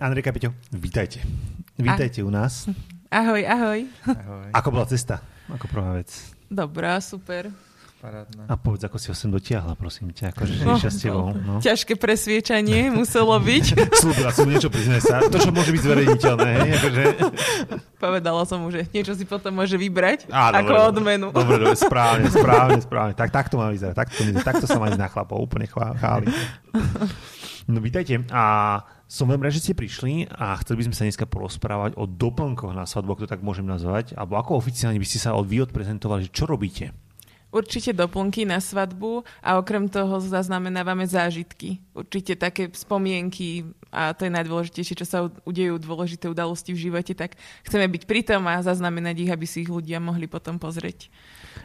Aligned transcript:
Andrejka, 0.00 0.32
Peťo, 0.32 0.50
vítajte. 0.72 1.20
Vítajte 1.76 2.24
u 2.24 2.30
nás. 2.30 2.64
Ahoj, 3.10 3.44
ahoj. 3.44 3.84
Ahoj. 4.06 4.48
Ako 4.50 4.68
bola 4.70 4.88
cesta? 4.88 5.20
Ako 5.46 5.68
prvá 5.68 5.92
vec. 5.92 6.08
Dobrá, 6.48 6.96
super. 7.00 7.52
Parádna. 8.00 8.48
A 8.48 8.56
povedz, 8.56 8.80
ako 8.80 8.96
si 8.96 9.12
ho 9.12 9.14
sem 9.14 9.28
dotiahla, 9.28 9.76
prosím 9.76 10.08
ťa. 10.08 10.32
Akože, 10.32 10.52
že 10.56 10.64
No. 10.64 10.72
no. 10.72 10.80
s 10.80 10.96
tebou. 10.96 11.26
No. 11.36 11.60
Ťažké 11.60 12.00
presviečanie 12.00 12.88
muselo 12.88 13.36
byť. 13.36 13.64
Slúbila 14.00 14.32
som 14.32 14.48
niečo, 14.48 14.72
priznaj 14.72 15.04
sa. 15.04 15.20
To, 15.20 15.36
čo 15.36 15.52
môže 15.52 15.68
byť 15.68 15.82
zverejniteľné. 15.84 16.48
Hej? 16.48 16.70
Akože... 16.80 17.02
Povedala 18.00 18.48
som 18.48 18.64
mu, 18.64 18.72
že 18.72 18.88
niečo 18.88 19.12
si 19.12 19.28
potom 19.28 19.52
môže 19.52 19.76
vybrať 19.76 20.32
Á, 20.32 20.48
ako 20.56 20.72
dobre. 20.72 20.88
odmenu. 20.88 21.26
Dobre, 21.28 21.56
dobre, 21.60 21.76
správne, 21.84 22.32
správne, 22.32 22.80
správne. 22.80 23.12
Tak, 23.12 23.28
takto 23.28 23.60
má 23.60 23.68
vyzerať. 23.68 23.92
Takto, 23.92 24.16
takto 24.40 24.64
sa 24.64 24.80
má 24.80 24.88
ísť 24.88 24.96
na 24.96 25.08
chlapov. 25.12 25.36
Úplne 25.36 25.68
chvá- 25.68 25.92
chváli. 25.92 26.32
No 27.70 27.78
vítajte. 27.78 28.26
A 28.34 28.42
som 29.06 29.30
veľmi 29.30 29.46
rád, 29.46 29.54
že 29.54 29.70
ste 29.70 29.78
prišli 29.78 30.26
a 30.26 30.58
chceli 30.58 30.82
by 30.82 30.84
sme 30.90 30.96
sa 30.98 31.06
dneska 31.06 31.26
porozprávať 31.30 31.94
o 31.94 32.10
doplnkoch 32.10 32.74
na 32.74 32.82
svadbu, 32.82 33.14
ak 33.14 33.22
to 33.22 33.30
tak 33.30 33.46
môžem 33.46 33.62
nazvať. 33.62 34.18
Alebo 34.18 34.34
ako 34.42 34.58
oficiálne 34.58 34.98
by 34.98 35.06
ste 35.06 35.22
sa 35.22 35.38
od 35.38 35.46
vy 35.46 35.62
odprezentovali, 35.62 36.34
čo 36.34 36.50
robíte? 36.50 36.90
Určite 37.50 37.90
doplnky 37.90 38.46
na 38.46 38.62
svadbu 38.62 39.26
a 39.42 39.58
okrem 39.58 39.90
toho 39.90 40.22
zaznamenávame 40.22 41.02
zážitky. 41.02 41.82
Určite 41.98 42.38
také 42.38 42.70
spomienky 42.70 43.66
a 43.90 44.14
to 44.14 44.26
je 44.26 44.30
najdôležitejšie, 44.30 44.94
čo 45.02 45.06
sa 45.06 45.18
udejú 45.42 45.82
dôležité 45.82 46.30
udalosti 46.30 46.70
v 46.70 46.90
živote, 46.90 47.10
tak 47.18 47.34
chceme 47.66 47.90
byť 47.90 48.06
pritom 48.06 48.46
a 48.46 48.62
zaznamenať 48.62 49.26
ich, 49.26 49.30
aby 49.34 49.46
si 49.50 49.66
ich 49.66 49.70
ľudia 49.70 49.98
mohli 49.98 50.30
potom 50.30 50.62
pozrieť. 50.62 51.10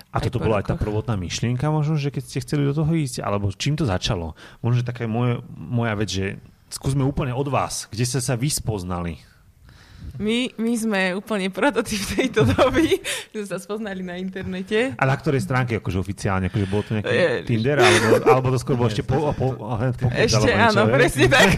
A 0.09 0.17
toto 0.17 0.42
bola 0.42 0.66
aj 0.66 0.73
tá 0.73 0.75
prvotná 0.80 1.14
myšlienka 1.14 1.69
možno, 1.69 2.02
že 2.02 2.09
keď 2.09 2.23
ste 2.25 2.42
chceli 2.42 2.66
do 2.66 2.73
toho 2.73 2.89
ísť, 2.89 3.22
alebo 3.22 3.53
čím 3.53 3.77
to 3.77 3.86
začalo? 3.86 4.33
Možno, 4.66 4.81
že 4.81 4.89
taká 4.89 5.05
je 5.05 5.11
moje, 5.11 5.33
moja 5.53 5.94
vec, 5.94 6.09
že 6.09 6.25
skúsme 6.73 7.05
úplne 7.05 7.38
od 7.38 7.45
vás, 7.45 7.86
kde 7.94 8.09
ste 8.09 8.17
sa 8.17 8.33
vy 8.33 8.49
spoznali. 8.49 9.22
My, 10.17 10.38
my 10.55 10.73
sme 10.73 11.02
úplne 11.13 11.47
prototyp 11.49 11.99
tejto 12.09 12.45
doby, 12.45 12.99
že 13.31 13.44
sme 13.44 13.47
sa 13.47 13.58
spoznali 13.58 13.99
na 13.99 14.16
internete. 14.16 14.95
A 14.95 15.03
na 15.03 15.13
ktorej 15.13 15.39
stránke, 15.39 15.77
akože 15.77 15.97
oficiálne, 15.97 16.47
akože 16.47 16.66
bolo 16.66 16.81
to 16.81 16.91
nejaký 16.94 17.11
Je- 17.11 17.44
Tinder, 17.45 17.77
alebo, 17.77 18.05
alebo 18.25 18.47
to 18.49 18.58
skôr 18.58 18.75
bolo 18.75 18.88
ešte 18.88 19.02
po, 19.02 19.31
po, 19.31 19.53
po, 19.53 19.67
po, 19.67 20.05
Ešte 20.09 20.49
áno, 20.49 20.88
presne 20.88 21.27
tak. 21.27 21.49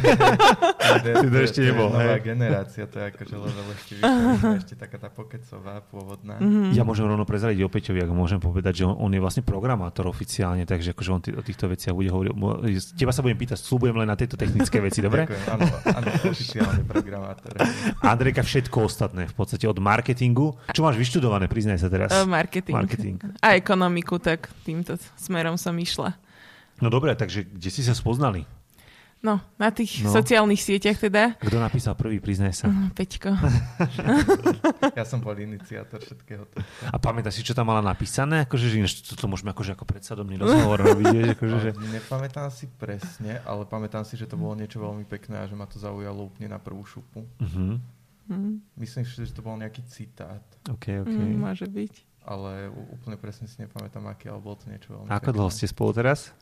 To 1.28 1.38
ešte 1.38 1.60
nebol, 1.62 1.90
Nová 1.90 2.18
generácia, 2.18 2.84
to 2.86 2.98
je 2.98 3.06
akože 3.08 3.36
level 3.36 3.68
ešte 3.70 3.94
vyššie, 3.96 4.58
ešte 4.58 4.76
taká 4.76 4.98
tá 4.98 5.10
pokecová, 5.10 5.84
pôvodná. 5.84 6.38
Mhm. 6.38 6.74
Ja 6.74 6.82
môžem 6.82 7.06
rovno 7.06 7.24
prezradiť 7.24 7.62
o 7.62 7.70
Peťovi, 7.70 8.00
ak 8.00 8.10
môžem 8.10 8.40
povedať, 8.40 8.82
že 8.82 8.84
on, 8.86 8.96
on 8.98 9.12
je 9.12 9.20
vlastne 9.20 9.44
programátor 9.44 10.08
oficiálne, 10.08 10.64
takže 10.64 10.92
akože 10.92 11.10
on 11.10 11.22
t- 11.22 11.36
o 11.36 11.42
týchto 11.42 11.68
veciach 11.68 11.94
bude 11.94 12.10
hovoriť. 12.10 12.34
Teba 12.96 13.12
sa 13.12 13.22
budem 13.22 13.38
pýtať, 13.38 13.60
slúbujem 13.60 13.96
len 13.96 14.08
na 14.08 14.16
tieto 14.16 14.36
technické 14.36 14.80
veci, 14.80 15.00
dobre? 15.00 15.28
Ďakujem, 15.28 15.44
áno, 15.52 15.66
áno, 15.94 16.08
oficiálne 16.26 16.82
programátor. 16.84 17.52
Andrejka, 18.02 18.47
všetko 18.48 18.88
ostatné, 18.88 19.28
v 19.28 19.36
podstate 19.36 19.68
od 19.68 19.78
marketingu. 19.78 20.56
Čo 20.72 20.88
máš 20.88 20.96
vyštudované, 20.96 21.52
priznaj 21.52 21.84
sa 21.84 21.92
teraz? 21.92 22.16
Marketing. 22.24 22.74
Marketing. 22.74 23.18
A 23.44 23.60
ekonomiku, 23.60 24.16
tak 24.18 24.48
týmto 24.64 24.96
smerom 25.20 25.60
som 25.60 25.76
išla. 25.76 26.16
No 26.80 26.88
dobre, 26.88 27.12
takže 27.14 27.44
kde 27.44 27.70
si 27.70 27.84
sa 27.84 27.92
spoznali? 27.92 28.48
No, 29.18 29.42
na 29.58 29.74
tých 29.74 30.06
No. 30.06 30.14
no. 30.14 30.22
sociálnych 30.22 30.62
sieťach 30.62 30.94
teda. 31.02 31.34
Kto 31.42 31.58
napísal 31.58 31.98
prvý, 31.98 32.22
priznaj 32.22 32.54
sa. 32.54 32.70
Mm, 32.70 32.94
Peťko. 32.94 33.34
Ja 34.98 35.06
som 35.06 35.22
bol 35.22 35.34
iniciátor 35.38 36.02
všetkého 36.02 36.46
tohto. 36.46 36.62
A 36.90 36.98
pamätáš 37.02 37.42
si, 37.42 37.46
čo 37.46 37.58
tam 37.58 37.70
mala 37.70 37.82
napísané? 37.82 38.46
Akože, 38.46 38.70
že 38.70 38.78
ináč 38.78 39.02
toto 39.06 39.26
môžeme 39.26 39.54
akože 39.54 39.74
ako 39.74 39.86
predsadomný 39.90 40.38
rozhovor 40.38 40.82
robiť, 40.82 41.06
vieš, 41.14 41.30
akože, 41.38 41.58
že... 41.62 41.70
Nepamätám 41.98 42.50
si 42.54 42.66
presne, 42.78 43.42
ale 43.46 43.66
pamätám 43.66 44.06
si, 44.06 44.18
že 44.18 44.30
to 44.30 44.38
bolo 44.38 44.54
niečo 44.54 44.78
veľmi 44.78 45.06
pekné 45.06 45.42
a 45.42 45.46
že 45.50 45.58
ma 45.58 45.66
to 45.66 45.82
zaujalo 45.82 46.30
úplne 46.30 46.54
na 46.54 46.62
prvú 46.62 46.86
šupu. 46.86 47.26
Uh-huh. 47.42 47.82
Mm, 48.28 48.60
Myslím 48.76 49.04
si, 49.04 49.24
že 49.24 49.32
to 49.32 49.40
bol 49.40 49.56
nejaký 49.56 49.82
citát, 49.88 50.44
OK, 50.68 51.02
OK. 51.02 51.16
mm, 51.16 51.40
môže 51.40 51.64
byť. 51.64 51.94
ale 52.28 52.68
úplne 52.92 53.16
presne 53.16 53.48
si 53.48 53.56
nepamätám, 53.58 54.04
aký, 54.06 54.28
ale 54.28 54.44
bolo 54.44 54.60
to 54.60 54.68
niečo 54.68 54.92
veľmi 54.92 55.08
A 55.08 55.16
ako 55.16 55.32
dlho 55.32 55.48
ste 55.48 55.64
spolu 55.64 55.96
teraz? 55.96 56.36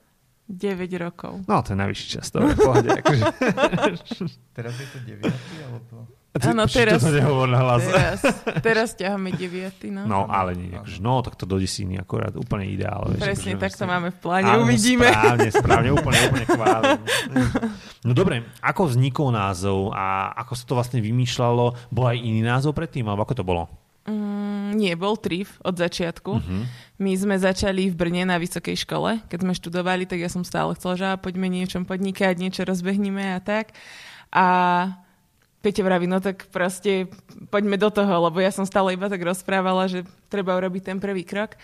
9 0.46 0.78
rokov. 0.98 1.42
No, 1.46 1.62
to 1.62 1.74
je 1.74 1.78
najvyšší 1.78 2.08
čas, 2.10 2.30
dobre, 2.30 2.54
pohode. 2.54 2.90
Akože... 2.90 3.24
Teraz 4.58 4.74
je 4.78 4.88
to 4.90 5.00
9 5.02 5.26
alebo... 5.66 6.06
Áno, 6.36 6.68
teraz- 6.68 7.00
To 7.00 7.16
nehovor 7.16 7.48
na 7.48 7.64
hlas. 7.64 7.88
Teraz, 7.88 8.20
teraz 8.68 8.90
ťaháme 8.94 9.32
9. 9.32 9.88
No. 9.88 10.04
No, 10.04 10.20
ale 10.28 10.52
nie, 10.52 10.76
akože, 10.76 11.00
no, 11.00 11.24
tak 11.24 11.40
to 11.40 11.48
do 11.48 11.56
desíny 11.56 11.96
akorát, 11.96 12.36
úplne 12.36 12.68
ideál. 12.68 13.08
Vieš, 13.08 13.24
Presne 13.24 13.52
akože, 13.56 13.64
tak 13.64 13.72
to 13.72 13.86
máme 13.88 14.10
v 14.12 14.18
pláne, 14.20 14.50
Áno, 14.52 14.68
uvidíme. 14.68 15.08
Správne, 15.08 15.48
správne, 15.50 15.90
úplne, 15.92 16.20
úplne 16.28 16.48
chválim. 16.56 17.00
No 18.04 18.12
dobre, 18.12 18.36
ako 18.60 18.92
vznikol 18.92 19.32
názov 19.32 19.96
a 19.96 20.36
ako 20.36 20.54
sa 20.54 20.64
to 20.64 20.74
vlastne 20.76 21.00
vymýšľalo? 21.00 21.88
Bol 21.88 22.06
aj 22.06 22.18
iný 22.20 22.44
názov 22.44 22.76
predtým, 22.76 23.08
alebo 23.08 23.24
ako 23.24 23.36
to 23.40 23.46
bolo? 23.48 23.64
Mm, 24.06 24.78
nie, 24.78 24.94
bol 24.94 25.18
TRIF 25.18 25.58
od 25.64 25.74
začiatku. 25.74 26.32
Uh-huh. 26.36 26.64
My 27.00 27.12
sme 27.16 27.40
začali 27.40 27.90
v 27.90 27.96
Brne 27.96 28.28
na 28.28 28.38
vysokej 28.38 28.78
škole. 28.78 29.24
Keď 29.26 29.40
sme 29.42 29.56
študovali, 29.56 30.06
tak 30.06 30.20
ja 30.20 30.30
som 30.30 30.44
stále 30.44 30.76
chcela, 30.76 30.94
že 30.94 31.08
poďme 31.18 31.50
niečom 31.50 31.88
podnikať, 31.88 32.38
niečo 32.38 32.68
rozbehneme 32.68 33.34
a 33.34 33.40
tak. 33.42 33.74
A 34.30 34.46
Peťo 35.66 35.82
vraví, 35.82 36.06
no 36.06 36.22
tak 36.22 36.46
proste 36.48 37.10
poďme 37.50 37.74
do 37.76 37.90
toho, 37.90 38.22
lebo 38.22 38.38
ja 38.38 38.54
som 38.54 38.62
stále 38.64 38.94
iba 38.94 39.10
tak 39.10 39.18
rozprávala, 39.20 39.90
že 39.90 40.00
treba 40.30 40.54
urobiť 40.54 40.94
ten 40.94 40.98
prvý 41.02 41.26
krok. 41.26 41.58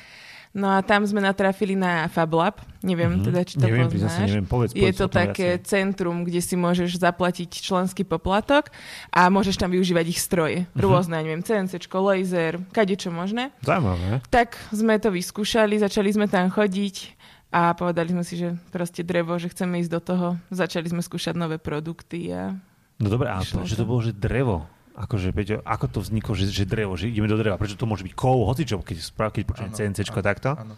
No 0.52 0.68
a 0.68 0.84
tam 0.84 1.06
sme 1.06 1.24
natrafili 1.24 1.80
na 1.80 2.10
FabLab. 2.10 2.60
Neviem 2.84 3.16
Mhm. 3.16 3.24
teda, 3.24 3.40
či 3.46 3.56
to 3.56 3.64
Neviem, 3.64 3.88
poznáš. 3.88 4.12
sa, 4.12 4.28
neviem, 4.28 4.44
povedz, 4.44 4.74
Je 4.74 4.84
povedz 4.84 4.98
to 4.98 5.06
o 5.06 5.08
tom 5.08 5.18
také 5.22 5.48
viacej. 5.56 5.64
centrum, 5.64 6.18
kde 6.26 6.42
si 6.42 6.56
môžeš 6.58 7.00
zaplatiť 7.00 7.50
členský 7.62 8.04
poplatok 8.04 8.68
a 9.10 9.30
môžeš 9.30 9.56
tam 9.56 9.72
využívať 9.72 10.06
ich 10.10 10.20
stroje. 10.20 10.68
Mhm. 10.68 10.76
Rôzne, 10.76 11.16
ja 11.16 11.24
neviem, 11.24 11.40
CNC, 11.40 11.72
laser, 11.94 12.60
kadečo 12.74 13.14
možné. 13.14 13.56
Zaujímavé. 13.62 14.20
Tak 14.28 14.60
sme 14.74 15.00
to 15.00 15.08
vyskúšali, 15.08 15.80
začali 15.80 16.10
sme 16.10 16.28
tam 16.28 16.50
chodiť 16.50 17.16
a 17.54 17.72
povedali 17.72 18.12
sme 18.12 18.24
si, 18.24 18.36
že 18.36 18.52
proste 18.72 19.04
drevo, 19.04 19.40
že 19.40 19.48
chceme 19.48 19.80
ísť 19.80 19.92
do 19.94 20.02
toho. 20.04 20.28
Začali 20.52 20.88
sme 20.88 21.00
skúšať 21.00 21.32
nové 21.32 21.60
produkty 21.60 22.28
a 22.28 22.60
No 23.02 23.10
dobre, 23.10 23.34
a 23.34 23.42
Išlo 23.42 23.66
to, 23.66 23.86
bolo, 23.90 24.00
že 24.06 24.14
drevo. 24.14 24.70
Akože, 24.94 25.34
Peťo, 25.34 25.66
ako 25.66 25.86
to 25.90 26.00
vzniklo, 26.06 26.38
že, 26.38 26.52
že 26.54 26.70
drevo, 26.70 26.94
že 26.94 27.10
ideme 27.10 27.26
do 27.26 27.40
dreva? 27.40 27.58
Prečo 27.58 27.80
to 27.80 27.90
môže 27.90 28.06
byť 28.06 28.14
kov, 28.14 28.46
hocičo, 28.46 28.86
keď, 28.86 28.98
keď 29.34 29.44
počujem 29.50 29.72
CNCčko 29.74 30.20
áno, 30.22 30.28
takto? 30.28 30.50
Áno. 30.54 30.76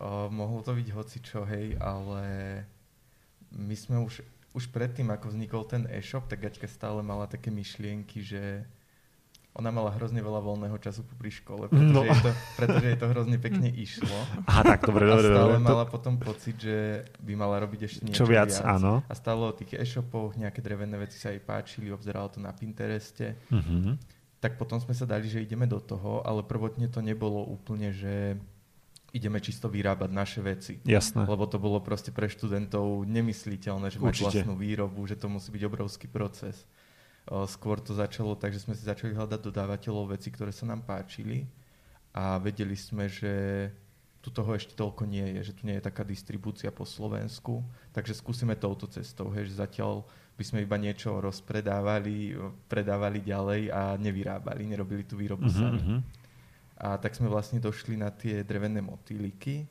O, 0.00 0.32
mohlo 0.32 0.64
to 0.64 0.72
byť 0.72 0.88
hocičo, 0.96 1.44
hej, 1.44 1.76
ale 1.76 2.22
my 3.52 3.74
sme 3.76 4.00
už, 4.00 4.24
už 4.56 4.64
predtým, 4.72 5.12
ako 5.12 5.34
vznikol 5.34 5.62
ten 5.68 5.84
e-shop, 5.92 6.24
tak 6.30 6.46
Gaťka 6.48 6.64
stále 6.70 7.04
mala 7.04 7.28
také 7.28 7.52
myšlienky, 7.52 8.24
že 8.24 8.64
ona 9.56 9.72
mala 9.72 9.88
hrozne 9.96 10.20
veľa 10.20 10.44
voľného 10.44 10.76
času 10.76 11.00
pri 11.16 11.32
škole, 11.32 11.72
pretože, 11.72 11.92
No. 11.96 12.04
jej, 12.04 12.12
to, 12.20 12.30
pretože 12.60 12.84
jej 12.92 12.98
to 13.00 13.06
hrozne 13.08 13.38
pekne 13.40 13.68
išlo. 13.72 14.16
Aha, 14.44 14.62
tak, 14.62 14.84
dobre, 14.84 15.08
a 15.08 15.16
dobre, 15.16 15.32
stále 15.32 15.52
dobre. 15.56 15.64
mala 15.64 15.84
To, 15.88 15.92
potom 15.96 16.14
pocit, 16.20 16.56
že 16.60 17.08
by 17.24 17.32
mala 17.32 17.56
robiť 17.64 17.80
ešte 17.88 18.00
niečo 18.04 18.22
čo 18.22 18.28
viac, 18.28 18.52
áno. 18.60 19.00
A 19.08 19.12
stále 19.16 19.40
o 19.40 19.56
tých 19.56 19.80
e-shopoch, 19.80 20.36
nejaké 20.36 20.60
drevené 20.60 21.00
veci 21.00 21.16
sa 21.16 21.32
jej 21.32 21.40
páčili, 21.40 21.88
obzerala 21.88 22.28
to 22.28 22.36
na 22.36 22.52
Pintereste. 22.52 23.40
Uh-huh. 23.48 23.96
Tak 24.36 24.60
potom 24.60 24.76
sme 24.76 24.92
sa 24.92 25.08
dali, 25.08 25.24
že 25.32 25.40
ideme 25.40 25.64
do 25.64 25.80
toho, 25.80 26.20
ale 26.20 26.44
prvotne 26.44 26.92
to 26.92 27.00
nebolo 27.00 27.40
úplne, 27.40 27.88
že 27.96 28.36
ideme 29.16 29.40
čisto 29.40 29.72
vyrábať 29.72 30.10
naše 30.12 30.44
veci. 30.44 30.76
Jasné. 30.84 31.24
Lebo 31.24 31.48
to 31.48 31.56
bolo 31.56 31.80
proste 31.80 32.12
pre 32.12 32.28
študentov 32.28 33.08
nemysliteľné, 33.08 33.88
že 33.88 33.96
mať 33.96 34.12
Určite. 34.12 34.44
vlastnú 34.44 34.60
výrobu, 34.60 35.00
že 35.08 35.16
to 35.16 35.32
musí 35.32 35.48
byť 35.48 35.62
obrovský 35.64 36.06
proces. 36.12 36.68
Skôr 37.26 37.82
to 37.82 37.90
začalo 37.90 38.38
tak, 38.38 38.54
že 38.54 38.62
sme 38.62 38.78
si 38.78 38.86
začali 38.86 39.10
hľadať 39.10 39.40
dodávateľov 39.42 40.14
veci, 40.14 40.30
ktoré 40.30 40.54
sa 40.54 40.62
nám 40.62 40.86
páčili 40.86 41.42
a 42.14 42.38
vedeli 42.38 42.78
sme, 42.78 43.10
že 43.10 43.66
tu 44.22 44.30
toho 44.30 44.54
ešte 44.54 44.78
toľko 44.78 45.06
nie 45.06 45.38
je, 45.38 45.50
že 45.50 45.52
tu 45.58 45.66
nie 45.66 45.78
je 45.78 45.86
taká 45.86 46.06
distribúcia 46.06 46.70
po 46.70 46.86
Slovensku, 46.86 47.66
takže 47.90 48.14
skúsime 48.14 48.54
touto 48.54 48.86
cestou, 48.86 49.30
hej, 49.34 49.50
že 49.50 49.58
zatiaľ 49.58 50.06
by 50.38 50.44
sme 50.46 50.58
iba 50.62 50.78
niečo 50.78 51.18
rozpredávali, 51.18 52.34
predávali 52.70 53.22
ďalej 53.22 53.74
a 53.74 53.98
nevyrábali, 53.98 54.62
nerobili 54.66 55.02
tú 55.02 55.18
výrobu 55.18 55.46
Uh-huh, 55.50 55.62
sami. 55.62 55.78
uh-huh. 55.82 56.00
A 56.76 57.00
tak 57.00 57.14
sme 57.16 57.30
vlastne 57.30 57.56
došli 57.58 57.96
na 57.96 58.12
tie 58.12 58.44
drevené 58.44 58.84
motýliky. 58.84 59.64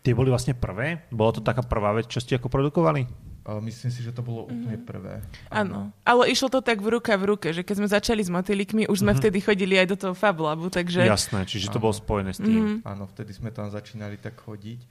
Tie 0.00 0.14
boli 0.14 0.30
vlastne 0.30 0.54
prvé? 0.54 1.04
Bola 1.10 1.34
to 1.34 1.42
taká 1.42 1.66
prvá 1.66 1.90
vec, 1.90 2.06
čo 2.06 2.22
ste 2.22 2.38
ako 2.38 2.46
produkovali? 2.46 3.25
Myslím 3.46 3.88
si, 3.88 4.02
že 4.02 4.10
to 4.10 4.20
bolo 4.20 4.44
úplne 4.44 4.74
Mhm. 4.74 4.84
prvé. 4.84 5.22
áno. 5.48 5.94
Ale 6.02 6.26
išlo 6.26 6.48
to 6.48 6.58
tak 6.58 6.78
v 6.78 6.90
ruka 6.92 7.14
v 7.14 7.24
ruke, 7.28 7.48
že 7.48 7.62
keď 7.62 7.74
sme 7.76 7.88
začali 7.88 8.18
s 8.18 8.26
motýlikmi, 8.28 8.84
už 8.84 8.98
sme 9.00 9.12
Mhm. 9.12 9.18
vtedy 9.18 9.38
chodili 9.38 9.74
aj 9.76 9.86
do 9.86 9.96
toho 9.96 10.14
Fablabu, 10.14 10.66
takže... 10.66 11.00
Jasné, 11.00 11.44
čiže 11.44 11.68
to 11.68 11.78
Áno. 11.78 11.84
bolo 11.84 11.94
spojené 11.94 12.30
s 12.30 12.38
tým. 12.38 12.58
Mhm. 12.58 12.76
Áno, 12.82 13.06
vtedy 13.06 13.30
sme 13.30 13.48
tam 13.48 13.68
začínali 13.68 14.16
tak 14.16 14.34
chodiť. 14.36 14.82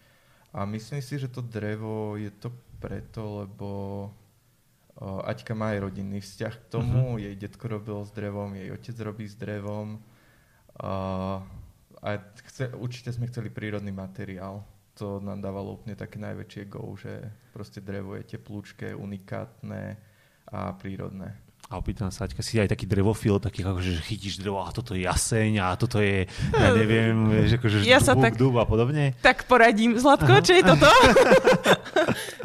A 0.51 0.63
myslím 0.63 1.03
si, 1.03 1.19
že 1.19 1.27
to 1.27 1.41
drevo 1.41 2.15
je 2.15 2.31
to 2.31 2.47
preto, 2.77 3.43
lebo 3.43 3.67
o, 4.95 5.19
Aťka 5.21 5.51
má 5.51 5.75
aj 5.75 5.83
rodinný 5.83 6.23
vzťah 6.23 6.53
k 6.55 6.65
tomu. 6.69 7.19
Jej 7.19 7.35
detko 7.35 7.67
robil 7.67 7.99
s 7.99 8.11
drevom, 8.11 8.55
jej 8.55 8.71
otec 8.71 8.95
robí 8.97 9.27
s 9.27 9.35
drevom. 9.35 9.99
A, 10.77 10.91
a 11.97 12.07
chce, 12.45 12.71
určite 12.73 13.11
sme 13.11 13.27
chceli 13.27 13.49
prírodný 13.49 13.91
materiál. 13.91 14.63
To 14.95 15.19
nám 15.19 15.43
dávalo 15.43 15.75
úplne 15.75 15.91
také 15.93 16.15
najväčšie 16.23 16.63
go, 16.71 16.95
že 16.95 17.19
proste 17.51 17.83
drevo 17.83 18.15
je 18.15 18.23
teplúčké, 18.23 18.95
unikátne 18.95 19.99
a 20.47 20.71
prírodné. 20.71 21.35
A 21.65 21.81
opýtam 21.81 22.13
sa, 22.13 22.29
Aťka, 22.29 22.45
si 22.45 22.61
aj 22.61 22.69
taký 22.69 22.85
drevofil, 22.85 23.41
taký 23.41 23.65
ako, 23.65 23.81
že 23.81 23.97
chytíš 23.97 24.37
drevo 24.37 24.61
a 24.61 24.69
toto 24.69 24.93
je 24.93 25.09
jaseň 25.09 25.65
a 25.65 25.73
toto 25.73 25.97
je, 25.97 26.29
ja 26.53 26.69
neviem, 26.77 27.25
vieš, 27.27 27.57
akože 27.57 27.77
Ja 27.83 27.97
sa 27.97 28.13
dúb, 28.13 28.21
tak- 28.21 28.37
dúb 28.37 28.55
a 28.61 28.69
podobne. 28.69 29.17
Tak 29.19 29.49
poradím. 29.49 29.97
Zlatko, 29.97 30.45
čo 30.45 30.53
je 30.53 30.63
toto? 30.63 30.85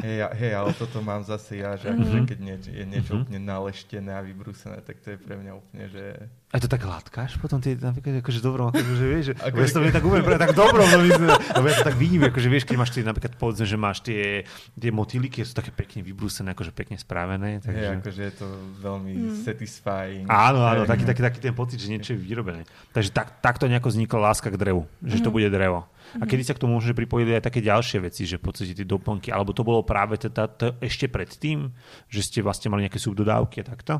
Hej, 0.01 0.17
hej, 0.33 0.51
ale 0.51 0.73
toto 0.73 0.97
mám 0.99 1.21
zase 1.21 1.57
ja, 1.57 1.73
že 1.73 1.87
Mhm. 1.87 1.95
akože 1.95 2.17
keď 2.25 2.37
nieč, 2.39 2.63
je 2.67 2.83
niečo 2.83 3.11
úplne 3.15 3.39
naleštené 3.39 4.11
a 4.11 4.19
vybrúsené, 4.19 4.77
tak 4.79 4.97
to 4.97 5.09
je 5.09 5.17
pre 5.17 5.35
mňa 5.35 5.51
úplne, 5.53 5.85
že... 5.87 6.03
A 6.47 6.57
to 6.57 6.67
tak 6.67 6.81
hladkáš 6.81 7.37
potom, 7.37 7.57
ty 7.57 7.73
napríklad 7.73 8.19
akože 8.19 8.39
dobrom, 8.39 8.67
akože 8.69 9.05
vieš, 9.05 9.23
že, 9.23 9.33
Ako- 9.39 9.55
ja 9.57 9.79
viem 9.79 9.93
tak 9.93 10.03
úplne 10.03 10.19
pre, 10.19 10.35
tak 10.35 10.51
dobrom, 10.51 10.83
no, 10.83 10.99
lebo 11.31 11.65
ja 11.65 11.75
to 11.75 11.85
tak 11.85 11.95
vidím, 11.95 12.21
akože 12.23 12.47
vieš, 12.47 12.65
keď 12.65 12.75
máš 12.75 12.91
tie, 12.91 13.01
napríklad 13.01 13.33
povedzme, 13.35 13.63
že 13.63 13.77
máš 13.77 13.97
tie, 14.01 14.43
tie 14.73 14.91
motýliky, 14.91 15.39
sú 15.41 15.53
také 15.53 15.71
pekne 15.71 16.01
vybrúsené, 16.01 16.51
akože 16.51 16.71
pekne 16.71 16.97
spravené, 16.97 17.55
Hej, 17.55 17.63
takže... 17.63 17.87
akože 17.97 18.21
je 18.21 18.33
to 18.35 18.47
veľmi 18.79 19.13
Mhm. 19.13 19.35
satisfying. 19.39 20.25
Áno, 20.27 20.59
áno, 20.61 20.83
taký, 20.83 21.05
taký, 21.05 21.21
taký 21.21 21.39
ten 21.39 21.53
pocit, 21.53 21.77
že 21.77 21.87
niečo 21.87 22.11
je 22.11 22.19
vyrobené. 22.19 22.65
Takže 22.89 23.11
tak, 23.11 23.39
takto 23.39 23.65
nejako 23.65 23.87
vznikla 23.87 24.19
láska 24.27 24.49
k 24.49 24.57
drevu, 24.57 24.83
že 24.99 25.19
to 25.19 25.29
bude 25.29 25.47
drevo. 25.47 25.87
A 26.19 26.27
kedy 26.27 26.43
sa 26.43 26.53
k 26.57 26.67
tomu 26.67 26.75
môže 26.75 26.91
pripojiť 26.91 27.39
aj 27.39 27.45
také 27.47 27.63
ďalšie 27.63 28.03
veci, 28.03 28.27
že 28.27 28.35
v 28.35 28.51
podstate 28.51 28.75
tie 28.75 28.83
doplnky, 28.83 29.31
alebo 29.31 29.55
to 29.55 29.63
bolo 29.63 29.85
práve 29.85 30.19
teda 30.19 30.51
to 30.51 30.75
ešte 30.83 31.07
predtým, 31.07 31.71
že 32.11 32.19
ste 32.25 32.39
vlastne 32.43 32.67
mali 32.67 32.83
nejaké 32.83 32.99
subdodávky 32.99 33.63
a 33.63 33.65
takto? 33.71 33.93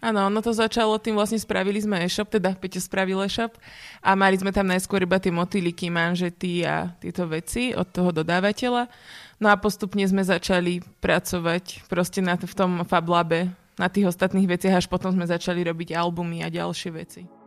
Áno, 0.00 0.32
ono 0.32 0.40
to 0.40 0.56
začalo 0.56 0.96
tým, 0.96 1.12
vlastne 1.12 1.36
spravili 1.36 1.76
sme 1.76 2.00
e-shop, 2.00 2.32
teda 2.32 2.56
Peťo 2.56 2.80
spravil 2.80 3.20
e-shop 3.20 3.60
a 4.00 4.16
mali 4.16 4.40
sme 4.40 4.48
tam 4.48 4.64
najskôr 4.64 5.04
iba 5.04 5.20
tie 5.20 5.28
motýliky, 5.28 5.92
manžety 5.92 6.64
a 6.64 6.96
tieto 6.96 7.28
veci 7.28 7.76
od 7.76 7.84
toho 7.92 8.08
dodávateľa. 8.08 8.88
No 9.44 9.52
a 9.52 9.60
postupne 9.60 10.00
sme 10.08 10.24
začali 10.24 10.80
pracovať 11.04 11.84
proste 11.92 12.24
na, 12.24 12.40
v 12.40 12.54
tom 12.56 12.80
Fablabe, 12.88 13.52
na 13.76 13.92
tých 13.92 14.08
ostatných 14.08 14.48
veciach, 14.48 14.80
až 14.80 14.86
potom 14.88 15.12
sme 15.12 15.28
začali 15.28 15.68
robiť 15.68 15.92
albumy 15.92 16.44
a 16.44 16.48
ďalšie 16.48 16.90
veci. 16.96 17.39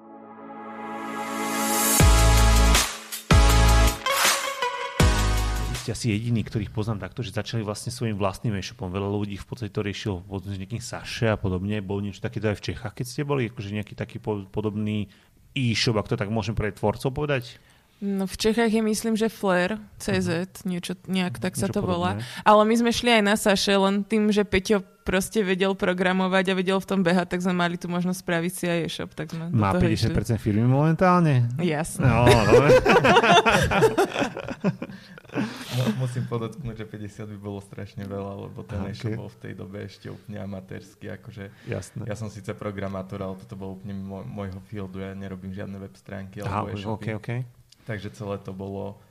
Ste 5.84 5.92
asi 5.92 6.10
jediní, 6.10 6.42
ktorých 6.42 6.70
poznám 6.70 7.02
takto, 7.02 7.20
že 7.20 7.30
začali 7.30 7.60
vlastne 7.60 7.90
svojim 7.90 8.14
vlastným 8.14 8.54
e-shopom. 8.54 8.88
Veľa 8.88 9.06
ľudí 9.06 9.36
v 9.36 9.44
podstate 9.44 9.70
to 9.70 9.82
riešilo 9.82 10.22
s 10.24 10.50
nejakým 10.50 10.80
Saše 10.80 11.28
a 11.28 11.36
podobne. 11.36 11.80
Bol 11.80 12.00
niečo 12.00 12.20
takéto 12.20 12.48
aj 12.48 12.58
v 12.58 12.66
Čechách, 12.66 12.94
keď 12.94 13.06
ste 13.06 13.22
boli? 13.22 13.46
Akože 13.46 13.70
nejaký 13.70 13.94
taký 13.94 14.18
po- 14.18 14.44
podobný 14.46 15.06
e-shop, 15.52 15.96
ak 15.96 16.08
to 16.08 16.16
tak 16.16 16.28
môžem 16.28 16.54
pre 16.54 16.70
tvorcov 16.70 17.10
povedať? 17.10 17.58
No 18.00 18.24
v 18.24 18.34
Čechách 18.34 18.70
je 18.70 18.82
myslím, 18.82 19.14
že 19.14 19.28
Flair, 19.28 19.78
CZ, 19.96 20.64
niečo, 20.64 20.96
nejak 21.06 21.38
tak 21.38 21.56
sa 21.56 21.68
Niečo 21.68 21.74
to 21.74 21.86
volá. 21.86 22.20
podobné. 22.20 22.42
Ale 22.44 22.62
my 22.64 22.76
sme 22.76 22.92
šli 22.92 23.10
aj 23.14 23.24
na 23.24 23.36
Saše, 23.36 23.74
len 23.74 24.02
tým, 24.02 24.28
že 24.28 24.44
Peťo 24.44 24.82
proste 25.04 25.40
vedel 25.40 25.72
programovať 25.72 26.44
a 26.48 26.54
vedel 26.54 26.78
v 26.78 26.86
tom 26.86 27.00
behať, 27.00 27.30
tak 27.30 27.40
sme 27.40 27.54
mali 27.54 27.76
tu 27.76 27.88
možnosť 27.88 28.18
spraviť 28.18 28.52
si 28.52 28.66
aj 28.66 28.80
e-shop. 28.82 29.10
Tak 29.14 29.32
sme 29.32 29.46
Má 29.50 29.72
toho 29.72 29.84
50% 29.84 30.10
išli. 30.10 30.38
firmy 30.38 30.64
momentálne? 30.64 31.48
Jasné. 31.58 32.04
No, 32.04 32.26
dobre. 32.26 32.68
Mu- 35.74 35.96
Musím 36.00 36.24
podotknúť, 36.24 36.76
že 36.76 36.86
50 36.86 37.26
by 37.28 37.38
bolo 37.38 37.60
strašne 37.60 38.04
veľa, 38.04 38.34
lebo 38.44 38.62
ten 38.62 38.80
Aha, 38.80 38.90
e-shop 38.90 39.10
ok. 39.10 39.18
bol 39.18 39.28
v 39.28 39.40
tej 39.40 39.54
dobe 39.54 39.78
ešte 39.82 40.08
úplne 40.08 40.38
amatérsky. 40.40 41.10
Akože 41.10 41.50
Jasné. 41.66 42.04
ja 42.04 42.14
som 42.14 42.28
síce 42.28 42.54
programátor, 42.54 43.20
ale 43.20 43.34
toto 43.38 43.54
bolo 43.54 43.76
úplne 43.76 43.94
mimo 43.94 44.22
môjho 44.22 44.62
fieldu. 44.64 44.98
Ja 44.98 45.12
nerobím 45.12 45.50
žiadne 45.50 45.76
web 45.76 45.94
stránky 45.94 46.40
Aha, 46.40 46.62
alebo 46.62 46.72
e-shopy. 46.72 47.12
ok, 47.12 47.18
ok. 47.18 47.30
Takže 47.84 48.10
celé 48.10 48.36
to 48.38 48.52
bolo 48.52 49.02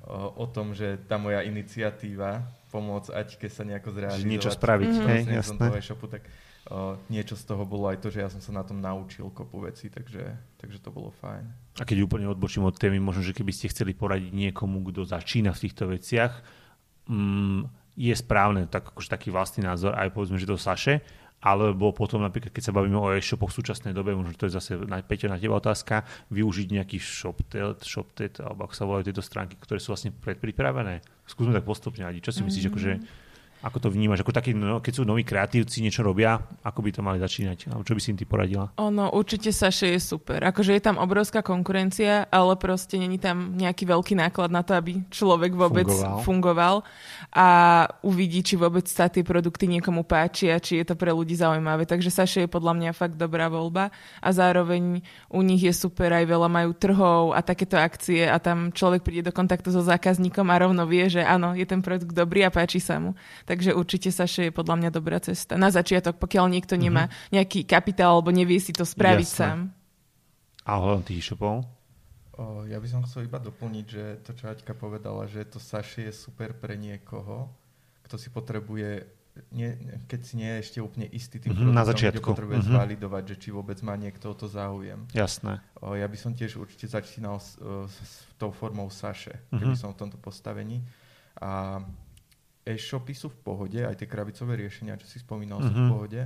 o, 0.00 0.18
o 0.36 0.46
tom, 0.46 0.72
že 0.72 0.98
tá 1.02 1.16
moja 1.16 1.40
iniciatíva 1.40 2.42
pomôcť 2.68 3.08
Aťke 3.10 3.46
sa 3.46 3.62
nejako 3.62 3.88
zrealizovať. 3.90 4.28
Niečo 4.28 4.50
spraviť, 4.50 4.92
Mhm. 4.92 5.06
hej, 5.06 5.20
jasné. 5.34 5.56
toho 5.58 5.74
e-shopu, 5.74 6.06
tak 6.06 6.22
o, 6.68 6.96
niečo 7.08 7.34
z 7.34 7.44
toho 7.48 7.64
bolo 7.64 7.88
aj 7.88 7.98
to, 8.04 8.08
že 8.12 8.20
ja 8.20 8.28
som 8.28 8.38
sa 8.38 8.52
na 8.52 8.62
tom 8.62 8.78
naučil 8.78 9.32
kopu 9.32 9.64
vecí, 9.64 9.88
takže, 9.88 10.36
takže 10.60 10.78
to 10.78 10.92
bolo 10.92 11.10
fajn. 11.10 11.44
A 11.80 11.84
keď 11.88 12.04
úplne 12.04 12.28
odbočím 12.28 12.68
od 12.68 12.76
témy, 12.76 13.00
možno, 13.00 13.24
že 13.24 13.32
keby 13.32 13.52
ste 13.52 13.72
chceli 13.72 13.96
poradiť 13.96 14.30
niekomu, 14.30 14.84
kto 14.88 15.08
začína 15.08 15.56
v 15.56 15.62
týchto 15.64 15.88
veciach, 15.88 16.44
mm, 17.08 17.60
je 17.98 18.14
správne, 18.14 18.70
tak 18.70 18.94
akože 18.94 19.10
taký 19.10 19.34
vlastný 19.34 19.66
názor, 19.66 19.96
aj 19.98 20.14
povedzme, 20.14 20.38
že 20.38 20.46
to 20.46 20.54
Saše, 20.54 21.02
alebo 21.38 21.94
potom 21.94 22.18
napríklad, 22.18 22.50
keď 22.50 22.62
sa 22.70 22.74
bavíme 22.74 22.98
o 22.98 23.14
e-shopoch 23.14 23.54
v 23.54 23.62
súčasnej 23.62 23.94
dobe, 23.94 24.10
možno 24.10 24.34
to 24.34 24.50
je 24.50 24.58
zase 24.58 24.74
na, 24.90 24.98
Peťo, 24.98 25.30
na 25.30 25.38
teba 25.38 25.62
otázka, 25.62 26.02
využiť 26.34 26.66
nejaký 26.74 26.98
ShopTet, 26.98 27.78
ShopTet, 27.86 28.42
alebo 28.42 28.66
ako 28.66 28.74
sa 28.74 28.84
volajú 28.86 29.04
tieto 29.06 29.22
stránky, 29.22 29.54
ktoré 29.54 29.78
sú 29.78 29.94
vlastne 29.94 30.10
predpripravené. 30.10 30.98
Skúsme 31.30 31.54
tak 31.54 31.62
postupne, 31.62 32.02
Adi. 32.02 32.18
Čo 32.18 32.34
si 32.34 32.42
myslíš, 32.42 32.66
Mm. 32.66 32.70
akože, 32.74 32.92
ako 33.58 33.78
to 33.82 33.88
vnímaš? 33.90 34.22
Ako 34.22 34.30
taký, 34.30 34.54
no, 34.54 34.78
keď 34.78 34.92
sú 34.92 35.02
noví 35.02 35.26
kreatívci, 35.26 35.82
niečo 35.82 36.06
robia, 36.06 36.38
ako 36.62 36.78
by 36.84 36.90
to 36.94 37.00
mali 37.02 37.18
začínať? 37.18 37.74
Alebo 37.74 37.82
čo 37.82 37.94
by 37.96 38.00
si 38.00 38.08
im 38.14 38.18
ty 38.18 38.24
poradila? 38.24 38.70
Ono, 38.78 39.10
určite 39.10 39.50
Saše 39.50 39.90
je 39.94 40.00
super. 40.00 40.38
Akože 40.46 40.78
je 40.78 40.82
tam 40.82 40.96
obrovská 41.02 41.42
konkurencia, 41.42 42.30
ale 42.30 42.54
proste 42.54 43.00
není 43.00 43.18
tam 43.18 43.58
nejaký 43.58 43.82
veľký 43.82 44.14
náklad 44.14 44.54
na 44.54 44.62
to, 44.62 44.78
aby 44.78 45.02
človek 45.10 45.58
vôbec 45.58 45.90
Fungoval. 45.90 46.22
fungoval, 46.22 46.76
a 47.34 47.48
uvidí, 48.06 48.40
či 48.46 48.54
vôbec 48.54 48.86
sa 48.86 49.10
tie 49.10 49.26
produkty 49.26 49.68
niekomu 49.68 50.06
páčia, 50.06 50.56
či 50.62 50.80
je 50.80 50.84
to 50.86 50.94
pre 50.94 51.10
ľudí 51.10 51.34
zaujímavé. 51.34 51.84
Takže 51.84 52.14
Saše 52.14 52.46
je 52.46 52.50
podľa 52.50 52.78
mňa 52.78 52.90
fakt 52.96 53.18
dobrá 53.18 53.50
voľba 53.50 53.90
a 54.22 54.28
zároveň 54.30 55.02
u 55.28 55.40
nich 55.42 55.60
je 55.60 55.74
super, 55.74 56.14
aj 56.14 56.24
veľa 56.24 56.48
majú 56.48 56.70
trhov 56.72 57.34
a 57.34 57.42
takéto 57.44 57.76
akcie 57.76 58.24
a 58.24 58.38
tam 58.38 58.70
človek 58.70 59.04
príde 59.04 59.28
do 59.28 59.32
kontaktu 59.34 59.74
so 59.74 59.82
zákazníkom 59.82 60.46
a 60.48 60.56
rovno 60.56 60.86
vie, 60.88 61.10
že 61.10 61.20
áno, 61.20 61.52
je 61.52 61.66
ten 61.66 61.82
produkt 61.84 62.14
dobrý 62.14 62.46
a 62.46 62.50
páči 62.54 62.80
sa 62.80 62.96
mu. 63.02 63.12
Takže 63.48 63.72
určite 63.72 64.12
Saše 64.12 64.42
je 64.44 64.52
podľa 64.52 64.76
mňa 64.76 64.90
dobrá 64.92 65.16
cesta. 65.18 65.56
Na 65.56 65.72
začiatok, 65.72 66.20
pokiaľ 66.20 66.52
niekto 66.52 66.76
nemá 66.76 67.08
nejaký 67.30 67.64
kapitál 67.64 68.12
alebo 68.14 68.28
nevie 68.28 68.60
si 68.60 68.76
to 68.76 68.84
spraviť 68.84 69.24
Jasné. 69.24 69.40
sám. 69.40 69.58
A 70.62 70.76
ohľadom 70.76 71.00
tých 71.02 71.24
e-shopov? 71.24 71.64
Ja 72.68 72.76
by 72.76 72.86
som 72.86 73.00
chcel 73.02 73.24
iba 73.24 73.40
doplniť, 73.40 73.86
že 73.88 74.04
to, 74.20 74.30
čo 74.30 74.46
Aťka 74.46 74.70
povedala, 74.70 75.24
že 75.24 75.42
to 75.42 75.56
Saši 75.56 76.06
je 76.06 76.12
super 76.12 76.52
pre 76.52 76.76
niekoho, 76.76 77.48
kto 78.04 78.14
si 78.14 78.28
potrebuje, 78.28 79.08
nie, 79.50 79.74
keď 80.04 80.20
si 80.22 80.34
nie 80.36 80.46
je 80.46 80.58
ešte 80.60 80.78
úplne 80.78 81.08
istý 81.08 81.40
tým 81.40 81.50
Mhm, 81.50 81.72
na 81.72 81.82
produktom, 81.82 81.88
začiatku. 81.88 82.20
kde 82.20 82.30
potrebuje 82.30 82.58
Mhm. 82.60 82.68
zvalidovať, 82.68 83.22
že 83.26 83.36
či 83.38 83.48
vôbec 83.48 83.78
má 83.80 83.96
niekto 83.96 84.28
o 84.28 84.36
to 84.36 84.44
záujem. 84.44 85.08
Jasné. 85.10 85.64
O, 85.80 85.96
ja 85.96 86.04
by 86.04 86.14
som 86.14 86.30
tiež 86.30 86.54
určite 86.54 86.86
začínal 86.86 87.40
s, 87.40 87.56
o, 87.56 87.88
s, 87.88 87.96
s 87.98 88.12
tou 88.36 88.52
formou 88.52 88.86
Saše, 88.86 89.34
Mhm. 89.50 89.58
keby 89.58 89.74
som 89.74 89.90
v 89.90 89.98
tomto 89.98 90.16
postavení. 90.16 90.84
A 91.38 91.82
e-shopy 92.68 93.12
sú 93.12 93.28
v 93.28 93.38
pohode, 93.38 93.80
aj 93.80 93.96
tie 93.96 94.06
krabicové 94.06 94.56
riešenia, 94.58 94.94
čo 94.94 95.06
si 95.06 95.18
spomínal, 95.18 95.60
sú 95.60 95.72
v 95.72 95.80
Mhm. 95.80 95.88
pohode, 95.88 96.22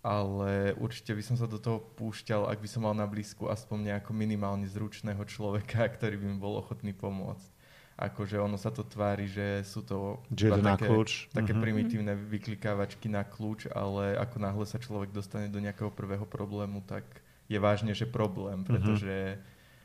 ale 0.00 0.52
určite 0.76 1.10
by 1.10 1.22
som 1.22 1.34
sa 1.34 1.44
do 1.44 1.56
toho 1.56 1.80
púšťal, 1.80 2.46
ak 2.46 2.60
by 2.60 2.68
som 2.68 2.84
mal 2.84 2.92
na 2.92 3.04
blízku 3.04 3.48
aspoň 3.48 3.90
nejako 3.90 4.12
minimálne 4.12 4.68
zručného 4.68 5.24
človeka, 5.24 5.80
ktorý 5.96 6.14
by 6.14 6.26
mi 6.26 6.36
bol 6.36 6.54
ochotný 6.54 6.92
pomôcť. 6.92 7.50
Akože 7.94 8.36
ono 8.36 8.58
sa 8.58 8.68
to 8.68 8.82
tvári, 8.82 9.24
že 9.24 9.62
sú 9.62 9.80
to 9.80 10.18
Že 10.28 10.58
na 10.60 10.74
také, 10.74 10.90
kľúč. 10.90 11.30
také 11.30 11.54
Mhm. 11.54 11.60
primitívne 11.62 12.12
vyklikávačky 12.12 13.06
na 13.06 13.22
kľúč, 13.22 13.70
ale 13.70 14.18
ako 14.18 14.36
náhle 14.38 14.66
sa 14.66 14.76
človek 14.76 15.08
dostane 15.08 15.46
do 15.46 15.58
nejakého 15.58 15.88
prvého 15.88 16.26
problému, 16.26 16.82
tak 16.82 17.06
je 17.46 17.54
vážne, 17.56 17.94
že 17.94 18.04
problém, 18.04 18.66
pretože 18.66 19.38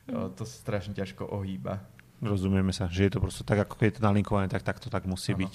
o, 0.09 0.25
to 0.27 0.41
sa 0.41 0.55
strašne 0.57 0.97
ťažko 0.97 1.21
ohýba. 1.29 1.85
Rozumieme 2.19 2.73
sa, 2.73 2.89
že 2.89 3.05
je 3.05 3.13
to 3.13 3.21
proste 3.21 3.45
tak, 3.45 3.61
ako 3.61 3.77
keď 3.77 3.85
je 3.85 3.95
to 3.95 4.03
nalinkované, 4.03 4.49
tak 4.49 4.65
takto 4.65 4.89
tak 4.89 5.05
musí 5.05 5.31
Áno. 5.31 5.45
byť. 5.45 5.53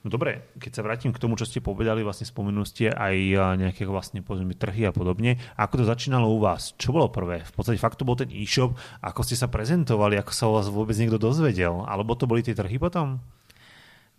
No 0.00 0.08
dobre, 0.08 0.48
keď 0.56 0.80
sa 0.80 0.84
vrátim 0.84 1.12
k 1.12 1.20
tomu, 1.20 1.36
čo 1.36 1.44
ste 1.44 1.60
povedali, 1.60 2.00
vlastne 2.00 2.24
spomenuli 2.24 2.64
ste 2.64 2.88
aj 2.88 3.16
a, 3.36 3.52
nejaké 3.60 3.84
vlastne 3.84 4.24
povedzme 4.24 4.56
trhy 4.56 4.88
a 4.88 4.96
podobne. 4.96 5.36
Ako 5.60 5.84
to 5.84 5.84
začínalo 5.84 6.24
u 6.32 6.40
vás? 6.40 6.72
Čo 6.80 6.96
bolo 6.96 7.12
prvé? 7.12 7.44
V 7.44 7.52
podstate 7.52 7.76
fakt 7.76 8.00
to 8.00 8.08
bol 8.08 8.16
ten 8.16 8.32
e-shop, 8.32 8.72
ako 9.04 9.20
ste 9.20 9.36
sa 9.36 9.52
prezentovali, 9.52 10.16
ako 10.16 10.32
sa 10.32 10.48
o 10.48 10.56
vás 10.56 10.72
vôbec 10.72 10.96
niekto 10.96 11.20
dozvedel? 11.20 11.84
Alebo 11.84 12.16
to 12.16 12.24
boli 12.24 12.40
tie 12.40 12.56
trhy 12.56 12.80
potom? 12.80 13.20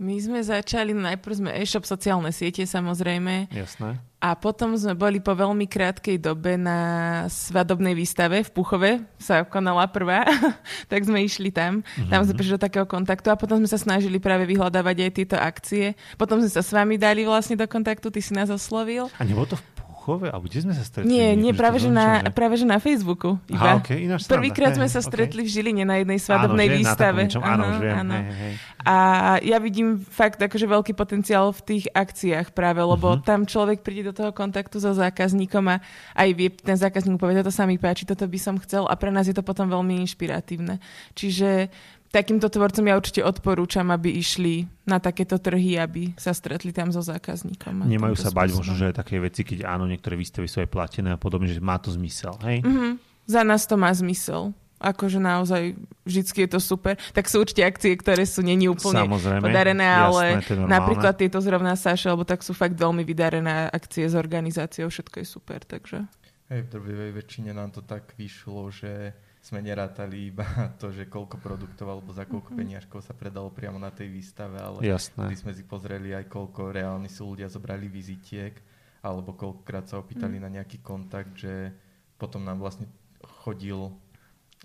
My 0.01 0.17
sme 0.17 0.41
začali, 0.41 0.97
najprv 0.97 1.33
sme 1.37 1.51
e-shop, 1.61 1.85
sociálne 1.85 2.33
siete 2.33 2.65
samozrejme, 2.65 3.53
Jasné. 3.53 4.01
A 4.21 4.37
potom 4.37 4.77
sme 4.77 4.93
boli 4.93 5.17
po 5.17 5.33
veľmi 5.33 5.65
krátkej 5.65 6.21
dobe 6.21 6.53
na 6.53 6.77
svadobnej 7.25 7.97
výstave 7.97 8.45
v 8.45 8.53
Puchove, 8.53 8.91
sa 9.17 9.41
konala 9.41 9.89
prvá, 9.89 10.21
tak 10.93 11.09
sme 11.09 11.25
išli 11.25 11.49
tam. 11.49 11.81
Tam 12.05 12.21
sme 12.21 12.37
prišli 12.37 12.57
do 12.57 12.65
takého 12.65 12.85
kontaktu 12.85 13.33
a 13.33 13.37
potom 13.37 13.57
sme 13.57 13.65
sa 13.65 13.81
snažili 13.81 14.21
práve 14.21 14.45
vyhľadávať 14.45 15.09
aj 15.09 15.11
tieto 15.17 15.37
akcie. 15.41 15.97
Potom 16.21 16.37
sme 16.37 16.53
sa 16.53 16.61
s 16.61 16.69
vami 16.69 17.01
dali 17.01 17.25
vlastne 17.25 17.57
do 17.57 17.65
kontaktu, 17.65 18.13
ty 18.13 18.21
si 18.21 18.37
nás 18.37 18.53
oslovil. 18.53 19.09
A 19.17 19.25
nebolo 19.25 19.49
to 19.49 19.57
v 19.57 19.65
Púchove? 20.01 20.33
Alebo 20.33 20.49
kde 20.49 20.65
sme 20.65 20.73
sa 20.73 20.81
stretli? 20.81 21.13
Nie, 21.13 21.37
nie, 21.37 21.53
práve 21.53 21.77
že, 21.77 21.85
na, 21.93 22.25
zaujímavé. 22.25 22.33
práve 22.33 22.55
že 22.57 22.65
na 22.65 22.81
Facebooku. 22.81 23.37
Aha, 23.53 23.53
Iba. 23.53 23.71
okay, 23.85 24.09
ináč. 24.09 24.25
Prvýkrát 24.25 24.73
sme 24.73 24.89
sa 24.89 24.97
okay. 24.97 25.13
stretli 25.13 25.45
v 25.45 25.49
Žiline 25.53 25.85
na 25.85 26.01
jednej 26.01 26.17
svadobnej 26.17 26.65
áno, 26.65 26.73
že, 26.73 26.79
výstave. 26.81 27.21
Niečom, 27.29 27.43
áno, 27.45 27.63
Áno, 27.69 27.77
viem. 27.77 27.93
áno. 28.01 28.17
Hej, 28.17 28.33
hej. 28.33 28.53
A 28.81 28.95
ja 29.45 29.61
vidím 29.61 30.01
fakt 30.01 30.41
akože 30.41 30.65
veľký 30.65 30.97
potenciál 30.97 31.53
v 31.53 31.61
tých 31.61 31.85
akciách 31.93 32.49
práve, 32.57 32.81
lebo 32.81 33.13
uh-huh. 33.13 33.21
tam 33.21 33.45
človek 33.45 33.85
príde 33.85 34.09
do 34.09 34.13
toho 34.17 34.33
kontaktu 34.33 34.81
so 34.81 34.89
zákazníkom 34.89 35.69
a 35.69 35.85
aj 36.17 36.29
vie, 36.33 36.49
ten 36.49 36.73
zákazník 36.73 37.21
povie, 37.21 37.37
toto 37.37 37.53
sa 37.53 37.69
mi 37.69 37.77
páči, 37.77 38.09
toto 38.09 38.25
by 38.25 38.39
som 38.41 38.57
chcel 38.57 38.89
a 38.89 38.97
pre 38.97 39.13
nás 39.13 39.29
je 39.29 39.37
to 39.37 39.45
potom 39.45 39.69
veľmi 39.69 40.01
inšpiratívne. 40.01 40.81
Čiže 41.13 41.69
takýmto 42.11 42.51
tvorcom 42.51 42.85
ja 42.85 42.99
určite 42.99 43.23
odporúčam, 43.23 43.87
aby 43.89 44.19
išli 44.19 44.67
na 44.83 44.99
takéto 44.99 45.39
trhy, 45.39 45.79
aby 45.79 46.11
sa 46.19 46.35
stretli 46.35 46.75
tam 46.75 46.91
so 46.91 46.99
zákazníkom. 46.99 47.87
Nemajú 47.87 48.15
sa 48.19 48.29
bať 48.29 48.53
možno, 48.53 48.75
že 48.75 48.91
také 48.91 49.17
veci, 49.17 49.47
keď 49.47 49.65
áno, 49.65 49.87
niektoré 49.87 50.19
výstavy 50.19 50.51
sú 50.51 50.61
aj 50.61 50.69
platené 50.69 51.15
a 51.15 51.19
podobne, 51.19 51.47
že 51.47 51.63
má 51.63 51.79
to 51.79 51.89
zmysel, 51.95 52.35
hej? 52.43 52.61
Mm-hmm. 52.61 52.91
Za 53.31 53.41
nás 53.47 53.63
to 53.63 53.79
má 53.79 53.89
zmysel 53.95 54.51
akože 54.81 55.21
naozaj 55.21 55.77
vždycky 56.03 56.43
je 56.43 56.57
to 56.57 56.59
super. 56.59 56.97
Tak 57.13 57.29
sú 57.29 57.45
určite 57.45 57.61
akcie, 57.61 57.93
ktoré 57.93 58.25
sú 58.25 58.41
není 58.41 58.65
úplne 58.65 59.05
Samozrejme, 59.05 59.45
podarené, 59.45 59.85
ale 59.85 60.41
jasné, 60.41 60.65
napríklad 60.65 61.13
tieto 61.13 61.37
zrovna 61.37 61.77
Saša, 61.77 62.17
lebo 62.17 62.25
tak 62.25 62.41
sú 62.41 62.57
fakt 62.57 62.73
veľmi 62.73 63.05
vydarené 63.05 63.69
akcie 63.69 64.09
s 64.09 64.17
organizáciou, 64.17 64.89
všetko 64.89 65.21
je 65.21 65.27
super, 65.29 65.61
takže... 65.61 66.01
Hej, 66.51 66.67
v 66.67 66.71
drvivej 66.73 67.11
väčšine 67.15 67.55
nám 67.55 67.71
to 67.71 67.85
tak 67.85 68.11
vyšlo, 68.19 68.73
že 68.73 69.15
sme 69.41 69.59
nerátali 69.65 70.29
iba 70.29 70.45
to, 70.81 70.93
že 70.93 71.09
koľko 71.09 71.41
produktov 71.41 71.89
alebo 71.89 72.13
za 72.13 72.29
koľko 72.29 72.53
mm-hmm. 72.53 72.61
peniažkov 72.61 72.99
sa 73.01 73.17
predalo 73.17 73.49
priamo 73.49 73.81
na 73.81 73.89
tej 73.89 74.13
výstave, 74.13 74.61
ale 74.61 74.85
Jasné. 74.85 75.33
sme 75.33 75.51
si 75.51 75.65
pozreli 75.65 76.13
aj 76.13 76.29
koľko 76.29 76.69
reálne 76.69 77.09
si 77.09 77.19
ľudia 77.25 77.49
zobrali 77.49 77.89
vizitiek 77.89 78.53
alebo 79.01 79.33
koľkokrát 79.33 79.89
sa 79.89 79.97
opýtali 79.97 80.37
mm. 80.37 80.43
na 80.45 80.49
nejaký 80.61 80.85
kontakt, 80.85 81.33
že 81.33 81.73
potom 82.21 82.45
nám 82.45 82.61
vlastne 82.61 82.85
chodil 83.41 83.89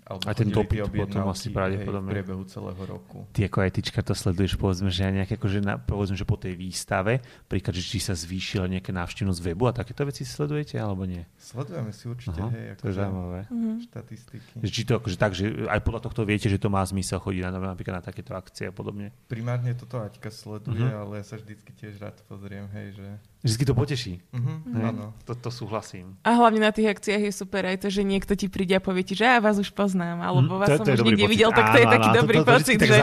alebo 0.07 0.23
a 0.23 0.31
ten 0.31 0.47
dopyt 0.47 0.87
potom 0.87 1.27
asi 1.27 1.51
pravdepodobne. 1.51 2.07
v 2.07 2.13
priebehu 2.15 2.43
celého 2.47 2.81
roku. 2.87 3.27
Ty 3.35 3.51
ako 3.51 3.57
etička 3.67 3.99
to 3.99 4.15
sleduješ, 4.15 4.55
povedzme, 4.55 4.87
že 4.87 5.03
nejaké, 5.11 5.35
akože 5.35 5.59
na, 5.59 5.75
povedzme, 5.75 6.15
že 6.15 6.23
po 6.23 6.39
tej 6.39 6.55
výstave, 6.55 7.19
príklad, 7.51 7.75
že 7.75 7.83
či 7.83 7.99
sa 7.99 8.15
zvýšila 8.15 8.71
nejaká 8.71 8.95
návštevnosť 8.95 9.39
webu 9.43 9.67
a 9.67 9.75
takéto 9.75 10.07
veci 10.07 10.23
sledujete, 10.23 10.79
alebo 10.79 11.03
nie? 11.03 11.27
Sledujeme 11.35 11.91
si 11.91 12.07
určite, 12.07 12.39
Aha, 12.39 12.55
hej, 12.55 12.79
to 12.79 12.87
je 12.87 12.95
zaujímavé. 12.95 13.39
Mhm. 13.51 13.69
štatistiky. 13.91 14.55
Že 14.63 14.69
či 14.71 14.81
to 14.87 14.93
akože 14.95 15.17
tak, 15.19 15.31
že 15.35 15.45
aj 15.67 15.79
podľa 15.83 16.01
tohto 16.07 16.23
viete, 16.23 16.47
že 16.47 16.55
to 16.55 16.71
má 16.71 16.79
zmysel 16.87 17.19
chodiť 17.19 17.41
na, 17.51 17.75
napríklad 17.75 17.99
na 17.99 18.03
takéto 18.03 18.31
akcie 18.31 18.71
a 18.71 18.73
podobne? 18.73 19.11
Primárne 19.27 19.75
toto 19.75 19.99
Aťka 19.99 20.31
sleduje, 20.31 20.87
uh-huh. 20.87 21.03
ale 21.03 21.19
ja 21.19 21.25
sa 21.27 21.35
vždycky 21.35 21.75
tiež 21.75 21.99
rád 21.99 22.15
pozriem, 22.31 22.71
hej, 22.71 22.95
že 22.95 23.07
Vždy 23.45 23.63
to 23.69 23.73
poteší. 23.77 24.17
Uh-huh, 24.33 24.81
áno. 24.81 25.13
To, 25.29 25.37
to 25.37 25.53
súhlasím. 25.53 26.17
A 26.25 26.33
hlavne 26.33 26.57
na 26.57 26.73
tých 26.73 26.89
akciách 26.89 27.21
je 27.29 27.33
super 27.33 27.69
aj 27.69 27.85
to, 27.85 27.87
že 27.93 28.01
niekto 28.01 28.33
ti 28.33 28.49
príde 28.49 28.73
a 28.73 28.81
povie 28.81 29.05
ti, 29.05 29.13
že 29.13 29.29
ja 29.29 29.37
vás 29.37 29.61
už 29.61 29.77
poznám, 29.77 30.25
alebo 30.25 30.57
vás 30.57 30.73
to, 30.73 30.81
som 30.81 30.85
to 30.89 30.97
už 30.97 31.05
niekde 31.05 31.29
pocit. 31.29 31.33
videl, 31.37 31.51
tak 31.53 31.65
to 31.69 31.77
je 31.77 31.87
taký 31.87 32.09
dobrý 32.17 32.37
to, 32.41 32.43
to, 32.43 32.51
pocit. 32.57 32.77
Že... 32.81 32.97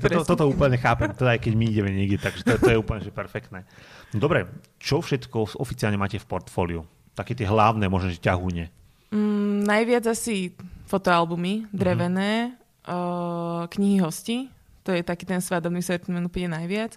Toto, 0.00 0.20
toto 0.24 0.44
úplne 0.48 0.80
chápem, 0.80 1.12
to 1.12 1.28
aj 1.28 1.44
keď 1.44 1.52
my 1.60 1.64
ideme 1.68 1.90
niekde, 1.92 2.16
takže 2.16 2.42
to, 2.42 2.56
to 2.56 2.68
je 2.72 2.78
úplne 2.80 3.04
že 3.04 3.12
perfektné. 3.12 3.68
No 4.16 4.18
dobre, 4.18 4.48
čo 4.80 5.04
všetko 5.04 5.60
oficiálne 5.60 6.00
máte 6.00 6.16
v 6.16 6.24
portfóliu? 6.24 6.88
Také 7.12 7.36
tie 7.36 7.44
hlavné, 7.44 7.84
možno, 7.92 8.08
že 8.08 8.16
ťahúne. 8.16 8.72
Mm, 9.12 9.68
najviac 9.68 10.08
asi 10.08 10.56
fotoalbumy, 10.88 11.68
drevené, 11.68 12.56
uh-huh. 12.88 13.68
uh, 13.68 13.72
knihy 13.76 14.00
hosti, 14.00 14.48
to 14.82 14.96
je 14.96 15.04
taký 15.04 15.28
ten 15.28 15.44
svadobný 15.44 15.84
sortiment 15.84 16.24
úplne 16.24 16.56
najviac. 16.56 16.96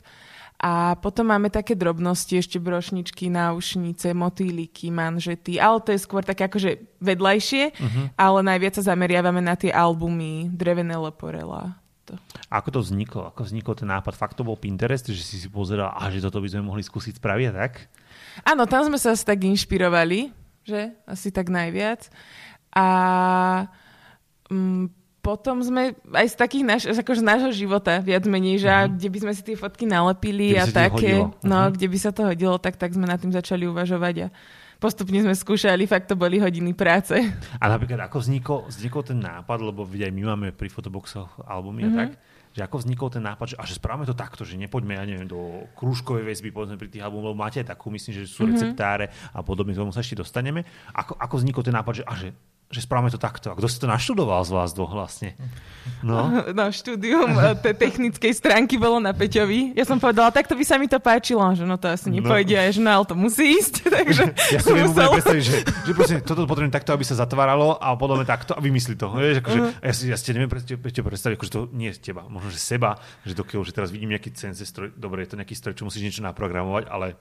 A 0.64 0.96
potom 0.96 1.28
máme 1.28 1.52
také 1.52 1.76
drobnosti, 1.76 2.40
ešte 2.40 2.56
brošničky, 2.56 3.28
náušnice, 3.28 4.16
motýliky, 4.16 4.96
manžety, 4.96 5.60
ale 5.60 5.84
to 5.84 5.92
je 5.92 6.00
skôr 6.00 6.24
také 6.24 6.48
akože 6.48 6.80
vedľajšie, 7.04 7.64
uh-huh. 7.76 8.06
ale 8.16 8.40
najviac 8.48 8.80
sa 8.80 8.96
zameriavame 8.96 9.44
na 9.44 9.60
tie 9.60 9.76
albumy 9.76 10.48
Drevené 10.48 10.96
leporela. 10.96 11.76
To. 12.08 12.16
Ako 12.48 12.72
to 12.72 12.80
vzniklo? 12.80 13.28
Ako 13.36 13.44
vznikol 13.44 13.76
ten 13.76 13.92
nápad? 13.92 14.16
Fakt 14.16 14.40
to 14.40 14.48
bol 14.48 14.56
Pinterest, 14.56 15.12
že 15.12 15.20
si 15.20 15.36
si 15.36 15.52
pozeral, 15.52 15.92
a 16.00 16.08
že 16.08 16.24
toto 16.24 16.40
by 16.40 16.48
sme 16.48 16.64
mohli 16.64 16.80
skúsiť 16.80 17.20
spraviť, 17.20 17.52
tak? 17.52 17.92
Áno, 18.48 18.64
tam 18.64 18.88
sme 18.88 18.96
sa 18.96 19.20
asi 19.20 19.28
tak 19.28 19.44
inšpirovali, 19.44 20.32
že? 20.64 20.96
Asi 21.04 21.28
tak 21.28 21.52
najviac. 21.52 22.08
A 22.72 22.88
mm, 24.48 25.03
potom 25.24 25.64
sme 25.64 25.96
aj 26.12 26.28
z 26.28 26.36
takých 26.36 26.64
naš, 26.68 26.82
akože 26.92 27.24
z 27.24 27.30
nášho 27.32 27.52
života 27.56 28.04
viac 28.04 28.28
menej, 28.28 28.60
že 28.60 28.68
uh-huh. 28.68 28.92
kde 28.92 29.08
by 29.08 29.18
sme 29.24 29.32
si 29.32 29.42
tie 29.48 29.56
fotky 29.56 29.88
nalepili 29.88 30.60
a 30.60 30.68
také, 30.68 31.24
no, 31.40 31.56
uh-huh. 31.56 31.72
kde 31.72 31.88
by 31.88 31.98
sa 31.98 32.12
to 32.12 32.28
hodilo, 32.28 32.60
tak, 32.60 32.76
tak 32.76 32.92
sme 32.92 33.08
nad 33.08 33.16
tým 33.24 33.32
začali 33.32 33.64
uvažovať 33.64 34.16
a 34.20 34.36
postupne 34.84 35.16
sme 35.24 35.32
skúšali, 35.32 35.88
fakt 35.88 36.12
to 36.12 36.20
boli 36.20 36.44
hodiny 36.44 36.76
práce. 36.76 37.16
A 37.56 37.66
napríklad 37.72 38.04
ako 38.04 38.20
vznikol, 38.20 38.60
vznikol 38.68 39.08
ten 39.08 39.24
nápad, 39.24 39.64
lebo 39.64 39.88
vidíte, 39.88 40.12
aj 40.12 40.14
my 40.20 40.24
máme 40.36 40.48
pri 40.52 40.68
fotoboxoch 40.68 41.40
albumy 41.48 41.88
uh-huh. 41.88 41.88
a 41.88 41.96
mhm. 41.96 42.00
tak, 42.04 42.10
že 42.54 42.62
ako 42.68 42.76
vznikol 42.84 43.08
ten 43.08 43.24
nápad, 43.24 43.48
že, 43.48 43.58
a 43.58 43.64
že 43.64 43.80
správame 43.80 44.04
to 44.04 44.14
takto, 44.14 44.44
že 44.44 44.60
nepoďme, 44.60 44.94
ja 44.94 45.08
neviem, 45.08 45.26
do 45.26 45.66
krúžkovej 45.80 46.28
väzby, 46.28 46.52
povedzme 46.52 46.76
pri 46.76 46.92
tých 46.92 47.02
albumoch, 47.02 47.32
lebo 47.32 47.40
máte 47.40 47.64
takú, 47.64 47.88
myslím, 47.96 48.12
že 48.12 48.28
sú 48.28 48.44
mm-hmm. 48.44 48.52
receptáre 48.54 49.06
a 49.32 49.40
podobne, 49.40 49.72
tomu 49.72 49.96
sa 49.96 50.04
ešte 50.04 50.20
dostaneme. 50.20 50.68
Ako, 50.92 51.16
ako 51.16 51.34
vznikol 51.40 51.64
ten 51.64 51.74
nápad, 51.74 51.94
že, 51.96 52.04
a 52.04 52.14
že 52.14 52.30
že 52.74 52.82
správame 52.82 53.14
to 53.14 53.22
takto. 53.22 53.54
A 53.54 53.56
kto 53.56 53.70
si 53.70 53.78
to 53.78 53.86
naštudoval 53.86 54.42
z 54.42 54.52
vás 54.52 54.74
dvoch 54.74 54.90
vlastne? 54.90 55.38
No, 56.02 56.28
no 56.58 56.74
štúdium 56.74 57.30
e, 57.38 57.54
tej 57.62 57.78
technickej 57.78 58.34
stránky 58.34 58.82
bolo 58.82 58.98
na 58.98 59.14
Peťovi. 59.14 59.78
Ja 59.78 59.86
som 59.86 60.02
povedala, 60.02 60.34
takto 60.34 60.58
by 60.58 60.66
sa 60.66 60.82
mi 60.82 60.90
to 60.90 60.98
páčilo, 60.98 61.46
že 61.54 61.64
no 61.64 61.78
to 61.78 61.94
asi 61.94 62.10
nepojde, 62.10 62.58
no. 62.58 62.74
že 62.74 62.80
no, 62.82 62.90
ale 62.90 63.06
to 63.06 63.16
musí 63.16 63.62
ísť. 63.62 63.74
Takže 64.02 64.24
ja 64.58 64.60
si 64.60 64.72
viem 64.74 64.90
musel... 64.90 65.14
predstaviť, 65.14 65.44
že, 65.46 65.58
že 65.62 65.92
proste, 65.94 66.16
toto 66.26 66.50
potrebujem 66.50 66.74
takto, 66.74 66.98
aby 66.98 67.06
sa 67.06 67.14
zatváralo 67.14 67.78
a 67.78 67.94
podobne 67.94 68.26
takto 68.26 68.58
a 68.58 68.60
vymyslí 68.60 68.98
to. 68.98 69.14
Vieš, 69.14 69.38
akože, 69.46 69.60
uh-huh. 69.62 69.86
ja, 69.86 69.94
si, 69.94 70.04
ja 70.10 70.18
si 70.18 70.34
neviem 70.34 70.50
Peťo 70.50 71.02
predstaviť, 71.06 71.36
akože 71.38 71.52
to 71.54 71.62
nie 71.78 71.94
je 71.94 72.02
teba, 72.02 72.26
možno, 72.26 72.50
že 72.50 72.58
seba, 72.58 72.98
že 73.22 73.38
dokiaľ, 73.38 73.62
že 73.62 73.76
teraz 73.78 73.94
vidím 73.94 74.18
nejaký 74.18 74.34
stroj, 74.34 74.90
dobre, 74.98 75.24
je 75.24 75.36
to 75.36 75.40
nejaký 75.40 75.54
stroj, 75.54 75.78
čo 75.78 75.86
musíš 75.86 76.04
niečo 76.10 76.26
naprogramovať, 76.26 76.90
ale 76.90 77.20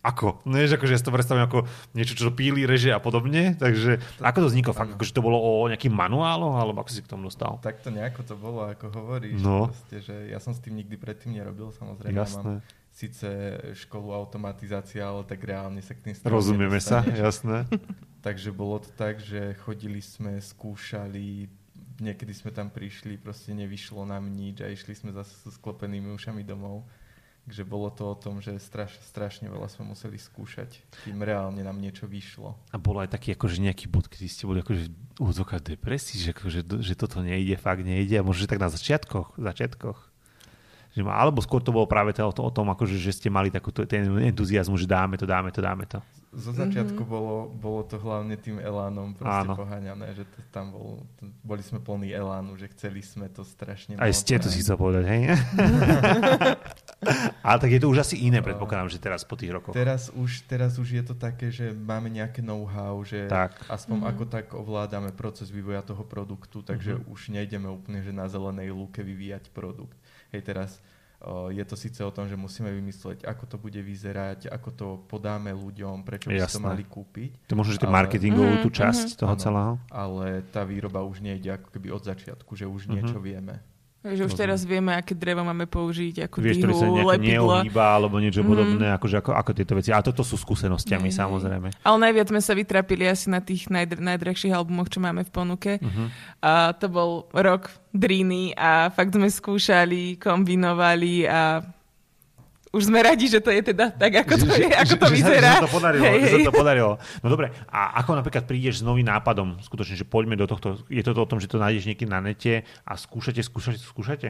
ako? 0.00 0.40
No 0.48 0.56
je, 0.56 0.72
akože 0.72 0.96
ja 0.96 1.00
si 1.00 1.04
to 1.04 1.12
predstavím 1.12 1.44
ako 1.44 1.68
niečo, 1.92 2.16
čo 2.16 2.32
píli, 2.32 2.64
reže 2.64 2.88
a 2.88 3.00
podobne. 3.00 3.52
Takže 3.56 4.00
ako 4.24 4.38
to 4.44 4.48
vzniklo? 4.48 4.72
Fakt, 4.72 4.96
akože 4.96 5.12
to 5.12 5.20
bolo 5.20 5.36
o 5.36 5.68
nejakých 5.68 5.92
manuáloch, 5.92 6.56
alebo 6.56 6.80
ako 6.80 6.90
si 6.90 7.04
k 7.04 7.10
tomu 7.10 7.28
dostal? 7.28 7.60
Tak 7.60 7.84
to 7.84 7.92
nejako 7.92 8.24
to 8.24 8.34
bolo, 8.34 8.64
ako 8.64 8.88
hovoríš. 8.88 9.44
No. 9.44 9.68
Proste, 9.68 10.00
že 10.00 10.16
ja 10.32 10.40
som 10.40 10.56
s 10.56 10.60
tým 10.64 10.80
nikdy 10.80 10.96
predtým 10.96 11.36
nerobil, 11.36 11.68
samozrejme. 11.76 12.16
Jasné. 12.16 12.64
Mám 12.64 12.80
síce 12.90 13.28
školu 13.76 14.12
automatizácia, 14.12 15.06
ale 15.06 15.22
tak 15.24 15.40
reálne 15.46 15.80
sa 15.80 15.94
k 15.94 16.10
tým 16.10 16.14
Rozumieme 16.26 16.82
sa, 16.82 17.06
jasné. 17.06 17.64
Takže 18.26 18.52
bolo 18.52 18.82
to 18.82 18.92
tak, 18.92 19.16
že 19.22 19.56
chodili 19.64 20.04
sme, 20.04 20.36
skúšali, 20.36 21.48
niekedy 22.00 22.32
sme 22.36 22.52
tam 22.52 22.68
prišli, 22.68 23.16
proste 23.16 23.56
nevyšlo 23.56 24.04
nám 24.04 24.28
nič 24.28 24.60
a 24.60 24.68
išli 24.68 24.92
sme 24.92 25.16
zase 25.16 25.32
so 25.40 25.48
sklopenými 25.48 26.12
ušami 26.12 26.44
domov. 26.44 26.84
Takže 27.48 27.66
bolo 27.66 27.90
to 27.90 28.04
o 28.12 28.14
tom, 28.14 28.38
že 28.38 28.54
straš, 28.62 29.00
strašne 29.02 29.50
veľa 29.50 29.66
sme 29.66 29.90
museli 29.90 30.20
skúšať, 30.20 30.86
kým 31.02 31.18
reálne 31.24 31.64
nám 31.64 31.80
niečo 31.82 32.06
vyšlo. 32.06 32.54
A 32.70 32.76
bolo 32.78 33.02
aj 33.02 33.10
taký 33.10 33.34
akože 33.34 33.58
nejaký 33.58 33.90
bod, 33.90 34.06
kedy 34.06 34.26
ste 34.30 34.44
boli 34.46 34.62
akože 34.62 34.86
v 34.86 35.30
depresii, 35.74 36.20
že, 36.20 36.30
akože, 36.30 36.60
že 36.80 36.94
toto 36.94 37.24
nejde, 37.24 37.58
fakt 37.58 37.82
nejde 37.82 38.20
a 38.20 38.26
možno, 38.26 38.46
že 38.46 38.50
tak 38.52 38.62
na 38.62 38.70
začiatkoch, 38.70 39.40
začiatkoch. 39.40 39.98
Že 40.94 41.06
ma, 41.06 41.18
alebo 41.18 41.42
skôr 41.42 41.62
to 41.62 41.74
bolo 41.74 41.86
práve 41.86 42.14
to, 42.14 42.22
to 42.30 42.42
o 42.42 42.50
tom, 42.54 42.70
akože, 42.70 42.98
že 42.98 43.14
ste 43.14 43.28
mali 43.30 43.50
takú 43.50 43.70
ten 43.72 44.06
entuziasmus, 44.06 44.86
že 44.86 44.88
dáme 44.90 45.18
to, 45.18 45.26
dáme 45.26 45.50
to, 45.50 45.60
dáme 45.62 45.86
to 45.86 45.98
zo 46.30 46.54
začiatku 46.54 47.02
mm-hmm. 47.02 47.10
bolo, 47.10 47.50
bolo 47.50 47.82
to 47.82 47.98
hlavne 47.98 48.38
tým 48.38 48.62
elánom 48.62 49.18
proste 49.18 49.50
Áno. 49.50 49.58
poháňané, 49.58 50.14
že 50.14 50.22
to, 50.30 50.38
tam 50.54 50.70
bol, 50.70 51.02
to, 51.18 51.26
boli 51.42 51.58
sme 51.58 51.82
plní 51.82 52.14
elánu, 52.14 52.54
že 52.54 52.70
chceli 52.70 53.02
sme 53.02 53.26
to 53.26 53.42
strašne 53.42 53.98
Aj 53.98 54.14
ste 54.14 54.38
to 54.38 54.46
si 54.46 54.62
chcel 54.62 54.78
povedať, 54.78 55.10
hej? 55.10 55.22
Ale 57.46 57.58
tak 57.60 57.70
je 57.72 57.80
to 57.80 57.88
už 57.88 58.04
asi 58.04 58.16
iné, 58.28 58.44
predpokladám, 58.44 58.92
že 58.92 59.00
teraz 59.00 59.24
po 59.24 59.36
tých 59.36 59.50
rokoch. 59.52 59.72
Teraz 59.72 60.12
už, 60.12 60.44
teraz 60.44 60.76
už 60.76 61.00
je 61.00 61.04
to 61.04 61.16
také, 61.16 61.48
že 61.48 61.72
máme 61.72 62.12
nejaké 62.12 62.44
know-how, 62.44 63.00
že 63.00 63.24
tak. 63.24 63.56
aspoň 63.72 63.96
mm-hmm. 64.04 64.12
ako 64.12 64.24
tak 64.28 64.46
ovládame 64.52 65.10
proces 65.16 65.48
vývoja 65.48 65.80
toho 65.80 66.04
produktu, 66.04 66.60
takže 66.60 67.00
mm-hmm. 67.00 67.12
už 67.12 67.20
nejdeme 67.32 67.68
úplne, 67.72 68.04
že 68.04 68.12
na 68.12 68.28
zelenej 68.28 68.70
lúke 68.76 69.00
vyvíjať 69.00 69.48
produkt. 69.50 69.96
Hej, 70.30 70.44
teraz 70.44 70.70
je 71.52 71.64
to 71.68 71.76
síce 71.76 72.00
o 72.00 72.08
tom, 72.08 72.24
že 72.32 72.36
musíme 72.36 72.72
vymysleť, 72.72 73.28
ako 73.28 73.44
to 73.44 73.56
bude 73.60 73.76
vyzerať, 73.76 74.48
ako 74.48 74.68
to 74.72 74.86
podáme 75.04 75.52
ľuďom, 75.52 76.00
prečo 76.00 76.32
by 76.32 76.40
si 76.48 76.56
to 76.56 76.64
mali 76.64 76.84
kúpiť. 76.88 77.44
To 77.44 77.60
možno, 77.60 77.76
že 77.76 77.84
ale... 77.84 77.92
marketingovú 77.92 78.56
mm-hmm. 78.56 78.64
tú 78.64 78.70
časť 78.72 79.06
mm-hmm. 79.12 79.20
toho 79.20 79.34
ano, 79.36 79.40
celého. 79.40 79.72
Ale 79.92 80.26
tá 80.48 80.64
výroba 80.64 81.04
už 81.04 81.20
nejde 81.20 81.52
ako 81.60 81.68
keby 81.76 81.92
od 81.92 82.02
začiatku, 82.08 82.56
že 82.56 82.64
už 82.64 82.88
mm-hmm. 82.88 82.94
niečo 82.96 83.20
vieme. 83.20 83.60
Že 84.00 84.32
už 84.32 84.32
teraz 84.32 84.64
vieme, 84.64 84.96
aké 84.96 85.12
drevo 85.12 85.44
máme 85.44 85.68
použiť, 85.68 86.24
ako 86.24 86.40
Vieš, 86.40 86.56
dvihu, 86.64 87.04
lepidlo. 87.04 87.60
Neohýba, 87.60 87.84
alebo 88.00 88.16
niečo 88.16 88.40
mm. 88.40 88.48
podobné, 88.48 88.86
akože 88.96 89.16
ako, 89.20 89.30
ako 89.36 89.50
tieto 89.52 89.76
veci. 89.76 89.92
A 89.92 90.00
toto 90.00 90.24
sú 90.24 90.40
skúsenostiami, 90.40 91.12
mm. 91.12 91.16
samozrejme. 91.20 91.68
Ale 91.84 91.96
najviac 92.08 92.32
sme 92.32 92.40
sa 92.40 92.56
vytrapili 92.56 93.04
asi 93.04 93.28
na 93.28 93.44
tých 93.44 93.68
najdr- 93.68 94.00
najdrahších 94.00 94.56
albumoch, 94.56 94.88
čo 94.88 95.04
máme 95.04 95.20
v 95.20 95.32
ponuke. 95.32 95.72
Mm-hmm. 95.84 96.06
A 96.40 96.72
to 96.80 96.88
bol 96.88 97.28
rok 97.36 97.68
dríny 97.92 98.56
a 98.56 98.88
fakt 98.88 99.12
sme 99.12 99.28
skúšali, 99.28 100.16
kombinovali 100.16 101.28
a 101.28 101.60
už 102.70 102.86
sme 102.86 103.02
radi, 103.02 103.26
že 103.26 103.42
to 103.42 103.50
je 103.50 103.74
teda 103.74 103.90
tak, 103.90 104.22
ako 104.22 104.46
to, 104.46 104.54
je, 104.54 104.70
ako 104.70 104.94
to 104.94 105.06
vyzerá. 105.10 105.58
Že, 105.58 105.62
sa 105.62 105.66
to 105.66 105.74
podarilo, 105.74 106.04
hej, 106.06 106.18
hej. 106.22 106.30
Že 106.30 106.38
to 106.46 106.54
podarilo. 106.54 106.92
No 107.18 107.26
dobre, 107.26 107.46
a 107.66 107.98
ako 107.98 108.10
napríklad 108.14 108.46
prídeš 108.46 108.80
s 108.80 108.82
novým 108.86 109.06
nápadom, 109.10 109.58
skutočne, 109.58 109.98
že 109.98 110.06
poďme 110.06 110.38
do 110.38 110.46
tohto, 110.46 110.78
je 110.86 111.02
to 111.02 111.10
o 111.10 111.26
tom, 111.26 111.42
že 111.42 111.50
to 111.50 111.58
nájdeš 111.58 111.90
niekým 111.90 112.06
na 112.06 112.22
nete 112.22 112.62
a 112.86 112.92
skúšate, 112.94 113.42
skúšate, 113.42 113.82
skúšate? 113.82 114.28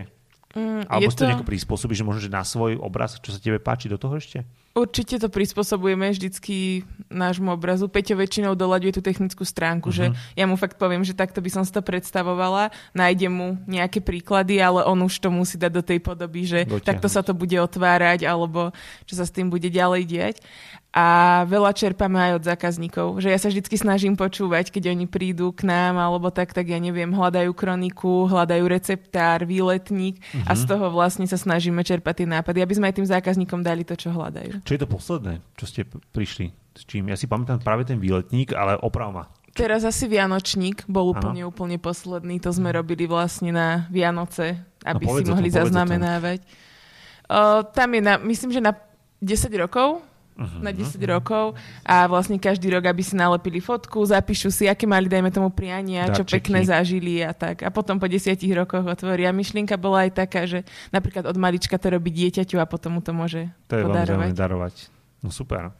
Mm, 0.50 0.82
Alebo 0.90 1.14
si 1.14 1.18
to 1.20 1.30
nejako 1.30 1.46
prispôsobíš, 1.46 2.02
že 2.02 2.06
možno, 2.06 2.20
že 2.26 2.32
na 2.32 2.42
svoj 2.42 2.74
obraz, 2.82 3.22
čo 3.22 3.30
sa 3.30 3.38
tebe 3.38 3.62
páči, 3.62 3.86
do 3.86 3.94
toho 3.94 4.18
ešte? 4.18 4.42
Určite 4.70 5.18
to 5.18 5.26
prispôsobujeme 5.26 6.14
vždycky 6.14 6.86
nášmu 7.10 7.58
obrazu. 7.58 7.90
Peťo 7.90 8.14
väčšinou 8.14 8.54
doľaďuje 8.54 8.92
tú 8.98 9.02
technickú 9.02 9.42
stránku, 9.42 9.90
uh-huh. 9.90 10.14
že 10.14 10.38
ja 10.38 10.46
mu 10.46 10.54
fakt 10.54 10.78
poviem, 10.78 11.02
že 11.02 11.10
takto 11.10 11.42
by 11.42 11.50
som 11.50 11.66
si 11.66 11.74
to 11.74 11.82
predstavovala, 11.82 12.70
nájdem 12.94 13.34
mu 13.34 13.48
nejaké 13.66 13.98
príklady, 13.98 14.62
ale 14.62 14.86
on 14.86 15.02
už 15.02 15.18
to 15.18 15.26
musí 15.26 15.58
dať 15.58 15.72
do 15.74 15.82
tej 15.82 15.98
podoby, 15.98 16.46
že 16.46 16.70
Dotiahnuť. 16.70 16.86
takto 16.86 17.10
sa 17.10 17.26
to 17.26 17.34
bude 17.34 17.58
otvárať, 17.58 18.22
alebo 18.30 18.70
čo 19.10 19.18
sa 19.18 19.26
s 19.26 19.34
tým 19.34 19.50
bude 19.50 19.66
ďalej 19.66 20.06
diať 20.06 20.36
a 20.90 21.06
veľa 21.46 21.70
čerpame 21.70 22.18
aj 22.18 22.32
od 22.42 22.46
zákazníkov. 22.50 23.06
Že 23.22 23.28
ja 23.30 23.38
sa 23.38 23.46
vždy 23.46 23.62
snažím 23.78 24.18
počúvať, 24.18 24.74
keď 24.74 24.90
oni 24.90 25.06
prídu 25.06 25.54
k 25.54 25.62
nám, 25.62 26.02
alebo 26.02 26.34
tak, 26.34 26.50
tak 26.50 26.66
ja 26.66 26.82
neviem, 26.82 27.14
hľadajú 27.14 27.54
kroniku, 27.54 28.26
hľadajú 28.26 28.66
receptár, 28.66 29.46
výletník 29.46 30.18
uh-huh. 30.18 30.50
a 30.50 30.52
z 30.58 30.66
mhm. 30.66 30.68
toho 30.74 30.86
vlastne 30.90 31.26
sa 31.30 31.38
snažíme 31.38 31.78
čerpať 31.86 32.22
tie 32.22 32.28
nápady, 32.28 32.58
aby 32.66 32.74
sme 32.74 32.86
aj 32.90 32.96
tým 32.98 33.06
zákazníkom 33.06 33.62
dali 33.62 33.86
to, 33.86 33.94
čo 33.94 34.10
hľadajú. 34.10 34.59
Čo 34.64 34.72
je 34.76 34.80
to 34.80 34.88
posledné, 34.88 35.40
čo 35.56 35.64
ste 35.66 35.86
prišli? 35.88 36.52
S 36.76 36.86
čím? 36.86 37.10
Ja 37.10 37.18
si 37.18 37.26
pamätám 37.26 37.60
práve 37.60 37.82
ten 37.84 37.98
výletník, 37.98 38.54
ale 38.54 38.78
oprav 38.78 39.10
ma. 39.10 39.24
Teraz 39.50 39.82
asi 39.82 40.06
Vianočník 40.06 40.86
bol 40.86 41.10
úplne, 41.10 41.42
ano. 41.42 41.50
úplne 41.50 41.74
posledný. 41.76 42.38
To 42.38 42.54
sme 42.54 42.70
robili 42.70 43.10
vlastne 43.10 43.50
na 43.50 43.90
Vianoce, 43.90 44.62
aby 44.86 45.04
no, 45.04 45.10
si 45.18 45.22
mohli 45.26 45.50
zaznamenávať. 45.50 46.46
Uh, 47.26 47.66
tam 47.74 47.94
je, 47.94 48.00
na, 48.02 48.14
myslím, 48.22 48.54
že 48.54 48.62
na 48.62 48.78
10 49.18 49.50
rokov 49.58 50.02
uh-huh. 50.40 50.60
na 50.64 50.72
10 50.72 50.96
rokov 51.04 51.52
a 51.84 52.08
vlastne 52.08 52.40
každý 52.40 52.72
rok, 52.72 52.88
aby 52.88 53.04
si 53.04 53.12
nalepili 53.12 53.60
fotku, 53.60 54.00
zapíšu 54.00 54.48
si, 54.48 54.64
aké 54.64 54.88
mali, 54.88 55.06
dajme 55.06 55.28
tomu, 55.28 55.52
priania, 55.52 56.08
čo 56.08 56.24
pekné 56.24 56.64
zažili 56.64 57.20
a 57.20 57.36
tak. 57.36 57.60
A 57.60 57.68
potom 57.68 58.00
po 58.00 58.08
10 58.08 58.32
rokoch 58.56 58.82
otvoria. 58.88 59.30
Myšlienka 59.36 59.76
bola 59.76 60.08
aj 60.08 60.16
taká, 60.16 60.48
že 60.48 60.64
napríklad 60.88 61.28
od 61.28 61.36
malička 61.36 61.76
to 61.76 61.92
robí 61.92 62.08
dieťaťu 62.08 62.56
a 62.56 62.64
potom 62.64 62.98
mu 62.98 63.00
to 63.04 63.12
môže 63.12 63.52
to 63.68 63.76
je 63.76 63.84
podarovať. 63.84 64.32
darovať. 64.32 64.74
No 65.20 65.28
super. 65.28 65.76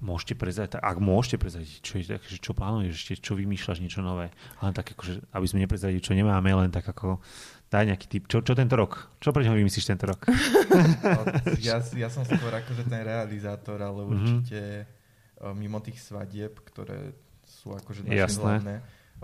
Môžete 0.00 0.32
prezrať, 0.32 0.80
ak 0.80 0.96
môžete 0.96 1.36
prezrať, 1.36 1.68
čo, 1.84 2.00
je, 2.00 2.16
čo 2.40 2.56
plánuješ 2.56 2.94
ešte, 2.96 3.12
čo 3.20 3.36
vymýšľaš, 3.36 3.84
niečo 3.84 4.00
nové. 4.00 4.32
Len 4.64 4.72
tak, 4.72 4.96
akože, 4.96 5.28
aby 5.36 5.44
sme 5.44 5.60
neprezradili, 5.60 6.00
čo 6.00 6.16
nemáme, 6.16 6.48
len 6.48 6.72
tak 6.72 6.88
ako 6.88 7.20
Daj 7.70 7.86
nejaký 7.86 8.06
typ. 8.10 8.22
Čo, 8.26 8.42
čo 8.42 8.58
tento 8.58 8.74
rok? 8.74 9.14
Čo 9.22 9.30
pre 9.30 9.46
neho 9.46 9.54
vymyslíš 9.54 9.86
tento 9.86 10.10
rok? 10.10 10.26
No, 11.00 11.22
ja, 11.58 11.78
ja 11.82 12.08
som 12.10 12.26
skôr 12.26 12.50
akože 12.50 12.86
ten 12.86 13.02
realizátor, 13.02 13.78
ale 13.82 14.02
mhm. 14.02 14.10
určite 14.10 14.60
mm-hmm. 14.86 15.54
mimo 15.54 15.78
tých 15.78 16.02
svadieb, 16.02 16.58
ktoré 16.66 17.14
sú 17.46 17.74
akože 17.74 18.06
naše 18.06 18.38
hlavné, 18.38 18.76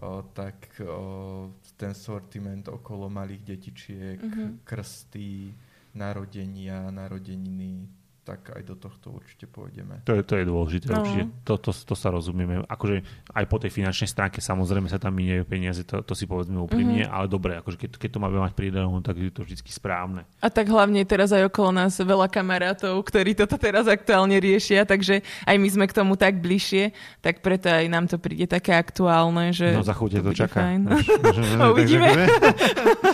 o, 0.03 0.26
tak 0.35 0.79
o, 0.83 1.50
ten 1.79 1.95
sortiment 1.95 2.67
okolo 2.67 3.07
malých 3.07 3.43
detičiek, 3.47 4.19
mm-hmm. 4.19 4.67
krsty, 4.67 5.55
narodenia, 5.95 6.91
narodeniny, 6.91 7.87
tak 8.26 8.50
aj 8.59 8.62
do 8.66 8.75
tohto 8.75 9.14
určite 9.14 9.47
pôjdeme. 9.47 10.02
To 10.02 10.18
je, 10.18 10.26
to 10.26 10.35
je 10.35 10.45
dôležité, 10.50 10.90
no. 10.90 11.06
určite. 11.06 11.30
To, 11.47 11.54
to, 11.62 11.71
to 11.71 11.95
sa 11.95 12.11
rozumieme. 12.11 12.66
Akože 12.66 13.06
aj 13.30 13.45
po 13.47 13.62
tej 13.62 13.71
finančnej 13.71 14.11
stránke 14.11 14.42
samozrejme 14.42 14.90
sa 14.90 14.99
tam 14.99 15.14
minie 15.14 15.47
peniaze, 15.47 15.87
to, 15.87 16.02
to 16.02 16.18
si 16.18 16.26
povedzme 16.26 16.59
úprimne, 16.59 17.06
mm-hmm. 17.06 17.14
ale 17.14 17.30
dobre, 17.30 17.54
akože 17.62 17.78
keď, 17.78 17.90
keď 18.02 18.11
to 18.11 18.18
má 18.18 18.26
mať 18.26 18.59
prídelnú, 18.59 18.99
tak 18.99 19.14
je 19.23 19.30
to 19.30 19.47
vždy 19.47 19.62
správne. 19.71 20.26
A 20.42 20.50
tak 20.50 20.66
hlavne 20.66 21.06
teraz 21.06 21.30
aj 21.30 21.47
okolo 21.47 21.71
nás 21.71 21.95
veľa 21.95 22.26
kamarátov, 22.26 22.99
ktorí 23.06 23.38
toto 23.38 23.54
teraz 23.54 23.87
aktuálne 23.87 24.42
riešia, 24.42 24.83
takže 24.83 25.23
aj 25.47 25.56
my 25.62 25.68
sme 25.71 25.85
k 25.87 25.95
tomu 25.95 26.18
tak 26.18 26.42
bližšie, 26.42 26.90
tak 27.23 27.47
preto 27.47 27.71
aj 27.71 27.87
nám 27.87 28.11
to 28.11 28.18
príde 28.18 28.50
také 28.50 28.75
aktuálne, 28.75 29.54
že 29.54 29.71
No 29.71 29.87
za 29.87 29.95
to, 29.95 30.11
to 30.11 30.35
čaká. 30.35 30.75
Uvidíme. 31.73 32.26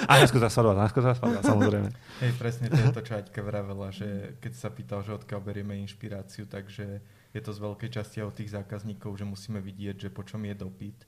A 0.08 0.24
svadba, 0.26 0.72
najskôr 0.72 1.02
svadba, 1.04 1.40
samozrejme. 1.44 1.88
Hej, 2.22 2.32
presne 2.38 2.70
to 2.70 2.78
je 2.78 2.88
to, 2.94 3.02
čo 3.02 3.12
Aťka 3.18 3.42
vravela, 3.42 3.90
že 3.90 4.38
keď 4.38 4.52
sa 4.54 4.68
pýtal, 4.70 5.01
že 5.02 5.18
odkiaľ 5.18 5.40
berieme 5.42 5.78
inšpiráciu, 5.82 6.46
takže 6.46 7.02
je 7.32 7.40
to 7.42 7.50
z 7.50 7.58
veľkej 7.58 7.90
časti 7.92 8.22
od 8.22 8.34
tých 8.34 8.54
zákazníkov, 8.54 9.18
že 9.18 9.26
musíme 9.28 9.58
vidieť, 9.58 10.08
že 10.08 10.14
po 10.14 10.22
čom 10.22 10.42
je 10.46 10.54
dopyt 10.56 11.06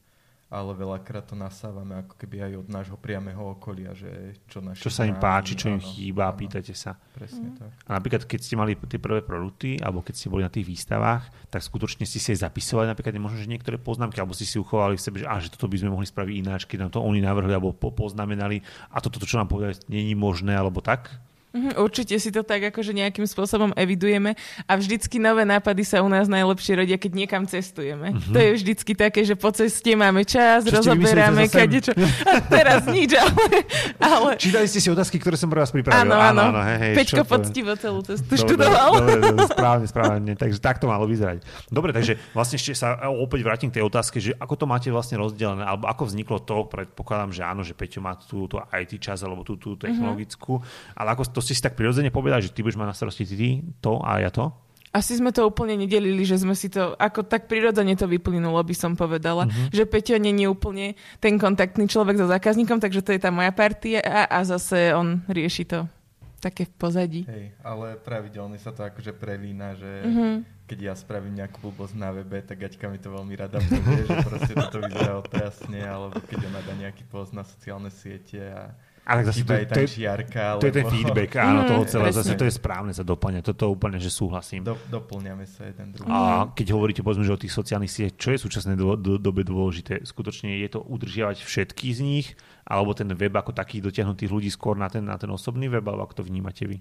ale 0.54 0.70
veľakrát 0.76 1.26
to 1.26 1.34
nasávame 1.34 1.98
ako 1.98 2.14
keby 2.14 2.46
aj 2.46 2.52
od 2.62 2.68
nášho 2.70 2.94
priameho 2.94 3.58
okolia, 3.58 3.90
že 3.90 4.38
čo 4.46 4.62
naši 4.62 4.86
Čo 4.86 4.92
sa 4.94 5.02
im 5.02 5.18
páči, 5.18 5.58
čo 5.58 5.66
im 5.66 5.82
áno, 5.82 5.88
chýba, 5.90 6.30
áno, 6.30 6.38
pýtate 6.38 6.70
sa. 6.76 6.94
Presne 7.10 7.50
mm. 7.50 7.56
tak. 7.58 7.70
A 7.74 7.90
napríklad, 7.98 8.22
keď 8.22 8.40
ste 8.44 8.54
mali 8.54 8.78
tie 8.78 9.02
prvé 9.02 9.24
produkty, 9.26 9.82
alebo 9.82 10.04
keď 10.06 10.14
ste 10.14 10.30
boli 10.30 10.46
na 10.46 10.52
tých 10.52 10.62
výstavách, 10.62 11.26
tak 11.50 11.58
skutočne 11.58 12.06
si 12.06 12.22
si 12.22 12.30
aj 12.36 12.46
zapisovali 12.46 12.86
napríklad 12.86 13.18
možno, 13.18 13.42
že 13.42 13.50
niektoré 13.50 13.82
poznámky, 13.82 14.22
alebo 14.22 14.36
si 14.36 14.46
si 14.46 14.54
uchovali 14.60 14.94
v 14.94 15.02
sebe, 15.02 15.16
že, 15.24 15.26
á, 15.26 15.42
že 15.42 15.50
toto 15.50 15.66
by 15.66 15.80
sme 15.82 15.90
mohli 15.90 16.06
spraviť 16.06 16.34
ináč, 16.38 16.70
keď 16.70 16.86
nám 16.86 16.90
to 16.94 17.02
oni 17.02 17.18
navrhli, 17.18 17.50
alebo 17.50 17.74
poznamenali 17.74 18.62
a 18.94 19.02
toto, 19.02 19.18
čo 19.26 19.42
nám 19.42 19.50
povedali, 19.50 19.74
není 19.90 20.14
možné, 20.14 20.54
alebo 20.54 20.78
tak? 20.78 21.10
Mhm, 21.54 21.78
určite 21.78 22.18
si 22.18 22.34
to 22.34 22.42
tak 22.42 22.74
akože 22.74 22.90
nejakým 22.90 23.30
spôsobom 23.30 23.70
evidujeme 23.78 24.34
a 24.66 24.74
vždycky 24.74 25.22
nové 25.22 25.46
nápady 25.46 25.86
sa 25.86 26.02
u 26.02 26.10
nás 26.10 26.26
najlepšie 26.26 26.82
rodia, 26.82 26.98
keď 26.98 27.12
niekam 27.14 27.46
cestujeme. 27.46 28.10
Uh-huh. 28.10 28.34
To 28.34 28.38
je 28.42 28.50
vždycky 28.58 28.98
také, 28.98 29.22
že 29.22 29.38
po 29.38 29.54
ceste 29.54 29.94
máme 29.94 30.26
čas, 30.26 30.66
čo 30.66 30.82
rozoberáme 30.82 31.46
kadečo. 31.46 31.94
A 32.26 32.42
teraz 32.42 32.90
nič, 32.90 33.14
ale, 33.14 33.70
ale... 34.02 34.30
Čítali 34.34 34.66
ste 34.66 34.82
si 34.82 34.90
otázky, 34.90 35.22
ktoré 35.22 35.38
som 35.38 35.46
pre 35.46 35.62
vás 35.62 35.70
pripravil. 35.70 36.10
Áno, 36.10 36.18
áno. 36.18 36.42
áno 36.50 36.60
hej, 36.66 36.78
hej, 36.90 36.94
Pečko 36.98 37.22
poctivo 37.22 37.78
celú 37.78 38.02
cestu 38.02 38.34
študoval. 38.34 38.90
Dobre, 38.98 39.22
dobre, 39.22 39.46
správne, 39.46 39.86
správne. 39.86 40.32
Takže 40.34 40.58
tak 40.58 40.82
to 40.82 40.90
malo 40.90 41.06
vyzerať. 41.06 41.38
Dobre, 41.70 41.94
takže 41.94 42.18
vlastne 42.34 42.58
ešte 42.58 42.74
sa 42.74 42.98
opäť 43.14 43.46
vrátim 43.46 43.70
k 43.70 43.78
tej 43.78 43.86
otázke, 43.86 44.18
že 44.18 44.34
ako 44.42 44.58
to 44.58 44.66
máte 44.66 44.90
vlastne 44.90 45.22
rozdelené, 45.22 45.62
alebo 45.62 45.86
ako 45.86 46.10
vzniklo 46.10 46.42
to, 46.42 46.66
predpokladám, 46.66 47.30
že 47.30 47.42
áno, 47.46 47.62
že 47.62 47.78
Peťo 47.78 48.02
má 48.02 48.18
túto 48.18 48.58
IT 48.74 48.98
čas 48.98 49.22
alebo 49.22 49.46
tú, 49.46 49.54
tú 49.54 49.78
technologickú, 49.78 50.58
uh-huh. 50.58 50.98
ale 50.98 51.14
ako 51.14 51.22
to 51.30 51.43
ste 51.44 51.52
si 51.52 51.60
tak 51.60 51.76
prirodzene 51.76 52.08
povedať, 52.08 52.48
že 52.48 52.52
ty 52.56 52.64
budeš 52.64 52.80
mať 52.80 52.88
na 52.88 52.96
starosti 52.96 53.28
ty 53.28 53.60
to 53.84 54.00
a 54.00 54.24
ja 54.24 54.32
to? 54.32 54.50
Asi 54.94 55.18
sme 55.18 55.34
to 55.34 55.42
úplne 55.42 55.74
nedelili, 55.74 56.22
že 56.22 56.38
sme 56.38 56.54
si 56.54 56.70
to, 56.70 56.94
ako 56.94 57.26
tak 57.26 57.50
prirodzene 57.50 57.98
to 57.98 58.06
vyplynulo, 58.06 58.62
by 58.62 58.74
som 58.78 58.94
povedala. 58.94 59.50
Uh-huh. 59.50 59.74
Že 59.74 59.90
Peťo 59.90 60.16
není 60.22 60.46
úplne 60.46 60.94
ten 61.18 61.34
kontaktný 61.34 61.90
človek 61.90 62.14
so 62.14 62.30
zákazníkom, 62.30 62.78
takže 62.78 63.02
to 63.02 63.10
je 63.10 63.18
tá 63.18 63.34
moja 63.34 63.50
partia 63.50 63.98
a, 63.98 64.30
a 64.30 64.46
zase 64.46 64.94
on 64.94 65.26
rieši 65.26 65.66
to 65.66 65.90
také 66.38 66.70
v 66.70 66.74
pozadí. 66.78 67.22
Hej, 67.26 67.58
ale 67.66 67.98
pravidelne 67.98 68.54
sa 68.60 68.70
to 68.70 68.86
akože 68.86 69.18
prelína, 69.18 69.74
že 69.74 69.92
uh-huh. 70.06 70.34
keď 70.70 70.78
ja 70.78 70.94
spravím 70.94 71.42
nejakú 71.42 71.58
blbosť 71.58 71.98
na 71.98 72.14
webe, 72.14 72.38
tak 72.46 72.62
Gaťka 72.62 72.86
mi 72.86 73.02
to 73.02 73.10
veľmi 73.10 73.34
rada 73.34 73.58
povie, 73.58 74.06
že 74.06 74.14
proste 74.22 74.54
toto 74.54 74.78
vyzerá 74.78 75.18
otrasne, 75.18 75.80
alebo 75.82 76.22
keď 76.22 76.54
ona 76.54 76.60
dá 76.62 76.70
nejaký 76.78 77.02
post 77.10 77.34
na 77.34 77.42
sociálne 77.42 77.90
siete 77.90 78.46
a 78.46 78.76
ale 79.04 79.20
zase 79.28 79.44
to, 79.44 79.52
to, 79.52 79.80
je, 79.84 80.00
žiarka, 80.00 80.56
to 80.56 80.64
je 80.64 80.74
ten 80.80 80.88
feedback, 80.88 81.36
áno, 81.36 81.68
toho 81.68 81.84
celého. 81.84 82.16
Zase 82.16 82.40
to 82.40 82.48
je 82.48 82.54
správne 82.56 82.96
sa 82.96 83.04
doplňa. 83.04 83.44
Toto 83.44 83.68
úplne, 83.68 84.00
že 84.00 84.08
súhlasím. 84.08 84.64
Do, 84.64 84.80
doplňame 84.88 85.44
sa 85.44 85.68
jeden 85.68 85.92
druhý. 85.92 86.08
A 86.08 86.48
keď 86.48 86.72
hovoríte 86.72 87.04
povedzme, 87.04 87.28
že 87.28 87.36
o 87.36 87.40
tých 87.40 87.52
sociálnych 87.52 87.92
sieťach, 87.92 88.16
čo 88.16 88.28
je 88.32 88.38
v 88.40 88.44
súčasnej 88.48 88.76
do, 88.80 88.96
do, 88.96 89.20
dobe 89.20 89.44
dôležité? 89.44 90.00
Skutočne 90.08 90.56
je 90.56 90.68
to 90.72 90.80
udržiavať 90.80 91.44
všetky 91.44 91.92
z 91.92 92.00
nich, 92.00 92.26
alebo 92.64 92.96
ten 92.96 93.12
web 93.12 93.36
ako 93.36 93.52
takých 93.52 93.92
dotiahnutých 93.92 94.32
ľudí 94.32 94.48
skôr 94.48 94.80
na 94.80 94.88
ten, 94.88 95.04
na 95.04 95.20
ten 95.20 95.28
osobný 95.28 95.68
web, 95.68 95.84
alebo 95.84 96.08
ako 96.08 96.24
to 96.24 96.24
vnímate 96.24 96.64
vy? 96.64 96.80